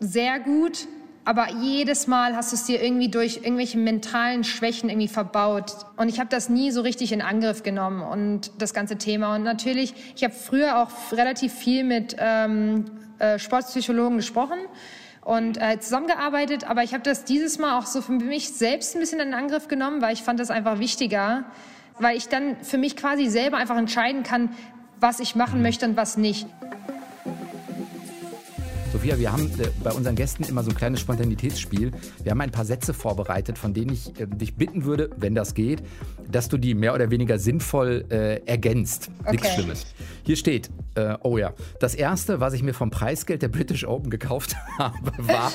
sehr 0.00 0.40
gut, 0.40 0.88
aber 1.24 1.48
jedes 1.60 2.06
Mal 2.06 2.34
hast 2.34 2.52
du 2.52 2.56
es 2.56 2.64
dir 2.64 2.82
irgendwie 2.82 3.08
durch 3.08 3.38
irgendwelche 3.42 3.78
mentalen 3.78 4.42
Schwächen 4.42 4.88
irgendwie 4.88 5.08
verbaut. 5.08 5.74
Und 5.96 6.08
ich 6.08 6.18
habe 6.18 6.30
das 6.30 6.48
nie 6.48 6.70
so 6.70 6.80
richtig 6.80 7.12
in 7.12 7.20
Angriff 7.20 7.62
genommen 7.62 8.02
und 8.02 8.50
das 8.58 8.72
ganze 8.72 8.96
Thema. 8.96 9.34
Und 9.34 9.42
natürlich, 9.42 9.94
ich 10.16 10.24
habe 10.24 10.32
früher 10.32 10.78
auch 10.78 10.90
relativ 11.12 11.52
viel 11.52 11.84
mit 11.84 12.16
ähm, 12.18 12.86
äh, 13.18 13.38
Sportpsychologen 13.38 14.16
gesprochen 14.16 14.58
und 15.22 15.60
äh, 15.60 15.78
zusammengearbeitet, 15.78 16.68
aber 16.68 16.82
ich 16.82 16.94
habe 16.94 17.02
das 17.02 17.24
dieses 17.24 17.58
Mal 17.58 17.78
auch 17.78 17.86
so 17.86 18.00
für 18.00 18.12
mich 18.12 18.48
selbst 18.54 18.96
ein 18.96 19.00
bisschen 19.00 19.20
in 19.20 19.34
Angriff 19.34 19.68
genommen, 19.68 20.00
weil 20.00 20.14
ich 20.14 20.22
fand 20.22 20.40
das 20.40 20.50
einfach 20.50 20.78
wichtiger, 20.78 21.44
weil 21.98 22.16
ich 22.16 22.28
dann 22.28 22.56
für 22.62 22.78
mich 22.78 22.96
quasi 22.96 23.28
selber 23.28 23.58
einfach 23.58 23.76
entscheiden 23.76 24.22
kann, 24.22 24.48
was 24.98 25.20
ich 25.20 25.34
machen 25.34 25.60
möchte 25.60 25.86
und 25.86 25.96
was 25.96 26.16
nicht. 26.16 26.46
Sophia, 29.00 29.18
wir 29.18 29.32
haben 29.32 29.46
äh, 29.58 29.68
bei 29.82 29.92
unseren 29.92 30.14
Gästen 30.14 30.44
immer 30.44 30.62
so 30.62 30.68
ein 30.68 30.76
kleines 30.76 31.00
Spontanitätsspiel. 31.00 31.90
Wir 32.22 32.32
haben 32.32 32.40
ein 32.42 32.50
paar 32.50 32.66
Sätze 32.66 32.92
vorbereitet, 32.92 33.56
von 33.56 33.72
denen 33.72 33.94
ich 33.94 34.20
äh, 34.20 34.26
dich 34.26 34.56
bitten 34.56 34.84
würde, 34.84 35.08
wenn 35.16 35.34
das 35.34 35.54
geht, 35.54 35.82
dass 36.30 36.50
du 36.50 36.58
die 36.58 36.74
mehr 36.74 36.92
oder 36.92 37.10
weniger 37.10 37.38
sinnvoll 37.38 38.04
äh, 38.10 38.44
ergänzt. 38.44 39.10
Okay. 39.20 39.30
Nichts 39.30 39.54
Schlimmes. 39.54 39.86
Hier 40.22 40.36
steht, 40.36 40.68
äh, 40.96 41.16
oh 41.22 41.38
ja, 41.38 41.54
das 41.78 41.94
erste, 41.94 42.40
was 42.40 42.52
ich 42.52 42.62
mir 42.62 42.74
vom 42.74 42.90
Preisgeld 42.90 43.40
der 43.40 43.48
British 43.48 43.86
Open 43.86 44.10
gekauft 44.10 44.54
habe, 44.78 45.12
war. 45.16 45.50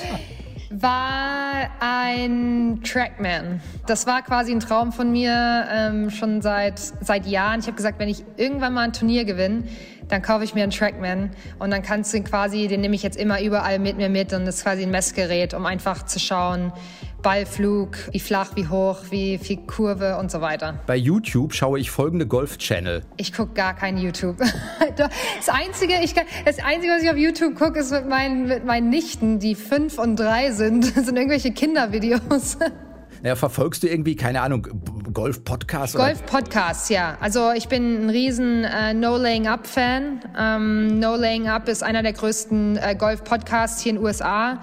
War 0.70 1.70
ein 1.80 2.80
Trackman. 2.82 3.60
Das 3.86 4.06
war 4.06 4.22
quasi 4.22 4.52
ein 4.52 4.60
Traum 4.60 4.92
von 4.92 5.12
mir 5.12 5.66
ähm, 5.70 6.10
schon 6.10 6.42
seit, 6.42 6.78
seit 6.78 7.26
Jahren. 7.26 7.60
Ich 7.60 7.66
habe 7.66 7.76
gesagt, 7.76 7.98
wenn 7.98 8.08
ich 8.08 8.24
irgendwann 8.36 8.74
mal 8.74 8.82
ein 8.82 8.92
Turnier 8.92 9.24
gewinne, 9.24 9.64
dann 10.08 10.22
kaufe 10.22 10.44
ich 10.44 10.54
mir 10.54 10.62
einen 10.62 10.72
Trackman 10.72 11.30
und 11.58 11.70
dann 11.70 11.82
kannst 11.82 12.12
du 12.12 12.18
ihn 12.18 12.24
quasi, 12.24 12.68
den 12.68 12.80
nehme 12.80 12.94
ich 12.94 13.02
jetzt 13.02 13.16
immer 13.16 13.40
überall 13.42 13.78
mit 13.78 13.96
mir 13.96 14.08
mit 14.08 14.32
und 14.32 14.46
das 14.46 14.56
ist 14.56 14.62
quasi 14.64 14.84
ein 14.84 14.90
Messgerät, 14.90 15.54
um 15.54 15.66
einfach 15.66 16.04
zu 16.04 16.18
schauen, 16.18 16.72
Ballflug, 17.26 17.96
wie 18.12 18.20
flach, 18.20 18.50
wie 18.54 18.68
hoch, 18.68 18.98
wie 19.10 19.38
viel 19.38 19.56
Kurve 19.56 20.16
und 20.16 20.30
so 20.30 20.40
weiter. 20.40 20.78
Bei 20.86 20.94
YouTube 20.94 21.54
schaue 21.54 21.80
ich 21.80 21.90
folgende 21.90 22.24
Golf-Channel. 22.24 23.02
Ich 23.16 23.32
gucke 23.32 23.52
gar 23.52 23.74
kein 23.74 23.98
YouTube. 23.98 24.36
Das 24.96 25.48
Einzige, 25.48 25.94
ich 26.04 26.14
das 26.14 26.58
Einzige, 26.60 26.92
was 26.92 27.02
ich 27.02 27.10
auf 27.10 27.16
YouTube 27.16 27.56
gucke, 27.56 27.80
ist 27.80 27.90
mit 27.90 28.08
meinen, 28.08 28.46
mit 28.46 28.64
meinen 28.64 28.90
Nichten, 28.90 29.40
die 29.40 29.56
fünf 29.56 29.98
und 29.98 30.14
drei 30.14 30.52
sind. 30.52 30.84
Das 30.96 31.06
sind 31.06 31.16
irgendwelche 31.16 31.50
Kindervideos. 31.50 32.58
Naja, 33.22 33.34
verfolgst 33.34 33.82
du 33.82 33.88
irgendwie, 33.88 34.14
keine 34.14 34.42
Ahnung, 34.42 34.68
Golf-Podcasts? 35.12 35.96
Golf-Podcasts, 35.96 36.90
ja. 36.90 37.16
Also 37.20 37.50
ich 37.52 37.66
bin 37.66 38.04
ein 38.04 38.10
riesen 38.10 38.62
äh, 38.62 38.92
No 38.94 39.16
Laying 39.16 39.48
Up-Fan. 39.48 40.20
Ähm, 40.38 41.00
no 41.00 41.16
Laying 41.16 41.48
Up 41.48 41.66
ist 41.68 41.82
einer 41.82 42.02
der 42.02 42.12
größten 42.12 42.76
äh, 42.76 42.94
Golf-Podcasts 42.94 43.82
hier 43.82 43.90
in 43.90 43.96
den 43.96 44.04
USA. 44.04 44.60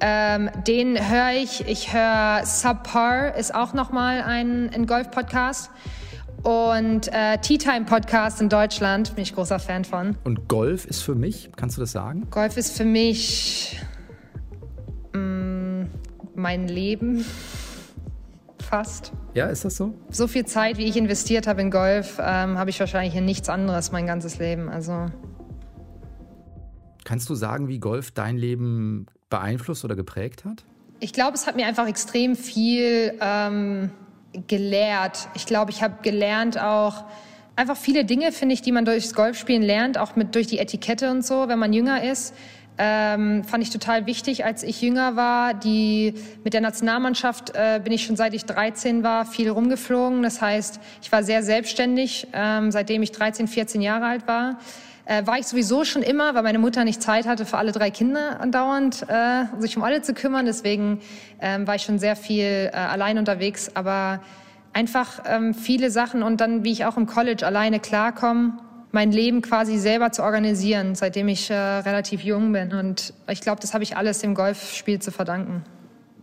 Ähm, 0.00 0.50
den 0.66 0.96
höre 0.96 1.32
ich. 1.42 1.66
Ich 1.68 1.92
höre 1.92 2.44
Subpar, 2.46 3.34
ist 3.36 3.54
auch 3.54 3.74
nochmal 3.74 4.22
ein, 4.22 4.70
ein 4.74 4.86
Golf-Podcast. 4.86 5.70
Und 6.42 7.08
äh, 7.12 7.36
Tea 7.38 7.58
Time 7.58 7.84
Podcast 7.84 8.40
in 8.40 8.48
Deutschland, 8.48 9.14
bin 9.14 9.22
ich 9.22 9.34
großer 9.34 9.58
Fan 9.58 9.84
von. 9.84 10.16
Und 10.24 10.48
Golf 10.48 10.86
ist 10.86 11.02
für 11.02 11.14
mich, 11.14 11.50
kannst 11.54 11.76
du 11.76 11.82
das 11.82 11.92
sagen? 11.92 12.28
Golf 12.30 12.56
ist 12.56 12.74
für 12.76 12.86
mich 12.86 13.78
mh, 15.12 15.20
mm, 15.20 15.90
mein 16.34 16.66
Leben. 16.66 17.26
Fast. 18.58 19.12
Ja, 19.34 19.46
ist 19.46 19.66
das 19.66 19.76
so? 19.76 19.92
So 20.08 20.28
viel 20.28 20.46
Zeit, 20.46 20.78
wie 20.78 20.86
ich 20.86 20.96
investiert 20.96 21.46
habe 21.46 21.60
in 21.60 21.70
Golf, 21.70 22.18
ähm, 22.18 22.56
habe 22.56 22.70
ich 22.70 22.80
wahrscheinlich 22.80 23.14
in 23.16 23.26
nichts 23.26 23.50
anderes 23.50 23.92
mein 23.92 24.06
ganzes 24.06 24.38
Leben. 24.38 24.70
Also. 24.70 25.06
Kannst 27.04 27.28
du 27.28 27.34
sagen, 27.34 27.68
wie 27.68 27.80
Golf 27.80 28.12
dein 28.12 28.38
Leben 28.38 29.06
beeinflusst 29.30 29.84
oder 29.84 29.96
geprägt 29.96 30.44
hat? 30.44 30.64
Ich 31.00 31.12
glaube, 31.12 31.34
es 31.34 31.46
hat 31.46 31.56
mir 31.56 31.66
einfach 31.66 31.88
extrem 31.88 32.36
viel 32.36 33.14
ähm, 33.20 33.90
gelehrt. 34.48 35.28
Ich 35.34 35.46
glaube, 35.46 35.70
ich 35.70 35.82
habe 35.82 35.94
gelernt 36.02 36.60
auch 36.60 37.04
einfach 37.56 37.76
viele 37.76 38.04
Dinge, 38.04 38.32
finde 38.32 38.54
ich, 38.54 38.62
die 38.62 38.72
man 38.72 38.84
durchs 38.84 39.14
Golfspielen 39.14 39.62
lernt, 39.62 39.98
auch 39.98 40.16
mit 40.16 40.34
durch 40.34 40.46
die 40.46 40.58
Etikette 40.58 41.10
und 41.10 41.24
so, 41.24 41.48
wenn 41.48 41.58
man 41.58 41.72
jünger 41.72 42.02
ist. 42.04 42.34
Ähm, 42.82 43.44
fand 43.44 43.62
ich 43.62 43.70
total 43.70 44.06
wichtig, 44.06 44.44
als 44.44 44.62
ich 44.62 44.80
jünger 44.80 45.14
war. 45.16 45.52
Die, 45.52 46.14
mit 46.44 46.54
der 46.54 46.62
Nationalmannschaft 46.62 47.52
äh, 47.54 47.80
bin 47.82 47.92
ich 47.92 48.04
schon 48.04 48.16
seit 48.16 48.32
ich 48.32 48.46
13 48.46 49.02
war 49.02 49.26
viel 49.26 49.50
rumgeflogen. 49.50 50.22
Das 50.22 50.40
heißt, 50.40 50.80
ich 51.02 51.12
war 51.12 51.22
sehr 51.22 51.42
selbstständig, 51.42 52.28
ähm, 52.32 52.70
seitdem 52.70 53.02
ich 53.02 53.12
13, 53.12 53.48
14 53.48 53.82
Jahre 53.82 54.06
alt 54.06 54.26
war 54.26 54.58
äh, 55.04 55.26
war 55.26 55.38
ich 55.38 55.46
sowieso 55.46 55.84
schon 55.84 56.02
immer, 56.02 56.34
weil 56.34 56.42
meine 56.42 56.58
Mutter 56.58 56.84
nicht 56.84 57.02
Zeit 57.02 57.26
hatte 57.26 57.46
für 57.46 57.58
alle 57.58 57.72
drei 57.72 57.90
Kinder 57.90 58.40
andauernd, 58.40 59.06
äh, 59.08 59.44
sich 59.58 59.76
um 59.76 59.82
alle 59.82 60.02
zu 60.02 60.14
kümmern. 60.14 60.46
Deswegen 60.46 61.00
ähm, 61.40 61.66
war 61.66 61.74
ich 61.74 61.82
schon 61.82 61.98
sehr 61.98 62.16
viel 62.16 62.70
äh, 62.72 62.76
allein 62.76 63.18
unterwegs. 63.18 63.70
Aber 63.74 64.20
einfach 64.72 65.22
ähm, 65.26 65.54
viele 65.54 65.90
Sachen 65.90 66.22
und 66.22 66.40
dann, 66.40 66.64
wie 66.64 66.72
ich 66.72 66.84
auch 66.84 66.96
im 66.96 67.06
College 67.06 67.46
alleine 67.46 67.80
klarkomme, 67.80 68.58
mein 68.92 69.12
Leben 69.12 69.40
quasi 69.40 69.78
selber 69.78 70.10
zu 70.12 70.22
organisieren, 70.22 70.94
seitdem 70.94 71.28
ich 71.28 71.50
äh, 71.50 71.54
relativ 71.54 72.22
jung 72.22 72.52
bin. 72.52 72.72
Und 72.72 73.14
ich 73.28 73.40
glaube, 73.40 73.60
das 73.60 73.74
habe 73.74 73.84
ich 73.84 73.96
alles 73.96 74.18
dem 74.18 74.34
Golfspiel 74.34 75.00
zu 75.00 75.10
verdanken. 75.12 75.64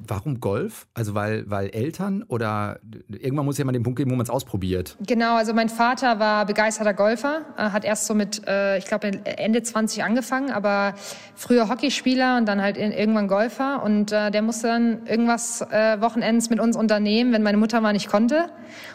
Warum 0.05 0.39
Golf? 0.39 0.87
Also 0.93 1.15
weil, 1.15 1.49
weil 1.49 1.69
Eltern 1.69 2.23
oder 2.27 2.79
irgendwann 3.07 3.45
muss 3.45 3.57
ja 3.57 3.65
mal 3.65 3.71
den 3.71 3.83
Punkt 3.83 3.97
geben, 3.97 4.11
wo 4.11 4.15
man 4.15 4.23
es 4.23 4.29
ausprobiert. 4.29 4.97
Genau, 5.05 5.35
also 5.35 5.53
mein 5.53 5.69
Vater 5.69 6.19
war 6.19 6.45
begeisterter 6.45 6.93
Golfer, 6.93 7.41
äh, 7.57 7.69
hat 7.69 7.85
erst 7.85 8.05
so 8.05 8.13
mit, 8.13 8.47
äh, 8.47 8.77
ich 8.77 8.85
glaube 8.85 9.11
Ende 9.23 9.63
20 9.63 10.03
angefangen, 10.03 10.51
aber 10.51 10.93
früher 11.35 11.69
Hockeyspieler 11.69 12.37
und 12.37 12.45
dann 12.45 12.61
halt 12.61 12.77
irgendwann 12.77 13.27
Golfer 13.27 13.83
und 13.83 14.11
äh, 14.11 14.31
der 14.31 14.41
musste 14.41 14.67
dann 14.67 15.05
irgendwas 15.05 15.61
Wochenends 15.61 16.49
mit 16.49 16.59
uns 16.59 16.75
unternehmen, 16.75 17.33
wenn 17.33 17.43
meine 17.43 17.57
Mutter 17.57 17.81
mal 17.81 17.93
nicht 17.93 18.07
konnte 18.07 18.45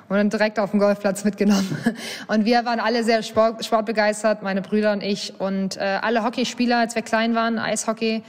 und 0.08 0.16
dann 0.16 0.30
direkt 0.30 0.58
auf 0.58 0.70
den 0.70 0.80
Golfplatz 0.80 1.24
mitgenommen. 1.24 1.76
Und 2.28 2.44
wir 2.44 2.64
waren 2.64 2.80
alle 2.80 3.04
sehr 3.04 3.22
Sport, 3.22 3.64
sportbegeistert, 3.64 4.42
meine 4.42 4.62
Brüder 4.62 4.92
und 4.92 5.02
ich 5.02 5.34
und 5.38 5.78
alle 5.78 6.24
Hockeyspieler, 6.24 6.78
als 6.78 6.94
wir 6.94 7.02
klein 7.02 7.34
waren, 7.34 7.58
Eishockey. 7.58 8.22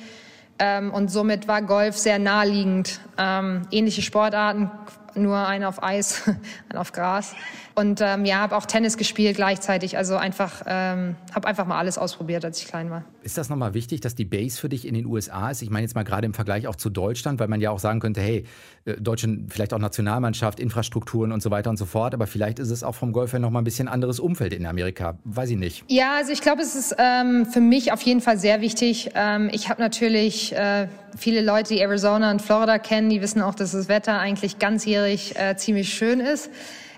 Ähm, 0.60 0.92
und 0.94 1.10
somit 1.10 1.48
war 1.48 1.62
Golf 1.62 1.98
sehr 1.98 2.20
naheliegend. 2.20 3.00
Ähm, 3.18 3.64
ähnliche 3.72 4.02
Sportarten, 4.02 4.72
nur 5.16 5.38
eine 5.48 5.68
auf 5.68 5.82
Eis, 5.82 6.24
eine 6.70 6.80
auf 6.80 6.92
Gras. 6.92 7.34
Und 7.76 8.02
ähm, 8.02 8.26
ja, 8.26 8.38
habe 8.38 8.56
auch 8.56 8.66
Tennis 8.66 8.98
gespielt 8.98 9.36
gleichzeitig. 9.36 9.98
Also 9.98 10.16
einfach, 10.16 10.62
ähm, 10.68 11.16
habe 11.34 11.48
einfach 11.48 11.66
mal 11.66 11.80
alles 11.80 11.98
ausprobiert, 11.98 12.46
als 12.46 12.62
ich 12.62 12.68
klein 12.68 12.92
war. 12.92 13.04
Ist 13.24 13.38
das 13.38 13.50
nochmal 13.50 13.74
wichtig, 13.74 14.02
dass 14.02 14.14
die 14.14 14.26
Base 14.26 14.60
für 14.60 14.70
dich 14.70 14.88
in 14.88 14.94
den 14.94 15.06
USA 15.06 15.50
ist? 15.50 15.62
Ich 15.62 15.70
meine 15.70 15.84
jetzt 15.84 15.96
mal 15.96 16.04
gerade 16.04 16.26
im 16.26 16.34
Vergleich 16.34 16.68
auch 16.68 16.76
zu 16.76 16.90
Deutschland, 16.90 17.40
weil 17.40 17.48
man 17.48 17.62
ja 17.62 17.72
auch 17.72 17.80
sagen 17.80 18.00
könnte, 18.00 18.22
hey, 18.22 18.46
äh, 18.86 18.94
Deutschland 18.94 19.52
vielleicht 19.52 19.74
auch 19.74 19.80
Nationalmannschaft, 19.80 20.60
Infrastrukturen 20.60 21.32
und 21.32 21.42
so 21.42 21.50
weiter 21.50 21.70
und 21.70 21.78
so 21.78 21.86
fort. 21.86 22.14
Aber 22.14 22.28
vielleicht 22.28 22.60
ist 22.60 22.70
es 22.70 22.84
auch 22.84 22.96
vom 22.96 23.12
Golf 23.12 23.34
her 23.34 23.40
nochmal 23.40 23.62
ein 23.62 23.66
bisschen 23.66 23.88
anderes 23.88 24.20
Umfeld 24.20 24.54
in 24.54 24.66
Amerika. 24.66 25.18
Weiß 25.24 25.50
ich 25.50 25.58
nicht. 25.58 25.84
Ja, 25.88 26.18
also 26.18 26.32
ich 26.32 26.42
glaube, 26.42 26.62
es 26.62 26.76
ist 26.76 26.96
ähm, 27.00 27.48
für 27.48 27.62
mich 27.62 27.92
auf 27.92 28.02
jeden 28.04 28.22
Fall 28.22 28.38
sehr 28.38 28.62
wichtig. 28.62 29.10
Ähm, 29.16 29.50
ich 29.52 29.70
habe 29.70 29.82
natürlich 29.82 30.54
äh, 30.56 30.88
viele 31.18 31.42
Leute, 31.42 31.74
die 31.74 31.80
Arizona 31.80 32.30
und 32.30 32.42
Florida 32.42 32.78
kennen, 32.78 33.10
die 33.10 33.22
wissen 33.22 33.42
auch, 33.42 33.56
dass 33.56 33.72
das 33.72 33.88
Wetter 33.88 34.20
eigentlich 34.20 34.60
ganzjährig 34.60 35.36
äh, 35.38 35.56
ziemlich 35.58 35.94
schön 35.94 36.20
ist. 36.20 36.52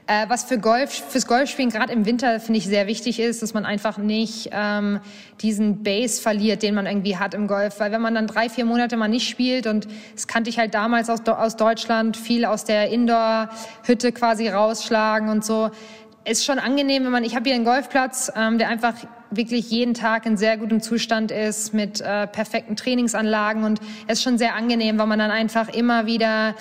Äh, 0.07 0.29
was 0.29 0.43
für 0.43 0.59
Golf, 0.59 0.91
fürs 0.91 1.25
Golfspielen 1.25 1.71
gerade 1.71 1.91
im 1.91 2.05
Winter 2.05 2.39
finde 2.39 2.59
ich 2.59 2.67
sehr 2.67 2.85
wichtig 2.85 3.19
ist, 3.19 3.41
dass 3.41 3.55
man 3.55 3.65
einfach 3.65 3.97
nicht 3.97 4.49
ähm, 4.51 4.99
diesen 5.41 5.81
Base 5.81 6.21
verliert, 6.21 6.61
den 6.61 6.75
man 6.75 6.85
irgendwie 6.85 7.17
hat 7.17 7.33
im 7.33 7.47
Golf. 7.47 7.79
Weil 7.79 7.91
wenn 7.91 8.01
man 8.01 8.13
dann 8.13 8.27
drei, 8.27 8.47
vier 8.47 8.65
Monate 8.65 8.97
mal 8.97 9.07
nicht 9.07 9.27
spielt 9.27 9.65
und 9.65 9.87
das 10.13 10.27
kannte 10.27 10.51
ich 10.51 10.59
halt 10.59 10.75
damals 10.75 11.09
aus, 11.09 11.25
aus 11.25 11.55
Deutschland, 11.55 12.17
viel 12.17 12.45
aus 12.45 12.65
der 12.65 12.89
Indoor-Hütte 12.89 14.11
quasi 14.11 14.47
rausschlagen 14.47 15.29
und 15.29 15.43
so. 15.43 15.71
Ist 16.23 16.45
schon 16.45 16.59
angenehm, 16.59 17.03
wenn 17.05 17.11
man, 17.11 17.23
ich 17.23 17.35
habe 17.35 17.45
hier 17.45 17.55
einen 17.55 17.65
Golfplatz, 17.65 18.31
ähm, 18.35 18.59
der 18.59 18.69
einfach 18.69 18.93
wirklich 19.31 19.71
jeden 19.71 19.95
Tag 19.95 20.27
in 20.27 20.37
sehr 20.37 20.57
gutem 20.57 20.81
Zustand 20.81 21.31
ist 21.31 21.73
mit 21.73 22.01
äh, 22.01 22.27
perfekten 22.27 22.75
Trainingsanlagen 22.75 23.63
und 23.63 23.79
es 24.05 24.19
ist 24.19 24.23
schon 24.23 24.37
sehr 24.37 24.53
angenehm, 24.53 24.99
weil 24.99 25.07
man 25.07 25.17
dann 25.17 25.31
einfach 25.31 25.69
immer 25.69 26.05
wieder 26.05 26.53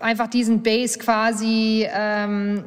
einfach 0.00 0.28
diesen 0.28 0.62
Base 0.62 0.98
quasi 0.98 1.86
ähm, 1.90 2.64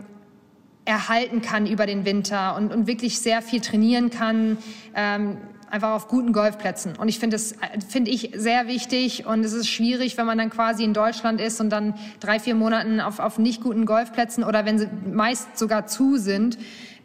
erhalten 0.85 1.41
kann 1.41 1.67
über 1.67 1.85
den 1.85 2.05
Winter 2.05 2.55
und, 2.55 2.73
und 2.73 2.87
wirklich 2.87 3.19
sehr 3.19 3.41
viel 3.41 3.61
trainieren 3.61 4.09
kann. 4.09 4.57
Ähm, 4.95 5.37
einfach 5.71 5.91
auf 5.91 6.07
guten 6.09 6.33
Golfplätzen. 6.33 6.97
Und 6.97 7.07
ich 7.07 7.17
finde 7.17 7.35
das 7.35 7.55
finde 7.87 8.11
ich 8.11 8.31
sehr 8.35 8.67
wichtig 8.67 9.25
und 9.25 9.43
es 9.45 9.53
ist 9.53 9.69
schwierig, 9.69 10.17
wenn 10.17 10.25
man 10.25 10.37
dann 10.37 10.49
quasi 10.49 10.83
in 10.83 10.93
Deutschland 10.93 11.39
ist 11.39 11.61
und 11.61 11.69
dann 11.69 11.93
drei, 12.19 12.39
vier 12.39 12.55
Monaten 12.55 12.99
auf, 12.99 13.19
auf 13.19 13.39
nicht 13.39 13.63
guten 13.63 13.85
Golfplätzen 13.85 14.43
oder 14.43 14.65
wenn 14.65 14.77
sie 14.77 14.89
meist 15.09 15.57
sogar 15.57 15.87
zu 15.87 16.17
sind, 16.17 16.57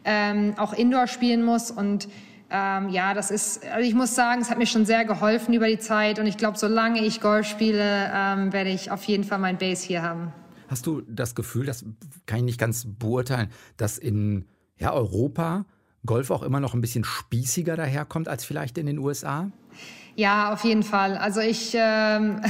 ähm, 0.03 0.53
auch 0.57 0.73
Indoor 0.73 1.07
spielen 1.07 1.43
muss. 1.45 1.71
Und 1.71 2.09
ähm, 2.49 2.89
ja, 2.89 3.13
das 3.13 3.29
ist, 3.31 3.65
also 3.65 3.87
ich 3.87 3.93
muss 3.93 4.15
sagen, 4.15 4.41
es 4.41 4.49
hat 4.49 4.57
mir 4.57 4.65
schon 4.65 4.85
sehr 4.85 5.03
geholfen 5.05 5.53
über 5.53 5.67
die 5.67 5.79
Zeit 5.79 6.19
und 6.19 6.27
ich 6.27 6.37
glaube, 6.37 6.57
solange 6.57 7.03
ich 7.03 7.19
Golf 7.19 7.45
spiele, 7.45 8.11
ähm, 8.13 8.53
werde 8.53 8.69
ich 8.69 8.89
auf 8.91 9.03
jeden 9.03 9.23
Fall 9.23 9.39
mein 9.39 9.57
Base 9.57 9.85
hier 9.85 10.01
haben. 10.01 10.31
Hast 10.69 10.85
du 10.85 11.01
das 11.01 11.35
Gefühl, 11.35 11.65
das 11.65 11.85
kann 12.25 12.39
ich 12.39 12.45
nicht 12.45 12.59
ganz 12.59 12.85
beurteilen, 12.87 13.49
dass 13.75 13.97
in 13.97 14.45
ja, 14.77 14.93
Europa 14.93 15.65
Golf 16.05 16.31
auch 16.31 16.43
immer 16.43 16.59
noch 16.59 16.73
ein 16.73 16.81
bisschen 16.81 17.03
spießiger 17.03 17.75
daherkommt 17.75 18.27
als 18.27 18.45
vielleicht 18.45 18.77
in 18.77 18.85
den 18.85 18.97
USA? 18.97 19.51
Ja, 20.15 20.53
auf 20.53 20.63
jeden 20.63 20.83
Fall. 20.83 21.15
Also 21.17 21.41
ich, 21.41 21.73
ähm, 21.75 22.41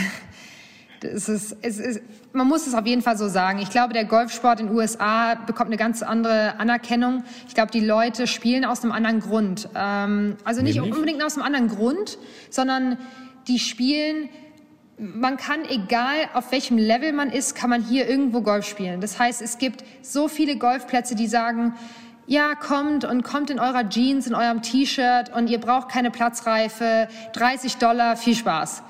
es 1.03 1.29
ist, 1.29 1.57
es 1.61 1.79
ist, 1.79 2.01
man 2.33 2.47
muss 2.47 2.67
es 2.67 2.73
auf 2.73 2.85
jeden 2.85 3.01
Fall 3.01 3.17
so 3.17 3.27
sagen. 3.27 3.59
Ich 3.59 3.69
glaube, 3.69 3.93
der 3.93 4.05
Golfsport 4.05 4.59
in 4.59 4.67
den 4.67 4.75
USA 4.75 5.35
bekommt 5.35 5.67
eine 5.67 5.77
ganz 5.77 6.01
andere 6.01 6.59
Anerkennung. 6.59 7.23
Ich 7.47 7.53
glaube, 7.53 7.71
die 7.71 7.85
Leute 7.85 8.27
spielen 8.27 8.65
aus 8.65 8.83
einem 8.83 8.91
anderen 8.91 9.19
Grund. 9.19 9.69
Ähm, 9.75 10.37
also 10.43 10.61
nicht 10.61 10.75
Nämlich? 10.75 10.93
unbedingt 10.93 11.23
aus 11.23 11.35
einem 11.35 11.45
anderen 11.45 11.67
Grund, 11.67 12.17
sondern 12.49 12.97
die 13.47 13.59
spielen 13.59 14.29
man 14.99 15.37
kann, 15.37 15.63
egal 15.69 16.15
auf 16.33 16.51
welchem 16.51 16.79
Level 16.79 17.13
man 17.13 17.29
ist, 17.29 17.53
kann 17.53 17.69
man 17.69 17.83
hier 17.83 18.09
irgendwo 18.09 18.41
Golf 18.41 18.65
spielen. 18.65 18.99
Das 18.99 19.19
heißt, 19.19 19.43
es 19.43 19.59
gibt 19.59 19.83
so 20.01 20.27
viele 20.27 20.57
Golfplätze, 20.57 21.13
die 21.13 21.27
sagen, 21.27 21.75
ja, 22.25 22.55
kommt 22.55 23.05
und 23.05 23.23
kommt 23.23 23.51
in 23.51 23.59
eurer 23.59 23.87
Jeans, 23.87 24.25
in 24.25 24.33
eurem 24.33 24.63
T-Shirt 24.63 25.31
und 25.35 25.49
ihr 25.49 25.59
braucht 25.59 25.89
keine 25.89 26.09
Platzreife, 26.09 27.07
30 27.33 27.77
Dollar, 27.77 28.17
viel 28.17 28.33
Spaß. 28.33 28.81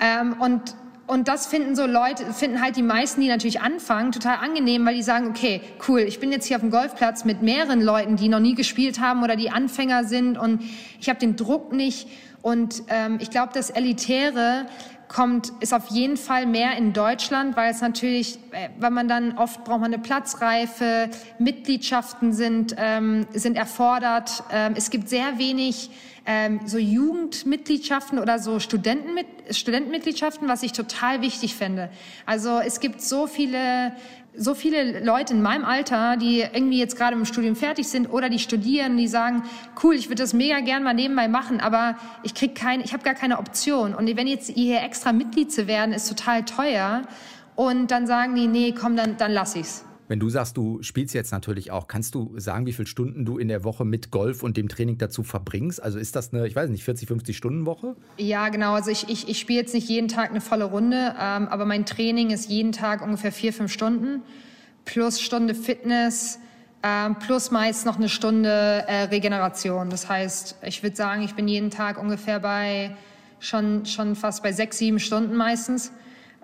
Ähm, 0.00 0.34
und 0.40 0.74
und 1.06 1.28
das 1.28 1.46
finden 1.46 1.74
so 1.74 1.86
Leute, 1.86 2.32
finden 2.32 2.62
halt 2.62 2.76
die 2.76 2.82
meisten, 2.82 3.20
die 3.20 3.28
natürlich 3.28 3.60
anfangen, 3.60 4.12
total 4.12 4.36
angenehm, 4.36 4.86
weil 4.86 4.94
die 4.94 5.02
sagen, 5.02 5.28
okay, 5.28 5.60
cool, 5.88 6.00
ich 6.00 6.20
bin 6.20 6.30
jetzt 6.30 6.46
hier 6.46 6.56
auf 6.56 6.62
dem 6.62 6.70
Golfplatz 6.70 7.24
mit 7.24 7.42
mehreren 7.42 7.80
Leuten, 7.80 8.16
die 8.16 8.28
noch 8.28 8.40
nie 8.40 8.54
gespielt 8.54 9.00
haben 9.00 9.22
oder 9.22 9.36
die 9.36 9.50
Anfänger 9.50 10.04
sind 10.04 10.38
und 10.38 10.62
ich 11.00 11.08
habe 11.08 11.18
den 11.18 11.36
Druck 11.36 11.72
nicht. 11.72 12.08
Und 12.40 12.82
ähm, 12.88 13.18
ich 13.20 13.30
glaube, 13.30 13.52
das 13.54 13.70
Elitäre 13.70 14.66
kommt, 15.08 15.52
ist 15.60 15.74
auf 15.74 15.88
jeden 15.88 16.16
Fall 16.16 16.46
mehr 16.46 16.76
in 16.76 16.92
Deutschland, 16.92 17.56
weil 17.56 17.70
es 17.70 17.80
natürlich, 17.80 18.38
äh, 18.52 18.68
weil 18.78 18.90
man 18.90 19.08
dann 19.08 19.36
oft 19.38 19.64
braucht 19.64 19.80
man 19.80 19.92
eine 19.92 20.02
Platzreife, 20.02 21.10
Mitgliedschaften 21.38 22.32
sind, 22.32 22.74
ähm, 22.78 23.26
sind 23.32 23.56
erfordert. 23.56 24.42
Ähm, 24.50 24.74
es 24.76 24.90
gibt 24.90 25.08
sehr 25.08 25.38
wenig 25.38 25.90
ähm, 26.26 26.60
so 26.66 26.78
Jugendmitgliedschaften 26.78 28.18
oder 28.18 28.38
so 28.38 28.60
Studentenmit 28.60 29.26
Studentenmitgliedschaften, 29.50 30.48
was 30.48 30.62
ich 30.62 30.72
total 30.72 31.20
wichtig 31.20 31.56
finde. 31.56 31.90
Also 32.26 32.60
es 32.60 32.80
gibt 32.80 33.02
so 33.02 33.26
viele 33.26 33.92
so 34.34 34.54
viele 34.54 35.04
Leute 35.04 35.34
in 35.34 35.42
meinem 35.42 35.64
Alter, 35.64 36.16
die 36.16 36.40
irgendwie 36.40 36.78
jetzt 36.78 36.96
gerade 36.96 37.14
im 37.14 37.24
Studium 37.24 37.54
fertig 37.54 37.88
sind 37.88 38.10
oder 38.10 38.30
die 38.30 38.38
studieren, 38.38 38.96
die 38.96 39.06
sagen, 39.06 39.42
cool, 39.82 39.94
ich 39.94 40.08
würde 40.08 40.22
das 40.22 40.32
mega 40.32 40.60
gern 40.60 40.82
mal 40.82 40.94
nebenbei 40.94 41.28
machen, 41.28 41.60
aber 41.60 41.96
ich 42.22 42.34
krieg 42.34 42.54
kein, 42.54 42.80
ich 42.80 42.94
habe 42.94 43.02
gar 43.02 43.14
keine 43.14 43.38
Option. 43.38 43.94
Und 43.94 44.16
wenn 44.16 44.26
jetzt 44.26 44.50
hier 44.50 44.82
extra 44.82 45.12
Mitglied 45.12 45.52
zu 45.52 45.66
werden, 45.66 45.92
ist 45.92 46.08
total 46.08 46.44
teuer. 46.44 47.02
Und 47.56 47.90
dann 47.90 48.06
sagen 48.06 48.34
die, 48.34 48.46
nee, 48.46 48.72
komm, 48.72 48.96
dann, 48.96 49.18
dann 49.18 49.32
lass 49.32 49.54
ich's. 49.54 49.84
Wenn 50.08 50.20
du 50.20 50.28
sagst, 50.28 50.56
du 50.56 50.82
spielst 50.82 51.14
jetzt 51.14 51.32
natürlich 51.32 51.70
auch, 51.70 51.86
kannst 51.86 52.14
du 52.14 52.38
sagen, 52.38 52.66
wie 52.66 52.72
viele 52.72 52.86
Stunden 52.86 53.24
du 53.24 53.38
in 53.38 53.48
der 53.48 53.64
Woche 53.64 53.84
mit 53.84 54.10
Golf 54.10 54.42
und 54.42 54.56
dem 54.56 54.68
Training 54.68 54.98
dazu 54.98 55.22
verbringst? 55.22 55.82
Also 55.82 55.98
ist 55.98 56.16
das 56.16 56.32
eine, 56.32 56.46
ich 56.46 56.56
weiß 56.56 56.70
nicht, 56.70 56.84
40, 56.84 57.08
50 57.08 57.36
Stunden 57.36 57.66
Woche? 57.66 57.96
Ja, 58.18 58.48
genau. 58.48 58.74
Also 58.74 58.90
ich, 58.90 59.08
ich, 59.08 59.28
ich 59.28 59.38
spiele 59.38 59.60
jetzt 59.60 59.74
nicht 59.74 59.88
jeden 59.88 60.08
Tag 60.08 60.30
eine 60.30 60.40
volle 60.40 60.64
Runde, 60.64 61.14
ähm, 61.18 61.48
aber 61.48 61.64
mein 61.64 61.86
Training 61.86 62.30
ist 62.30 62.50
jeden 62.50 62.72
Tag 62.72 63.02
ungefähr 63.02 63.32
vier, 63.32 63.52
fünf 63.52 63.72
Stunden 63.72 64.22
plus 64.84 65.20
Stunde 65.20 65.54
Fitness. 65.54 66.38
Ähm, 66.84 67.16
plus 67.20 67.52
meist 67.52 67.86
noch 67.86 67.96
eine 67.96 68.08
Stunde 68.08 68.48
äh, 68.88 69.04
Regeneration. 69.04 69.88
Das 69.88 70.08
heißt, 70.08 70.56
ich 70.66 70.82
würde 70.82 70.96
sagen, 70.96 71.22
ich 71.22 71.34
bin 71.34 71.46
jeden 71.46 71.70
Tag 71.70 72.00
ungefähr 72.00 72.40
bei 72.40 72.96
schon, 73.38 73.86
schon 73.86 74.16
fast 74.16 74.42
bei 74.42 74.50
sechs, 74.50 74.78
sieben 74.78 74.98
Stunden 74.98 75.36
meistens. 75.36 75.92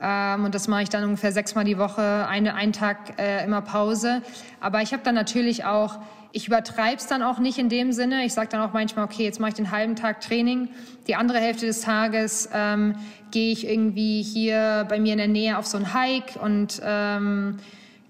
Ähm, 0.00 0.44
und 0.44 0.54
das 0.54 0.68
mache 0.68 0.82
ich 0.82 0.88
dann 0.88 1.04
ungefähr 1.04 1.32
sechsmal 1.32 1.64
die 1.64 1.78
Woche, 1.78 2.26
eine, 2.28 2.54
einen 2.54 2.72
Tag 2.72 3.18
äh, 3.18 3.44
immer 3.44 3.62
Pause. 3.62 4.22
Aber 4.60 4.82
ich 4.82 4.92
habe 4.92 5.02
dann 5.02 5.14
natürlich 5.14 5.64
auch, 5.64 5.98
ich 6.32 6.46
übertreibe 6.46 6.96
es 6.96 7.06
dann 7.06 7.22
auch 7.22 7.38
nicht 7.38 7.58
in 7.58 7.68
dem 7.68 7.92
Sinne. 7.92 8.24
Ich 8.24 8.34
sage 8.34 8.48
dann 8.50 8.60
auch 8.60 8.72
manchmal, 8.72 9.04
okay, 9.04 9.24
jetzt 9.24 9.40
mache 9.40 9.50
ich 9.50 9.56
den 9.56 9.70
halben 9.70 9.96
Tag 9.96 10.20
Training. 10.20 10.68
Die 11.06 11.14
andere 11.14 11.38
Hälfte 11.38 11.66
des 11.66 11.80
Tages 11.80 12.48
ähm, 12.52 12.94
gehe 13.30 13.52
ich 13.52 13.66
irgendwie 13.66 14.22
hier 14.22 14.86
bei 14.88 15.00
mir 15.00 15.12
in 15.12 15.18
der 15.18 15.28
Nähe 15.28 15.58
auf 15.58 15.66
so 15.66 15.78
einen 15.78 15.94
Hike 15.94 16.38
und 16.38 16.80
ähm, 16.84 17.56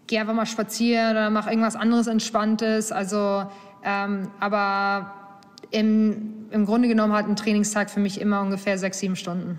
gehe 0.07 0.21
einfach 0.21 0.35
mal 0.35 0.47
spazieren 0.47 1.13
oder 1.13 1.31
mache 1.31 1.51
irgendwas 1.51 1.77
anderes 1.77 2.07
Entspanntes. 2.07 2.93
Also, 2.93 3.47
ähm, 3.85 4.29
aber 4.41 5.15
im, 5.71 6.49
im 6.51 6.67
Grunde 6.67 6.89
genommen 6.89 7.13
hat 7.13 7.29
ein 7.29 7.37
Trainingstag 7.37 7.89
für 7.89 8.01
mich 8.01 8.21
immer 8.21 8.41
ungefähr 8.41 8.79
sechs, 8.79 8.99
sieben 8.99 9.17
Stunden. 9.17 9.59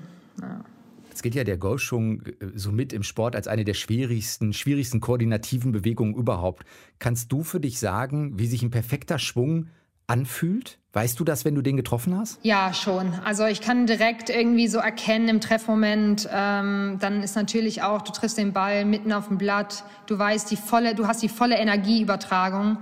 Jetzt 1.10 1.24
geht 1.24 1.36
ja 1.36 1.44
der 1.44 1.58
Golfschwung 1.58 2.22
äh, 2.22 2.34
so 2.56 2.72
mit 2.72 2.94
im 2.94 3.04
Sport 3.04 3.36
als 3.36 3.48
eine 3.48 3.66
der 3.66 3.74
schwierigsten, 3.74 4.54
schwierigsten 4.54 5.00
koordinativen 5.00 5.72
Bewegungen 5.72 6.16
überhaupt. 6.16 6.66
Kannst 7.00 7.32
du 7.32 7.44
für 7.44 7.60
dich 7.60 7.80
sagen, 7.80 8.40
wie 8.40 8.48
sich 8.48 8.62
ein 8.62 8.72
perfekter 8.72 9.20
Schwung 9.20 9.68
anfühlt? 10.08 10.80
Weißt 10.92 11.20
du 11.20 11.24
das, 11.24 11.46
wenn 11.46 11.54
du 11.54 11.62
den 11.62 11.78
getroffen 11.78 12.18
hast? 12.18 12.40
Ja, 12.42 12.74
schon. 12.74 13.14
Also 13.24 13.46
ich 13.46 13.62
kann 13.62 13.86
direkt 13.86 14.32
irgendwie 14.32 14.68
so 14.68 14.80
erkennen 14.80 15.30
im 15.30 15.40
Treffmoment. 15.40 16.28
Ähm, 16.32 16.98
dann 17.00 17.22
ist 17.22 17.36
natürlich 17.36 17.84
auch, 17.84 18.02
du 18.02 18.12
triffst 18.12 18.40
den 18.40 18.54
Ball 18.54 18.86
mitten 18.86 19.14
auf 19.14 19.28
dem 19.28 19.38
Blatt. 19.38 19.84
Du 20.08 20.18
weißt 20.18 20.50
die 20.50 20.56
volle, 20.56 20.96
du 20.96 21.06
hast 21.06 21.22
die 21.22 21.30
volle 21.30 21.58
Energieübertragung. 21.58 22.78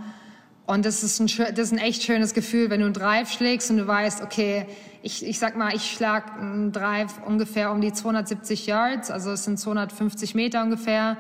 Und 0.67 0.85
das 0.85 1.01
ist 1.01 1.19
ein, 1.21 1.27
das 1.55 1.59
ist 1.59 1.71
ein 1.71 1.77
echt 1.77 2.03
schönes 2.03 2.33
Gefühl, 2.33 2.69
wenn 2.69 2.81
du 2.81 2.87
einen 2.87 2.93
Drive 2.93 3.31
schlägst 3.31 3.71
und 3.71 3.77
du 3.77 3.87
weißt, 3.87 4.21
okay, 4.21 4.65
ich, 5.01 5.25
ich 5.25 5.39
sag 5.39 5.55
mal, 5.55 5.73
ich 5.73 5.93
schlag 5.93 6.37
einen 6.37 6.73
Drive 6.73 7.13
ungefähr 7.25 7.71
um 7.71 7.79
die 7.79 7.93
270 7.93 8.67
Yards, 8.67 9.09
also 9.09 9.31
es 9.31 9.45
sind 9.45 9.57
250 9.57 10.35
Meter 10.35 10.61
ungefähr. 10.61 11.15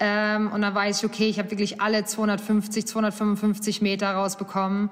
Ähm, 0.00 0.52
und 0.52 0.60
dann 0.60 0.74
weiß 0.74 0.98
ich, 0.98 1.06
okay, 1.06 1.28
ich 1.30 1.38
habe 1.38 1.50
wirklich 1.50 1.80
alle 1.80 2.04
250, 2.04 2.86
255 2.86 3.80
Meter 3.80 4.10
rausbekommen. 4.10 4.90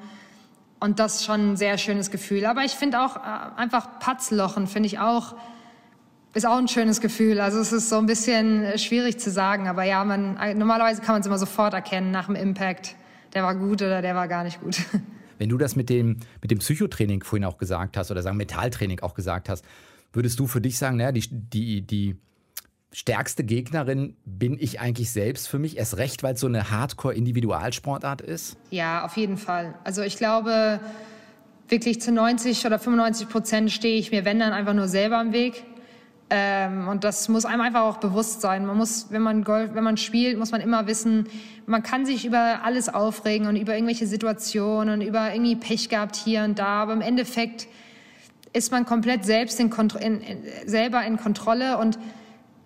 Und 0.81 0.99
das 0.99 1.17
ist 1.17 1.25
schon 1.27 1.53
ein 1.53 1.57
sehr 1.59 1.77
schönes 1.77 2.11
Gefühl. 2.11 2.47
Aber 2.47 2.65
ich 2.65 2.73
finde 2.73 2.99
auch 3.03 3.17
äh, 3.17 3.21
einfach 3.57 3.99
Patzlochen, 3.99 4.69
finde 4.69 4.87
ich 4.87 5.01
auch, 5.01 5.35
ist 6.33 6.47
auch 6.47 6.57
ein 6.57 6.69
schönes 6.69 7.03
Gefühl. 7.03 7.41
Also 7.41 7.61
es 7.61 7.73
ist 7.73 7.91
so 7.91 7.99
ein 7.99 8.07
bisschen 8.07 8.65
äh, 8.65 8.79
schwierig 8.79 9.21
zu 9.21 9.31
sagen. 9.31 9.69
Aber 9.69 9.83
ja, 9.83 10.03
man, 10.03 10.39
äh, 10.39 10.55
normalerweise 10.55 11.03
kann 11.03 11.17
man 11.17 11.21
es 11.21 11.27
immer 11.27 11.39
sofort 11.39 11.75
erkennen 11.75 12.11
nach 12.11 12.25
dem 12.25 12.37
Impact 12.37 12.97
der 13.35 13.43
war 13.43 13.55
gut 13.55 13.83
oder 13.83 14.03
der 14.03 14.15
war 14.15 14.29
gar 14.29 14.45
nicht 14.45 14.61
gut. 14.61 14.83
Wenn 15.39 15.49
du 15.49 15.59
das 15.59 15.77
mit 15.77 15.89
dem, 15.89 16.19
mit 16.41 16.51
dem 16.51 16.59
Psychotraining 16.59 17.25
vorhin 17.25 17.45
auch 17.45 17.59
gesagt 17.59 17.97
hast 17.97 18.11
oder 18.11 18.23
sagen 18.23 18.37
Metalltraining 18.37 19.01
auch 19.01 19.15
gesagt 19.15 19.49
hast, 19.49 19.65
würdest 20.13 20.39
du 20.39 20.47
für 20.47 20.61
dich 20.61 20.79
sagen, 20.79 20.99
naja, 20.99 21.11
die, 21.13 21.23
die, 21.29 21.83
die 21.83 22.17
stärkste 22.93 23.43
Gegnerin 23.43 24.17
bin 24.25 24.57
ich 24.61 24.81
eigentlich 24.81 25.11
selbst 25.11 25.49
für 25.49 25.59
mich, 25.59 25.79
erst 25.79 25.97
recht, 25.97 26.23
weil 26.23 26.35
es 26.35 26.41
so 26.41 26.47
eine 26.47 26.71
Hardcore-Individualsportart 26.71 28.21
ist? 28.21 28.57
Ja, 28.71 29.05
auf 29.05 29.17
jeden 29.17 29.39
Fall. 29.39 29.75
Also 29.83 30.03
ich 30.03 30.17
glaube, 30.17 30.79
wirklich 31.69 32.01
zu 32.01 32.13
90 32.13 32.67
oder 32.67 32.79
95 32.79 33.29
Prozent 33.29 33.73
stehe 33.73 33.99
ich 33.99 34.13
mir, 34.13 34.25
wenn 34.25 34.39
dann, 34.39 34.53
einfach 34.53 34.75
nur 34.75 34.89
selber 34.89 35.21
im 35.21 35.33
Weg. 35.33 35.65
Ähm, 36.35 36.89
und 36.89 37.05
das 37.05 37.29
muss 37.29 37.45
einem 37.45 37.61
einfach 37.61 37.83
auch 37.83 37.99
bewusst 37.99 38.41
sein. 38.41 38.65
Man 38.65 38.79
muss, 38.79 39.09
wenn 39.11 39.21
man 39.21 39.45
Golf, 39.45 39.75
wenn 39.75 39.85
man 39.85 39.99
spielt, 39.99 40.39
muss 40.39 40.51
man 40.51 40.63
immer 40.63 40.87
wissen, 40.87 41.29
man 41.67 41.83
kann 41.83 42.07
sich 42.07 42.25
über 42.25 42.61
alles 42.65 42.89
aufregen 42.89 43.49
und 43.49 43.57
über 43.57 43.75
irgendwelche 43.75 44.07
Situationen 44.07 44.95
und 44.95 45.07
über 45.07 45.31
irgendwie 45.35 45.57
Pech 45.57 45.91
gehabt 45.91 46.17
hier 46.17 46.45
und 46.45 46.59
da. 46.59 46.85
Aber 46.85 46.95
im 46.95 47.03
Endeffekt 47.03 47.69
ist 48.55 48.73
man 48.73 48.87
komplett 48.87 49.27
selbst 49.27 49.61
in, 49.61 49.71
in, 50.01 50.21
in, 50.23 50.43
selber 50.65 51.05
in 51.05 51.19
Kontrolle 51.19 51.77
und 51.77 51.99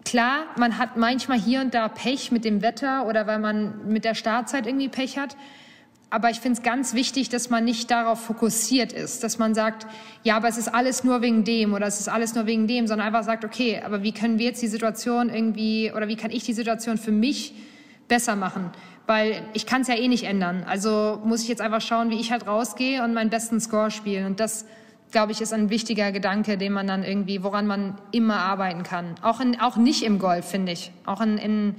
Klar, 0.05 0.44
man 0.57 0.79
hat 0.79 0.96
manchmal 0.96 1.37
hier 1.37 1.61
und 1.61 1.74
da 1.74 1.88
Pech 1.88 2.31
mit 2.31 2.44
dem 2.44 2.62
Wetter 2.62 3.09
oder 3.09 3.26
weil 3.26 3.40
man 3.40 3.88
mit 3.88 4.05
der 4.05 4.14
Startzeit 4.14 4.64
irgendwie 4.64 4.88
Pech 4.88 5.18
hat. 5.18 5.37
Aber 6.09 6.31
ich 6.31 6.38
finde 6.38 6.59
es 6.59 6.62
ganz 6.62 6.95
wichtig, 6.95 7.31
dass 7.31 7.51
man 7.51 7.64
nicht 7.64 7.90
darauf 7.90 8.21
fokussiert 8.21 8.92
ist, 8.92 9.25
dass 9.25 9.38
man 9.38 9.55
sagt, 9.55 9.87
ja, 10.23 10.37
aber 10.37 10.49
es 10.49 10.57
ist 10.57 10.73
alles 10.73 11.03
nur 11.03 11.21
wegen 11.21 11.42
dem 11.42 11.75
oder 11.75 11.87
es 11.87 11.99
ist 11.99 12.09
alles 12.09 12.35
nur 12.35 12.47
wegen 12.47 12.69
dem, 12.69 12.87
sondern 12.87 13.09
einfach 13.09 13.25
sagt, 13.25 13.45
okay, 13.45 13.83
aber 13.85 14.05
wie 14.05 14.12
können 14.12 14.38
wir 14.38 14.47
jetzt 14.47 14.62
die 14.62 14.69
Situation 14.69 15.31
irgendwie 15.31 15.92
oder 15.95 16.07
wie 16.07 16.16
kann 16.16 16.31
ich 16.31 16.45
die 16.45 16.53
Situation 16.53 16.97
für 16.97 17.11
mich 17.11 17.55
besser 18.07 18.37
machen? 18.37 18.71
Weil 19.09 19.42
ich 19.53 19.66
kann 19.66 19.83
es 19.83 19.88
ja 19.88 19.97
eh 19.97 20.07
nicht 20.07 20.25
ändern. 20.25 20.64
Also 20.64 21.21
muss 21.25 21.42
ich 21.42 21.49
jetzt 21.49 21.61
einfach 21.61 21.81
schauen, 21.81 22.11
wie 22.11 22.21
ich 22.21 22.31
halt 22.31 22.47
rausgehe 22.47 23.03
und 23.03 23.12
meinen 23.12 23.31
besten 23.31 23.61
Score 23.61 23.90
spielen. 23.90 24.27
Und 24.27 24.38
das, 24.38 24.64
glaube 25.11 25.33
ich, 25.33 25.40
ist 25.40 25.53
ein 25.53 25.71
wichtiger 25.71 26.12
Gedanke, 26.12 26.57
den 26.57 26.73
man 26.73 26.87
dann 26.87 27.03
irgendwie, 27.03 27.42
woran 27.42 27.66
man 27.66 27.99
immer 28.12 28.37
arbeiten 28.37 28.85
kann. 28.85 29.16
Auch, 29.23 29.40
in, 29.40 29.61
auch 29.61 29.77
nicht 29.77 30.05
im 30.05 30.21
Golf, 30.21 30.49
finde 30.49 30.73
ich. 30.73 30.92
Auch 31.05 31.21
in, 31.21 31.38
in 31.38 31.75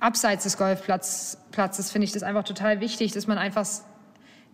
abseits 0.00 0.44
des 0.44 0.56
Golfplatzes 0.56 1.90
finde 1.90 2.04
ich 2.04 2.12
das 2.12 2.22
einfach 2.22 2.44
total 2.44 2.80
wichtig, 2.80 3.12
dass 3.12 3.26
man 3.26 3.38
einfach 3.38 3.66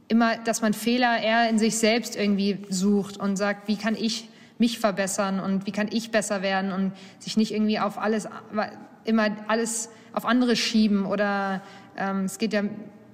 immer, 0.09 0.37
dass 0.39 0.63
man 0.63 0.75
Fehler 0.75 1.21
eher 1.23 1.49
in 1.49 1.59
sich 1.59 1.79
selbst 1.79 2.17
irgendwie 2.17 2.59
sucht 2.69 3.17
und 3.17 3.37
sagt, 3.37 3.69
wie 3.69 3.77
kann 3.77 3.97
ich 3.97 4.29
mich 4.59 4.79
verbessern 4.79 5.41
und 5.41 5.67
wie 5.67 5.73
kann 5.73 5.89
ich 5.91 6.11
besser 6.11 6.43
werden 6.43 6.73
und 6.73 6.93
sich 7.19 7.37
nicht 7.37 7.53
irgendwie 7.53 7.79
auf 7.79 7.99
alles, 7.99 8.29
immer 9.05 9.29
alles 9.49 9.89
auf 10.13 10.25
andere 10.25 10.57
schieben 10.57 11.07
oder 11.07 11.63
ähm, 11.97 12.27
es 12.27 12.39
geht 12.39 12.53
ja 12.53 12.63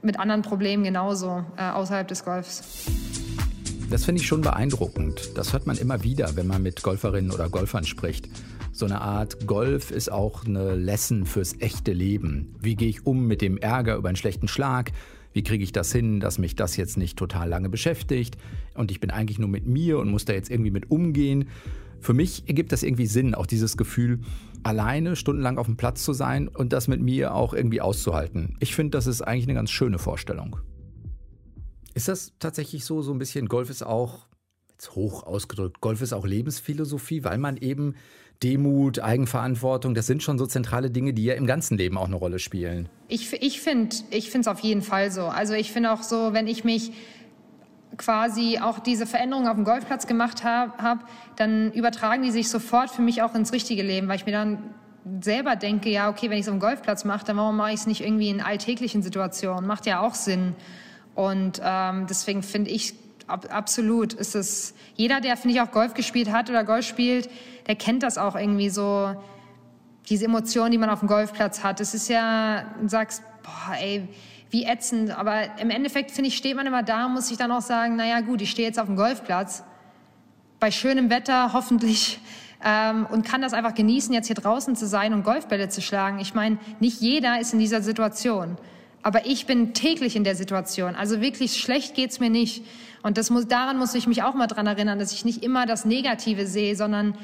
mit 0.03 0.19
anderen 0.19 0.43
Problemen 0.43 0.85
genauso 0.85 1.45
äh, 1.57 1.63
außerhalb 1.63 2.07
des 2.07 2.25
Golfs. 2.25 2.87
Das 3.91 4.05
finde 4.05 4.21
ich 4.21 4.27
schon 4.27 4.43
beeindruckend. 4.43 5.31
Das 5.37 5.55
hört 5.55 5.67
man 5.67 5.79
immer 5.79 6.03
wieder, 6.03 6.37
wenn 6.37 6.47
man 6.47 6.63
mit 6.63 6.83
Golferinnen 6.83 7.31
oder 7.31 7.49
Golfern 7.49 7.85
spricht. 7.85 8.29
So 8.79 8.87
eine 8.87 9.01
Art 9.01 9.49
Golf 9.49 9.91
ist 9.91 10.13
auch 10.13 10.45
eine 10.45 10.77
Lesson 10.77 11.27
fürs 11.27 11.57
echte 11.59 11.93
Leben. 11.93 12.55
Wie 12.61 12.77
gehe 12.77 12.89
ich 12.89 13.07
um 13.07 13.27
mit 13.27 13.43
dem 13.43 13.59
Ärger 13.59 13.97
über 13.97 14.09
einen 14.09 14.15
schlechten 14.15 14.47
Schlag? 14.47 14.93
Wie 15.33 15.43
kriege 15.43 15.65
ich 15.65 15.73
das 15.73 15.91
hin, 15.91 16.21
dass 16.21 16.39
mich 16.39 16.55
das 16.55 16.77
jetzt 16.77 16.97
nicht 16.97 17.19
total 17.19 17.49
lange 17.49 17.71
beschäftigt? 17.71 18.37
Und 18.75 18.93
ich 18.93 19.01
bin 19.01 19.11
eigentlich 19.11 19.41
nur 19.41 19.49
mit 19.49 19.67
mir 19.67 19.99
und 19.99 20.09
muss 20.09 20.27
da 20.27 20.33
jetzt 20.33 20.49
irgendwie 20.49 20.71
mit 20.71 20.93
umgehen. 20.93 21.49
Für 21.99 22.15
mich 22.15 22.45
ergibt 22.47 22.71
das 22.71 22.85
irgendwie 22.85 23.07
Sinn, 23.07 23.35
auch 23.35 23.47
dieses 23.47 23.77
Gefühl, 23.77 24.21
alleine 24.63 25.17
stundenlang 25.17 25.59
auf 25.59 25.67
dem 25.67 25.77
Platz 25.77 26.05
zu 26.05 26.13
sein 26.13 26.47
und 26.47 26.73
das 26.73 26.87
mit 26.87 27.01
mir 27.01 27.35
auch 27.35 27.55
irgendwie 27.55 27.81
auszuhalten. 27.81 28.57
Ich 28.61 28.77
finde, 28.77 28.97
das 28.97 29.09
ist 29.09 29.23
eigentlich 29.23 29.47
eine 29.47 29.55
ganz 29.55 29.73
schöne 29.73 29.99
Vorstellung. 29.99 30.61
Ist 31.95 32.07
das 32.07 32.33
tatsächlich 32.39 32.85
so, 32.85 33.03
so 33.03 33.11
ein 33.11 33.19
bisschen, 33.19 33.49
Golf 33.49 33.71
ist 33.71 33.83
auch, 33.83 34.29
jetzt 34.71 34.95
hoch 34.95 35.25
ausgedrückt, 35.25 35.81
Golf 35.81 36.01
ist 36.01 36.13
auch 36.13 36.25
Lebensphilosophie, 36.25 37.25
weil 37.25 37.39
man 37.39 37.57
eben 37.57 37.97
Demut, 38.43 39.01
Eigenverantwortung, 39.01 39.95
das 39.95 40.07
sind 40.07 40.23
schon 40.23 40.39
so 40.39 40.47
zentrale 40.47 40.91
Dinge, 40.91 41.13
die 41.13 41.25
ja 41.25 41.35
im 41.35 41.47
ganzen 41.47 41.77
Leben 41.77 41.99
auch 41.99 42.07
eine 42.07 42.17
Rolle 42.17 42.39
spielen. 42.39 42.89
Ich, 43.09 43.33
ich 43.33 43.61
finde 43.61 43.97
es 44.13 44.47
auf 44.47 44.61
jeden 44.61 44.83
Fall 44.83 45.11
so. 45.11 45.23
Also 45.25 45.55
ich 45.55 45.73
finde 45.73 45.93
auch 45.93 46.03
so, 46.03 46.33
wenn 46.33 46.47
ich 46.47 46.63
mich 46.63 46.93
quasi 47.97 48.61
auch 48.63 48.79
diese 48.79 49.07
Veränderungen 49.07 49.49
auf 49.49 49.57
dem 49.57 49.65
Golfplatz 49.65 50.07
gemacht 50.07 50.45
habe, 50.45 50.73
hab, 50.81 51.09
dann 51.37 51.73
übertragen 51.73 52.23
die 52.23 52.31
sich 52.31 52.49
sofort 52.49 52.91
für 52.91 53.03
mich 53.03 53.23
auch 53.23 53.35
ins 53.35 53.53
richtige 53.53 53.83
Leben, 53.83 54.07
weil 54.07 54.17
ich 54.17 54.27
mir 54.27 54.33
dann 54.33 54.59
selber 55.21 55.57
denke, 55.57 55.91
ja, 55.91 56.09
okay, 56.09 56.31
wenn 56.31 56.39
ich 56.39 56.43
es 56.43 56.49
auf 56.49 56.55
dem 56.55 56.61
Golfplatz 56.61 57.05
mache, 57.05 57.25
dann 57.27 57.37
warum 57.37 57.57
mache 57.57 57.71
ich 57.71 57.81
es 57.81 57.87
nicht 57.87 58.03
irgendwie 58.03 58.29
in 58.29 58.41
alltäglichen 58.41 59.03
Situationen? 59.03 59.67
Macht 59.67 59.87
ja 59.87 60.01
auch 60.01 60.15
Sinn. 60.15 60.55
Und 61.15 61.61
ähm, 61.65 62.07
deswegen 62.09 62.43
finde 62.43 62.71
ich 62.71 62.95
ab, 63.27 63.49
absolut 63.51 64.13
ist 64.13 64.35
es, 64.35 64.75
jeder, 64.95 65.21
der, 65.21 65.37
finde 65.37 65.57
ich, 65.57 65.61
auch 65.61 65.71
Golf 65.71 65.95
gespielt 65.95 66.31
hat 66.31 66.51
oder 66.51 66.65
Golf 66.65 66.87
spielt, 66.87 67.29
der 67.69 67.77
kennt 67.77 68.03
das 68.03 68.19
auch 68.19 68.35
irgendwie 68.35 68.71
so, 68.71 69.15
diese 70.09 70.25
Emotionen, 70.25 70.73
die 70.73 70.79
man 70.79 70.91
auf 70.91 71.01
dem 71.01 71.09
Golfplatz 71.09 71.63
hat. 71.63 71.81
Es 71.81 71.95
ist 71.95 72.09
ja, 72.09 72.65
du 72.81 72.89
sagst, 72.89 73.23
boah, 73.43 73.77
ey, 73.79 74.09
wie 74.51 74.65
ätzend. 74.65 75.11
Aber 75.11 75.59
im 75.59 75.71
Endeffekt, 75.71 76.11
finde 76.11 76.29
ich, 76.29 76.37
steht 76.37 76.57
man 76.57 76.67
immer 76.67 76.83
da 76.83 77.09
muss 77.09 77.29
sich 77.29 77.37
dann 77.37 77.53
auch 77.53 77.61
sagen, 77.61 77.97
naja, 77.97 78.21
gut, 78.21 78.41
ich 78.41 78.51
stehe 78.51 78.67
jetzt 78.67 78.79
auf 78.81 78.87
dem 78.87 78.97
Golfplatz 78.97 79.63
bei 80.59 80.71
schönem 80.71 81.11
Wetter 81.11 81.53
hoffentlich 81.53 82.21
ähm, 82.65 83.07
und 83.11 83.25
kann 83.25 83.43
das 83.43 83.53
einfach 83.53 83.75
genießen, 83.75 84.13
jetzt 84.15 84.27
hier 84.27 84.37
draußen 84.37 84.75
zu 84.75 84.87
sein 84.87 85.13
und 85.13 85.23
Golfbälle 85.23 85.69
zu 85.69 85.81
schlagen. 85.81 86.19
Ich 86.19 86.35
meine, 86.35 86.59
nicht 86.81 87.01
jeder 87.01 87.41
ist 87.41 87.53
in 87.53 87.59
dieser 87.59 87.83
Situation. 87.83 88.57
Aber 89.03 89.27
ich 89.27 89.47
bin 89.47 89.75
täglich 89.75 90.17
in 90.17 90.25
der 90.25 90.35
Situation. 90.35 90.97
Also 90.97 91.21
wirklich 91.21 91.61
schlecht 91.61 91.95
geht's 91.95 92.19
mir 92.19 92.31
nicht. 92.31 92.65
Und 93.03 93.17
das 93.17 93.31
muss, 93.31 93.47
daran 93.47 93.79
muss 93.79 93.95
ich 93.95 94.09
mich 94.09 94.23
auch 94.25 94.35
mal 94.35 94.49
dran 94.49 94.67
erinnern, 94.67 94.99
dass 94.99 95.13
ich 95.13 95.25
nicht 95.25 95.45
immer 95.45 95.67
das 95.67 95.85
Negative 95.85 96.47
sehe, 96.47 96.75
sondern 96.75 97.15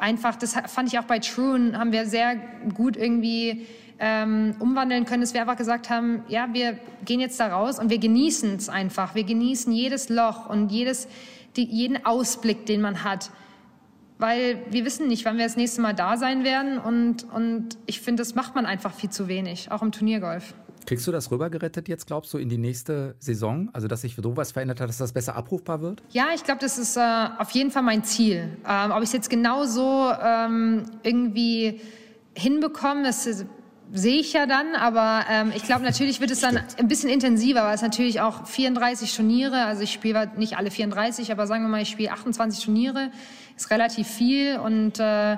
einfach, 0.00 0.36
das 0.36 0.54
fand 0.66 0.92
ich 0.92 0.98
auch 0.98 1.04
bei 1.04 1.18
Truen, 1.18 1.78
haben 1.78 1.92
wir 1.92 2.06
sehr 2.06 2.36
gut 2.74 2.96
irgendwie 2.96 3.66
ähm, 3.98 4.54
umwandeln 4.58 5.04
können, 5.04 5.20
dass 5.20 5.34
wir 5.34 5.42
einfach 5.42 5.56
gesagt 5.56 5.90
haben, 5.90 6.24
ja, 6.28 6.48
wir 6.52 6.78
gehen 7.04 7.20
jetzt 7.20 7.38
da 7.38 7.48
raus 7.48 7.78
und 7.78 7.90
wir 7.90 7.98
genießen 7.98 8.56
es 8.56 8.68
einfach. 8.68 9.14
Wir 9.14 9.24
genießen 9.24 9.72
jedes 9.72 10.08
Loch 10.08 10.48
und 10.48 10.72
jedes, 10.72 11.06
die, 11.56 11.64
jeden 11.64 12.04
Ausblick, 12.04 12.66
den 12.66 12.80
man 12.80 13.04
hat 13.04 13.30
weil 14.20 14.58
wir 14.70 14.84
wissen 14.84 15.08
nicht, 15.08 15.24
wann 15.24 15.38
wir 15.38 15.44
das 15.44 15.56
nächste 15.56 15.80
Mal 15.80 15.94
da 15.94 16.18
sein 16.18 16.44
werden 16.44 16.78
und, 16.78 17.24
und 17.32 17.78
ich 17.86 18.00
finde, 18.00 18.20
das 18.20 18.34
macht 18.34 18.54
man 18.54 18.66
einfach 18.66 18.92
viel 18.92 19.08
zu 19.08 19.28
wenig, 19.28 19.72
auch 19.72 19.80
im 19.80 19.92
Turniergolf. 19.92 20.54
Kriegst 20.86 21.06
du 21.06 21.12
das 21.12 21.30
rübergerettet 21.30 21.88
jetzt, 21.88 22.06
glaubst 22.06 22.32
du, 22.32 22.38
in 22.38 22.48
die 22.48 22.58
nächste 22.58 23.14
Saison? 23.18 23.70
Also, 23.72 23.88
dass 23.88 24.02
sich 24.02 24.16
sowas 24.16 24.52
verändert 24.52 24.80
hat, 24.80 24.88
dass 24.88 24.98
das 24.98 25.12
besser 25.12 25.36
abrufbar 25.36 25.80
wird? 25.80 26.02
Ja, 26.10 26.28
ich 26.34 26.44
glaube, 26.44 26.60
das 26.60 26.78
ist 26.78 26.96
äh, 26.96 27.00
auf 27.38 27.50
jeden 27.50 27.70
Fall 27.70 27.82
mein 27.82 28.04
Ziel. 28.04 28.56
Ähm, 28.68 28.90
ob 28.90 28.98
ich 28.98 29.08
es 29.08 29.12
jetzt 29.12 29.30
genau 29.30 29.64
so 29.64 30.10
ähm, 30.22 30.84
irgendwie 31.02 31.80
hinbekomme, 32.34 33.04
das 33.04 33.44
sehe 33.92 34.20
ich 34.20 34.32
ja 34.32 34.46
dann, 34.46 34.74
aber 34.76 35.24
ähm, 35.28 35.52
ich 35.54 35.64
glaube, 35.64 35.82
natürlich 35.82 36.20
wird 36.20 36.30
es 36.30 36.40
dann 36.40 36.56
Stimmt. 36.56 36.78
ein 36.78 36.88
bisschen 36.88 37.10
intensiver, 37.10 37.64
weil 37.64 37.74
es 37.74 37.82
natürlich 37.82 38.20
auch 38.20 38.46
34 38.46 39.14
Turniere, 39.14 39.64
also 39.64 39.82
ich 39.82 39.92
spiele 39.92 40.30
nicht 40.36 40.56
alle 40.56 40.70
34, 40.70 41.32
aber 41.32 41.46
sagen 41.46 41.64
wir 41.64 41.68
mal, 41.68 41.82
ich 41.82 41.88
spiele 41.88 42.12
28 42.12 42.64
Turniere 42.64 43.10
ist 43.56 43.70
relativ 43.70 44.08
viel 44.08 44.58
und 44.58 44.98
äh, 44.98 45.36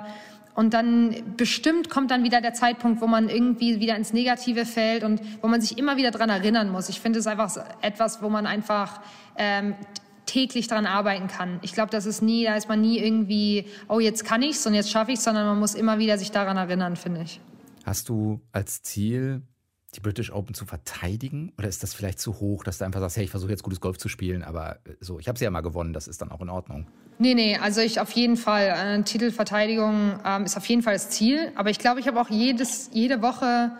und 0.55 0.73
dann 0.73 1.35
bestimmt 1.35 1.89
kommt 1.89 2.11
dann 2.11 2.23
wieder 2.23 2.41
der 2.41 2.53
Zeitpunkt, 2.53 3.01
wo 3.01 3.07
man 3.07 3.29
irgendwie 3.29 3.79
wieder 3.79 3.95
ins 3.95 4.13
Negative 4.13 4.65
fällt 4.65 5.03
und 5.03 5.21
wo 5.41 5.47
man 5.47 5.61
sich 5.61 5.77
immer 5.77 5.97
wieder 5.97 6.11
dran 6.11 6.29
erinnern 6.29 6.69
muss. 6.69 6.89
Ich 6.89 6.99
finde 6.99 7.19
es 7.19 7.27
einfach 7.27 7.57
etwas, 7.81 8.21
wo 8.21 8.29
man 8.29 8.45
einfach 8.45 9.01
ähm, 9.37 9.75
täglich 10.25 10.67
dran 10.67 10.85
arbeiten 10.85 11.27
kann. 11.27 11.59
Ich 11.63 11.73
glaube, 11.73 11.91
das 11.91 12.05
ist 12.05 12.21
nie, 12.21 12.45
da 12.45 12.55
ist 12.55 12.69
man 12.69 12.81
nie 12.81 12.99
irgendwie, 12.99 13.65
oh 13.87 13.99
jetzt 13.99 14.25
kann 14.25 14.41
ich's 14.41 14.65
und 14.65 14.73
jetzt 14.73 14.91
schaffe 14.91 15.11
ich's, 15.11 15.23
sondern 15.23 15.45
man 15.45 15.59
muss 15.59 15.75
immer 15.75 15.97
wieder 15.97 16.17
sich 16.17 16.31
daran 16.31 16.57
erinnern, 16.57 16.95
finde 16.95 17.23
ich. 17.23 17.41
Hast 17.85 18.09
du 18.09 18.39
als 18.51 18.81
Ziel 18.81 19.41
die 19.95 19.99
British 19.99 20.31
Open 20.31 20.53
zu 20.53 20.65
verteidigen? 20.65 21.51
Oder 21.57 21.67
ist 21.67 21.83
das 21.83 21.93
vielleicht 21.93 22.19
zu 22.19 22.39
hoch, 22.39 22.63
dass 22.63 22.77
du 22.77 22.85
einfach 22.85 22.99
sagst, 22.99 23.17
hey, 23.17 23.23
ich 23.25 23.31
versuche 23.31 23.51
jetzt 23.51 23.63
gutes 23.63 23.81
Golf 23.81 23.97
zu 23.97 24.09
spielen, 24.09 24.43
aber 24.43 24.77
äh, 24.85 24.95
so, 24.99 25.19
ich 25.19 25.27
habe 25.27 25.37
sie 25.37 25.45
ja 25.45 25.51
mal 25.51 25.61
gewonnen, 25.61 25.93
das 25.93 26.07
ist 26.07 26.21
dann 26.21 26.31
auch 26.31 26.41
in 26.41 26.49
Ordnung? 26.49 26.87
Nee, 27.19 27.35
nee, 27.35 27.57
also 27.57 27.81
ich 27.81 27.99
auf 27.99 28.11
jeden 28.11 28.37
Fall, 28.37 28.73
äh, 28.75 29.03
Titelverteidigung 29.03 30.19
ähm, 30.25 30.43
ist 30.45 30.57
auf 30.57 30.65
jeden 30.65 30.81
Fall 30.81 30.93
das 30.93 31.09
Ziel, 31.09 31.51
aber 31.55 31.69
ich 31.69 31.79
glaube, 31.79 31.99
ich 31.99 32.07
habe 32.07 32.19
auch 32.19 32.29
jedes, 32.29 32.89
jede 32.91 33.21
Woche 33.21 33.71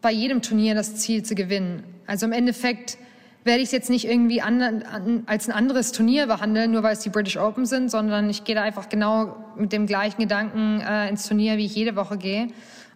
bei 0.00 0.12
jedem 0.12 0.42
Turnier 0.42 0.74
das 0.74 0.96
Ziel 0.96 1.22
zu 1.22 1.34
gewinnen. 1.34 1.82
Also 2.06 2.26
im 2.26 2.32
Endeffekt 2.32 2.98
werde 3.44 3.60
ich 3.60 3.66
es 3.66 3.72
jetzt 3.72 3.90
nicht 3.90 4.06
irgendwie 4.06 4.42
an, 4.42 4.60
an, 4.60 5.22
als 5.26 5.48
ein 5.48 5.52
anderes 5.52 5.92
Turnier 5.92 6.26
behandeln, 6.26 6.72
nur 6.72 6.82
weil 6.82 6.94
es 6.94 7.00
die 7.00 7.10
British 7.10 7.36
Open 7.36 7.64
sind, 7.64 7.90
sondern 7.90 8.28
ich 8.28 8.44
gehe 8.44 8.54
da 8.54 8.62
einfach 8.62 8.88
genau 8.88 9.36
mit 9.56 9.72
dem 9.72 9.86
gleichen 9.86 10.20
Gedanken 10.20 10.80
äh, 10.80 11.08
ins 11.08 11.26
Turnier, 11.26 11.56
wie 11.56 11.66
ich 11.66 11.74
jede 11.74 11.96
Woche 11.96 12.18
gehe. 12.18 12.48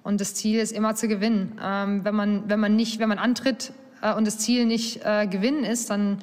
Und 0.02 0.20
das 0.20 0.34
Ziel 0.34 0.58
ist 0.60 0.72
immer 0.72 0.94
zu 0.94 1.08
gewinnen. 1.08 1.58
Ähm, 1.62 2.04
wenn 2.04 2.14
man, 2.14 2.48
wenn 2.48 2.60
man 2.60 2.76
nicht, 2.76 2.98
wenn 3.00 3.08
man 3.08 3.18
antritt 3.18 3.72
äh, 4.02 4.14
und 4.14 4.26
das 4.26 4.38
Ziel 4.38 4.64
nicht 4.66 5.04
äh, 5.04 5.26
gewinnen 5.26 5.64
ist, 5.64 5.90
dann 5.90 6.18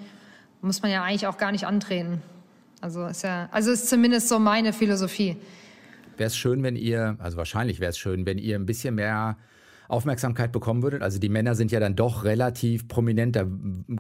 muss 0.62 0.82
man 0.82 0.92
ja 0.92 1.04
eigentlich 1.04 1.28
auch 1.28 1.38
gar 1.38 1.52
nicht 1.52 1.66
antreten. 1.66 2.22
Also 2.82 3.06
ist 3.06 3.24
ja, 3.24 3.50
also 3.52 3.72
ist 3.72 3.90
zumindest 3.90 4.30
so 4.30 4.40
meine 4.40 4.74
Philosophie. 4.74 5.38
Wäre 6.16 6.28
es 6.28 6.38
schön, 6.38 6.64
wenn 6.64 6.76
ihr, 6.76 7.16
also 7.20 7.38
wahrscheinlich 7.38 7.80
wäre 7.80 7.92
es 7.92 7.98
schön, 7.98 8.26
wenn 8.26 8.38
ihr 8.38 8.56
ein 8.56 8.66
bisschen 8.66 8.96
mehr 8.96 9.38
Aufmerksamkeit 9.88 10.52
bekommen 10.52 10.84
würdet? 10.84 11.02
Also 11.02 11.20
die 11.20 11.30
Männer 11.30 11.56
sind 11.56 11.72
ja 11.72 11.80
dann 11.80 11.96
doch 11.96 12.24
relativ 12.24 12.88
prominent. 12.88 13.36
Da 13.36 13.46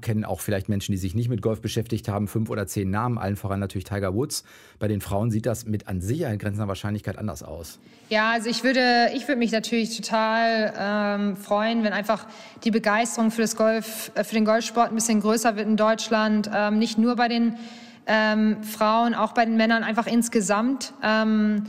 kennen 0.01 0.25
auch 0.25 0.41
vielleicht 0.41 0.69
Menschen, 0.69 0.91
die 0.91 0.97
sich 0.97 1.15
nicht 1.15 1.29
mit 1.29 1.41
Golf 1.41 1.61
beschäftigt 1.61 2.09
haben, 2.09 2.27
fünf 2.27 2.49
oder 2.49 2.67
zehn 2.67 2.89
Namen, 2.89 3.17
allen 3.17 3.35
voran 3.35 3.59
natürlich 3.59 3.85
Tiger 3.85 4.13
Woods. 4.13 4.43
Bei 4.79 4.87
den 4.87 5.01
Frauen 5.01 5.31
sieht 5.31 5.45
das 5.45 5.65
mit 5.65 5.87
an 5.87 6.01
Sicherheit 6.01 6.39
grenzender 6.39 6.67
Wahrscheinlichkeit 6.67 7.17
anders 7.17 7.43
aus. 7.43 7.79
Ja, 8.09 8.31
also 8.31 8.49
ich 8.49 8.63
würde, 8.63 9.09
ich 9.15 9.27
würde 9.27 9.39
mich 9.39 9.51
natürlich 9.51 9.95
total 9.95 10.73
ähm, 10.77 11.35
freuen, 11.35 11.83
wenn 11.83 11.93
einfach 11.93 12.25
die 12.63 12.71
Begeisterung 12.71 13.31
für 13.31 13.41
das 13.41 13.55
Golf, 13.55 14.11
äh, 14.15 14.23
für 14.23 14.35
den 14.35 14.45
Golfsport 14.45 14.89
ein 14.89 14.95
bisschen 14.95 15.21
größer 15.21 15.55
wird 15.55 15.67
in 15.67 15.77
Deutschland. 15.77 16.49
Ähm, 16.53 16.79
nicht 16.79 16.97
nur 16.97 17.15
bei 17.15 17.27
den 17.27 17.55
ähm, 18.07 18.63
Frauen, 18.63 19.13
auch 19.13 19.33
bei 19.33 19.45
den 19.45 19.57
Männern, 19.57 19.83
einfach 19.83 20.07
insgesamt. 20.07 20.93
Ähm, 21.03 21.63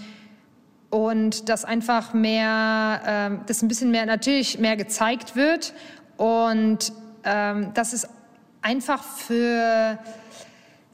und 0.90 1.48
dass 1.48 1.64
einfach 1.64 2.14
mehr, 2.14 3.02
ähm, 3.06 3.40
dass 3.46 3.62
ein 3.62 3.68
bisschen 3.68 3.90
mehr 3.90 4.06
natürlich 4.06 4.58
mehr 4.58 4.76
gezeigt 4.76 5.36
wird. 5.36 5.74
Und 6.16 6.92
ähm, 7.24 7.72
dass 7.74 7.92
es 7.92 8.08
einfach 8.62 9.02
für 9.02 9.98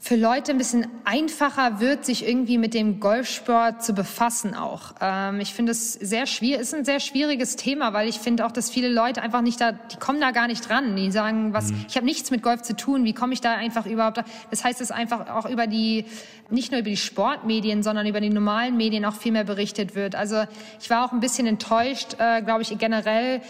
für 0.04 0.16
Leute 0.16 0.52
ein 0.52 0.58
bisschen 0.58 0.86
einfacher 1.06 1.80
wird, 1.80 2.04
sich 2.04 2.28
irgendwie 2.28 2.58
mit 2.58 2.74
dem 2.74 3.00
Golfsport 3.00 3.82
zu 3.82 3.94
befassen 3.94 4.54
auch. 4.54 4.92
Ähm, 5.00 5.40
ich 5.40 5.54
finde 5.54 5.72
es 5.72 5.94
sehr 5.94 6.26
schwierig, 6.26 6.60
ist 6.60 6.74
ein 6.74 6.84
sehr 6.84 7.00
schwieriges 7.00 7.56
Thema, 7.56 7.94
weil 7.94 8.06
ich 8.06 8.18
finde 8.18 8.44
auch, 8.44 8.52
dass 8.52 8.68
viele 8.68 8.90
Leute 8.90 9.22
einfach 9.22 9.40
nicht 9.40 9.62
da, 9.62 9.72
die 9.72 9.96
kommen 9.96 10.20
da 10.20 10.30
gar 10.32 10.46
nicht 10.46 10.68
dran. 10.68 10.94
Die 10.94 11.10
sagen, 11.10 11.54
was, 11.54 11.72
mhm. 11.72 11.86
ich 11.88 11.96
habe 11.96 12.04
nichts 12.04 12.30
mit 12.30 12.42
Golf 12.42 12.60
zu 12.60 12.76
tun, 12.76 13.04
wie 13.04 13.14
komme 13.14 13.32
ich 13.32 13.40
da 13.40 13.54
einfach 13.54 13.86
überhaupt? 13.86 14.18
Da? 14.18 14.24
Das 14.50 14.62
heißt, 14.62 14.82
es 14.82 14.90
einfach 14.90 15.30
auch 15.30 15.48
über 15.48 15.66
die, 15.66 16.04
nicht 16.50 16.70
nur 16.70 16.80
über 16.80 16.90
die 16.90 16.98
Sportmedien, 16.98 17.82
sondern 17.82 18.06
über 18.06 18.20
die 18.20 18.28
normalen 18.28 18.76
Medien 18.76 19.06
auch 19.06 19.14
viel 19.14 19.32
mehr 19.32 19.44
berichtet 19.44 19.94
wird. 19.94 20.16
Also 20.16 20.44
ich 20.82 20.90
war 20.90 21.06
auch 21.06 21.12
ein 21.12 21.20
bisschen 21.20 21.46
enttäuscht, 21.46 22.16
äh, 22.18 22.42
glaube 22.42 22.60
ich, 22.60 22.76
generell, 22.76 23.40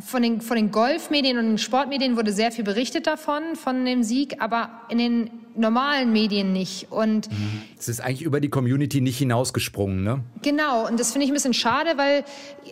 von 0.00 0.22
den, 0.22 0.40
von 0.40 0.56
den 0.56 0.70
Golfmedien 0.70 1.38
und 1.38 1.46
den 1.46 1.58
Sportmedien 1.58 2.16
wurde 2.16 2.32
sehr 2.32 2.52
viel 2.52 2.64
berichtet 2.64 3.06
davon, 3.06 3.56
von 3.56 3.84
dem 3.84 4.02
Sieg, 4.02 4.40
aber 4.40 4.82
in 4.88 4.98
den 4.98 5.30
normalen 5.54 6.12
Medien 6.12 6.52
nicht. 6.52 6.90
Und 6.90 7.28
es 7.78 7.88
ist 7.88 8.00
eigentlich 8.00 8.22
über 8.22 8.40
die 8.40 8.48
Community 8.48 9.00
nicht 9.00 9.18
hinausgesprungen, 9.18 10.02
ne? 10.02 10.20
Genau, 10.42 10.86
und 10.86 10.98
das 10.98 11.12
finde 11.12 11.24
ich 11.24 11.30
ein 11.30 11.34
bisschen 11.34 11.54
schade, 11.54 11.90
weil 11.96 12.24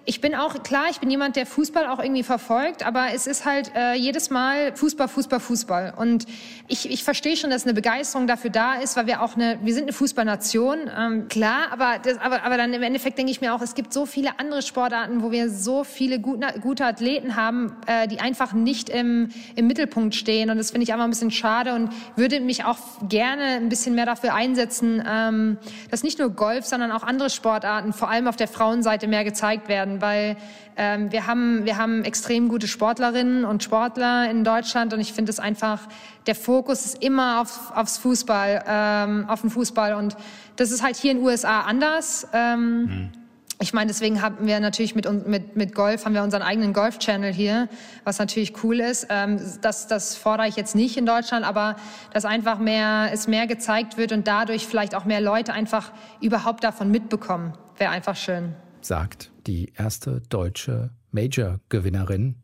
ich 0.05 0.21
bin 0.21 0.35
auch, 0.35 0.63
klar, 0.63 0.87
ich 0.91 0.99
bin 1.01 1.11
jemand, 1.11 1.37
der 1.37 1.47
Fußball 1.47 1.87
auch 1.87 1.99
irgendwie 1.99 2.23
verfolgt, 2.23 2.85
aber 2.85 3.09
es 3.15 3.27
ist 3.27 3.45
halt 3.45 3.73
äh, 3.75 3.95
jedes 3.95 4.31
Mal 4.31 4.75
Fußball, 4.75 5.09
Fußball, 5.09 5.41
Fußball. 5.41 5.95
Und 5.97 6.27
ich, 6.69 6.91
ich 6.91 7.05
verstehe 7.05 7.37
schon, 7.37 7.51
dass 7.51 7.65
eine 7.65 7.75
Begeisterung 7.75 8.27
dafür 8.27 8.51
da 8.51 8.75
ist, 8.75 8.97
weil 8.97 9.07
wir 9.07 9.23
auch 9.23 9.35
eine, 9.37 9.59
wir 9.63 9.75
sind 9.75 9.85
eine 9.85 9.93
Fußballnation, 9.93 10.79
ähm, 10.99 11.29
klar, 11.29 11.73
aber, 11.73 11.99
das, 12.03 12.19
aber, 12.19 12.43
aber 12.45 12.57
dann 12.57 12.73
im 12.73 12.83
Endeffekt 12.83 13.19
denke 13.19 13.33
ich 13.33 13.41
mir 13.41 13.55
auch, 13.55 13.63
es 13.63 13.75
gibt 13.75 13.93
so 13.93 14.07
viele 14.07 14.39
andere 14.39 14.63
Sportarten, 14.63 15.23
wo 15.23 15.31
wir 15.31 15.51
so 15.51 15.85
viele 15.85 16.21
gute, 16.21 16.61
gute 16.61 16.85
Athleten 16.85 17.37
haben, 17.37 17.77
äh, 17.87 18.09
die 18.09 18.21
einfach 18.21 18.53
nicht 18.53 18.89
im, 18.89 19.29
im 19.57 19.67
Mittelpunkt 19.67 20.15
stehen. 20.15 20.51
Und 20.51 20.59
das 20.59 20.71
finde 20.71 20.85
ich 20.85 20.93
einfach 20.93 21.05
ein 21.05 21.11
bisschen 21.11 21.31
schade 21.31 21.75
und 21.75 21.91
würde 22.17 22.41
mich 22.41 22.65
auch 22.71 23.09
gerne 23.09 23.45
ein 23.57 23.69
bisschen 23.69 23.95
mehr 23.95 24.07
dafür 24.07 24.35
einsetzen, 24.35 25.03
ähm, 25.07 25.59
dass 25.91 26.03
nicht 26.03 26.19
nur 26.19 26.31
Golf, 26.31 26.65
sondern 26.65 26.93
auch 26.93 27.03
andere 27.03 27.31
Sportarten, 27.31 27.93
vor 27.93 28.09
allem 28.09 28.29
auf 28.29 28.37
der 28.37 28.49
Frauenseite, 28.49 29.09
mehr 29.09 29.25
gezeigt 29.25 29.69
werden, 29.69 30.01
weil 30.01 30.37
ähm, 30.77 31.13
wir 31.13 31.27
haben 31.27 31.65
wir 31.65 31.77
haben 31.77 32.05
extrem 32.05 32.49
gute 32.49 32.69
Sportlerinnen 32.69 33.45
und 33.45 33.63
Sportler 33.63 34.31
in 34.31 34.45
Deutschland 34.45 34.95
und 34.95 35.01
ich 35.01 35.13
finde 35.13 35.31
es 35.31 35.39
einfach 35.39 35.81
der 36.27 36.35
Fokus 36.35 36.85
ist 36.87 37.03
immer 37.03 37.41
auf, 37.41 37.73
aufs 37.75 37.99
Fußball, 37.99 38.65
ähm, 38.67 39.25
auf 39.29 39.41
den 39.41 39.51
Fußball 39.51 39.95
und 39.95 40.17
das 40.57 40.71
ist 40.71 40.83
halt 40.83 40.97
hier 40.97 41.13
in 41.13 41.19
den 41.19 41.27
USA 41.27 41.63
anders. 41.63 42.27
Ähm, 42.33 42.83
mhm. 42.83 43.20
Ich 43.63 43.75
meine, 43.75 43.89
deswegen 43.89 44.23
haben 44.23 44.47
wir 44.47 44.59
natürlich 44.59 44.95
mit, 44.95 45.07
mit, 45.27 45.55
mit 45.55 45.75
Golf, 45.75 46.07
haben 46.07 46.15
wir 46.15 46.23
unseren 46.23 46.41
eigenen 46.41 46.73
Golf-Channel 46.73 47.31
hier, 47.31 47.69
was 48.05 48.19
natürlich 48.19 48.65
cool 48.65 48.81
ist. 48.81 49.09
Ähm, 49.11 49.39
das, 49.61 49.87
das 49.87 50.17
fordere 50.17 50.49
ich 50.49 50.57
jetzt 50.57 50.75
nicht 50.75 50.97
in 50.97 51.05
Deutschland, 51.05 51.45
aber 51.45 51.77
dass 52.15 52.25
einfach 52.25 52.59
mehr, 52.59 53.11
es 53.13 53.29
mehr 53.29 53.47
gezeigt 53.47 53.99
wird 53.99 54.13
und 54.13 54.27
dadurch 54.27 54.67
vielleicht 54.67 54.95
auch 54.95 55.05
mehr 55.05 55.21
Leute 55.21 55.53
einfach 55.53 55.93
überhaupt 56.23 56.65
davon 56.65 56.91
mitbekommen, 56.91 57.53
wäre 57.77 57.91
einfach 57.91 58.17
schön. 58.17 58.55
Sagt 58.81 59.31
die 59.47 59.71
erste 59.77 60.23
deutsche 60.31 60.91
Major-Gewinnerin 61.11 62.37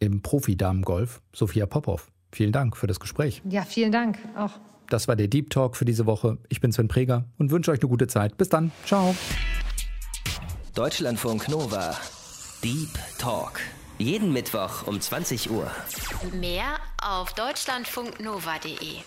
im 0.00 0.20
Profi-Damengolf, 0.20 1.22
Sophia 1.32 1.66
Popov. 1.66 2.10
Vielen 2.32 2.50
Dank 2.50 2.76
für 2.76 2.88
das 2.88 2.98
Gespräch. 2.98 3.40
Ja, 3.48 3.62
vielen 3.62 3.92
Dank 3.92 4.18
auch. 4.36 4.58
Das 4.88 5.06
war 5.06 5.14
der 5.14 5.28
Deep 5.28 5.50
Talk 5.50 5.76
für 5.76 5.84
diese 5.84 6.06
Woche. 6.06 6.38
Ich 6.48 6.60
bin 6.60 6.72
Sven 6.72 6.88
Preger 6.88 7.26
und 7.38 7.52
wünsche 7.52 7.70
euch 7.70 7.80
eine 7.80 7.88
gute 7.88 8.08
Zeit. 8.08 8.36
Bis 8.36 8.48
dann. 8.48 8.72
Ciao. 8.84 9.14
Deutschlandfunk 10.80 11.46
Nova. 11.48 11.94
Deep 12.64 12.88
Talk. 13.18 13.60
Jeden 13.98 14.32
Mittwoch 14.32 14.86
um 14.86 14.98
20 14.98 15.50
Uhr. 15.50 15.70
Mehr 16.32 16.78
auf 17.02 17.34
deutschlandfunknova.de. 17.34 19.02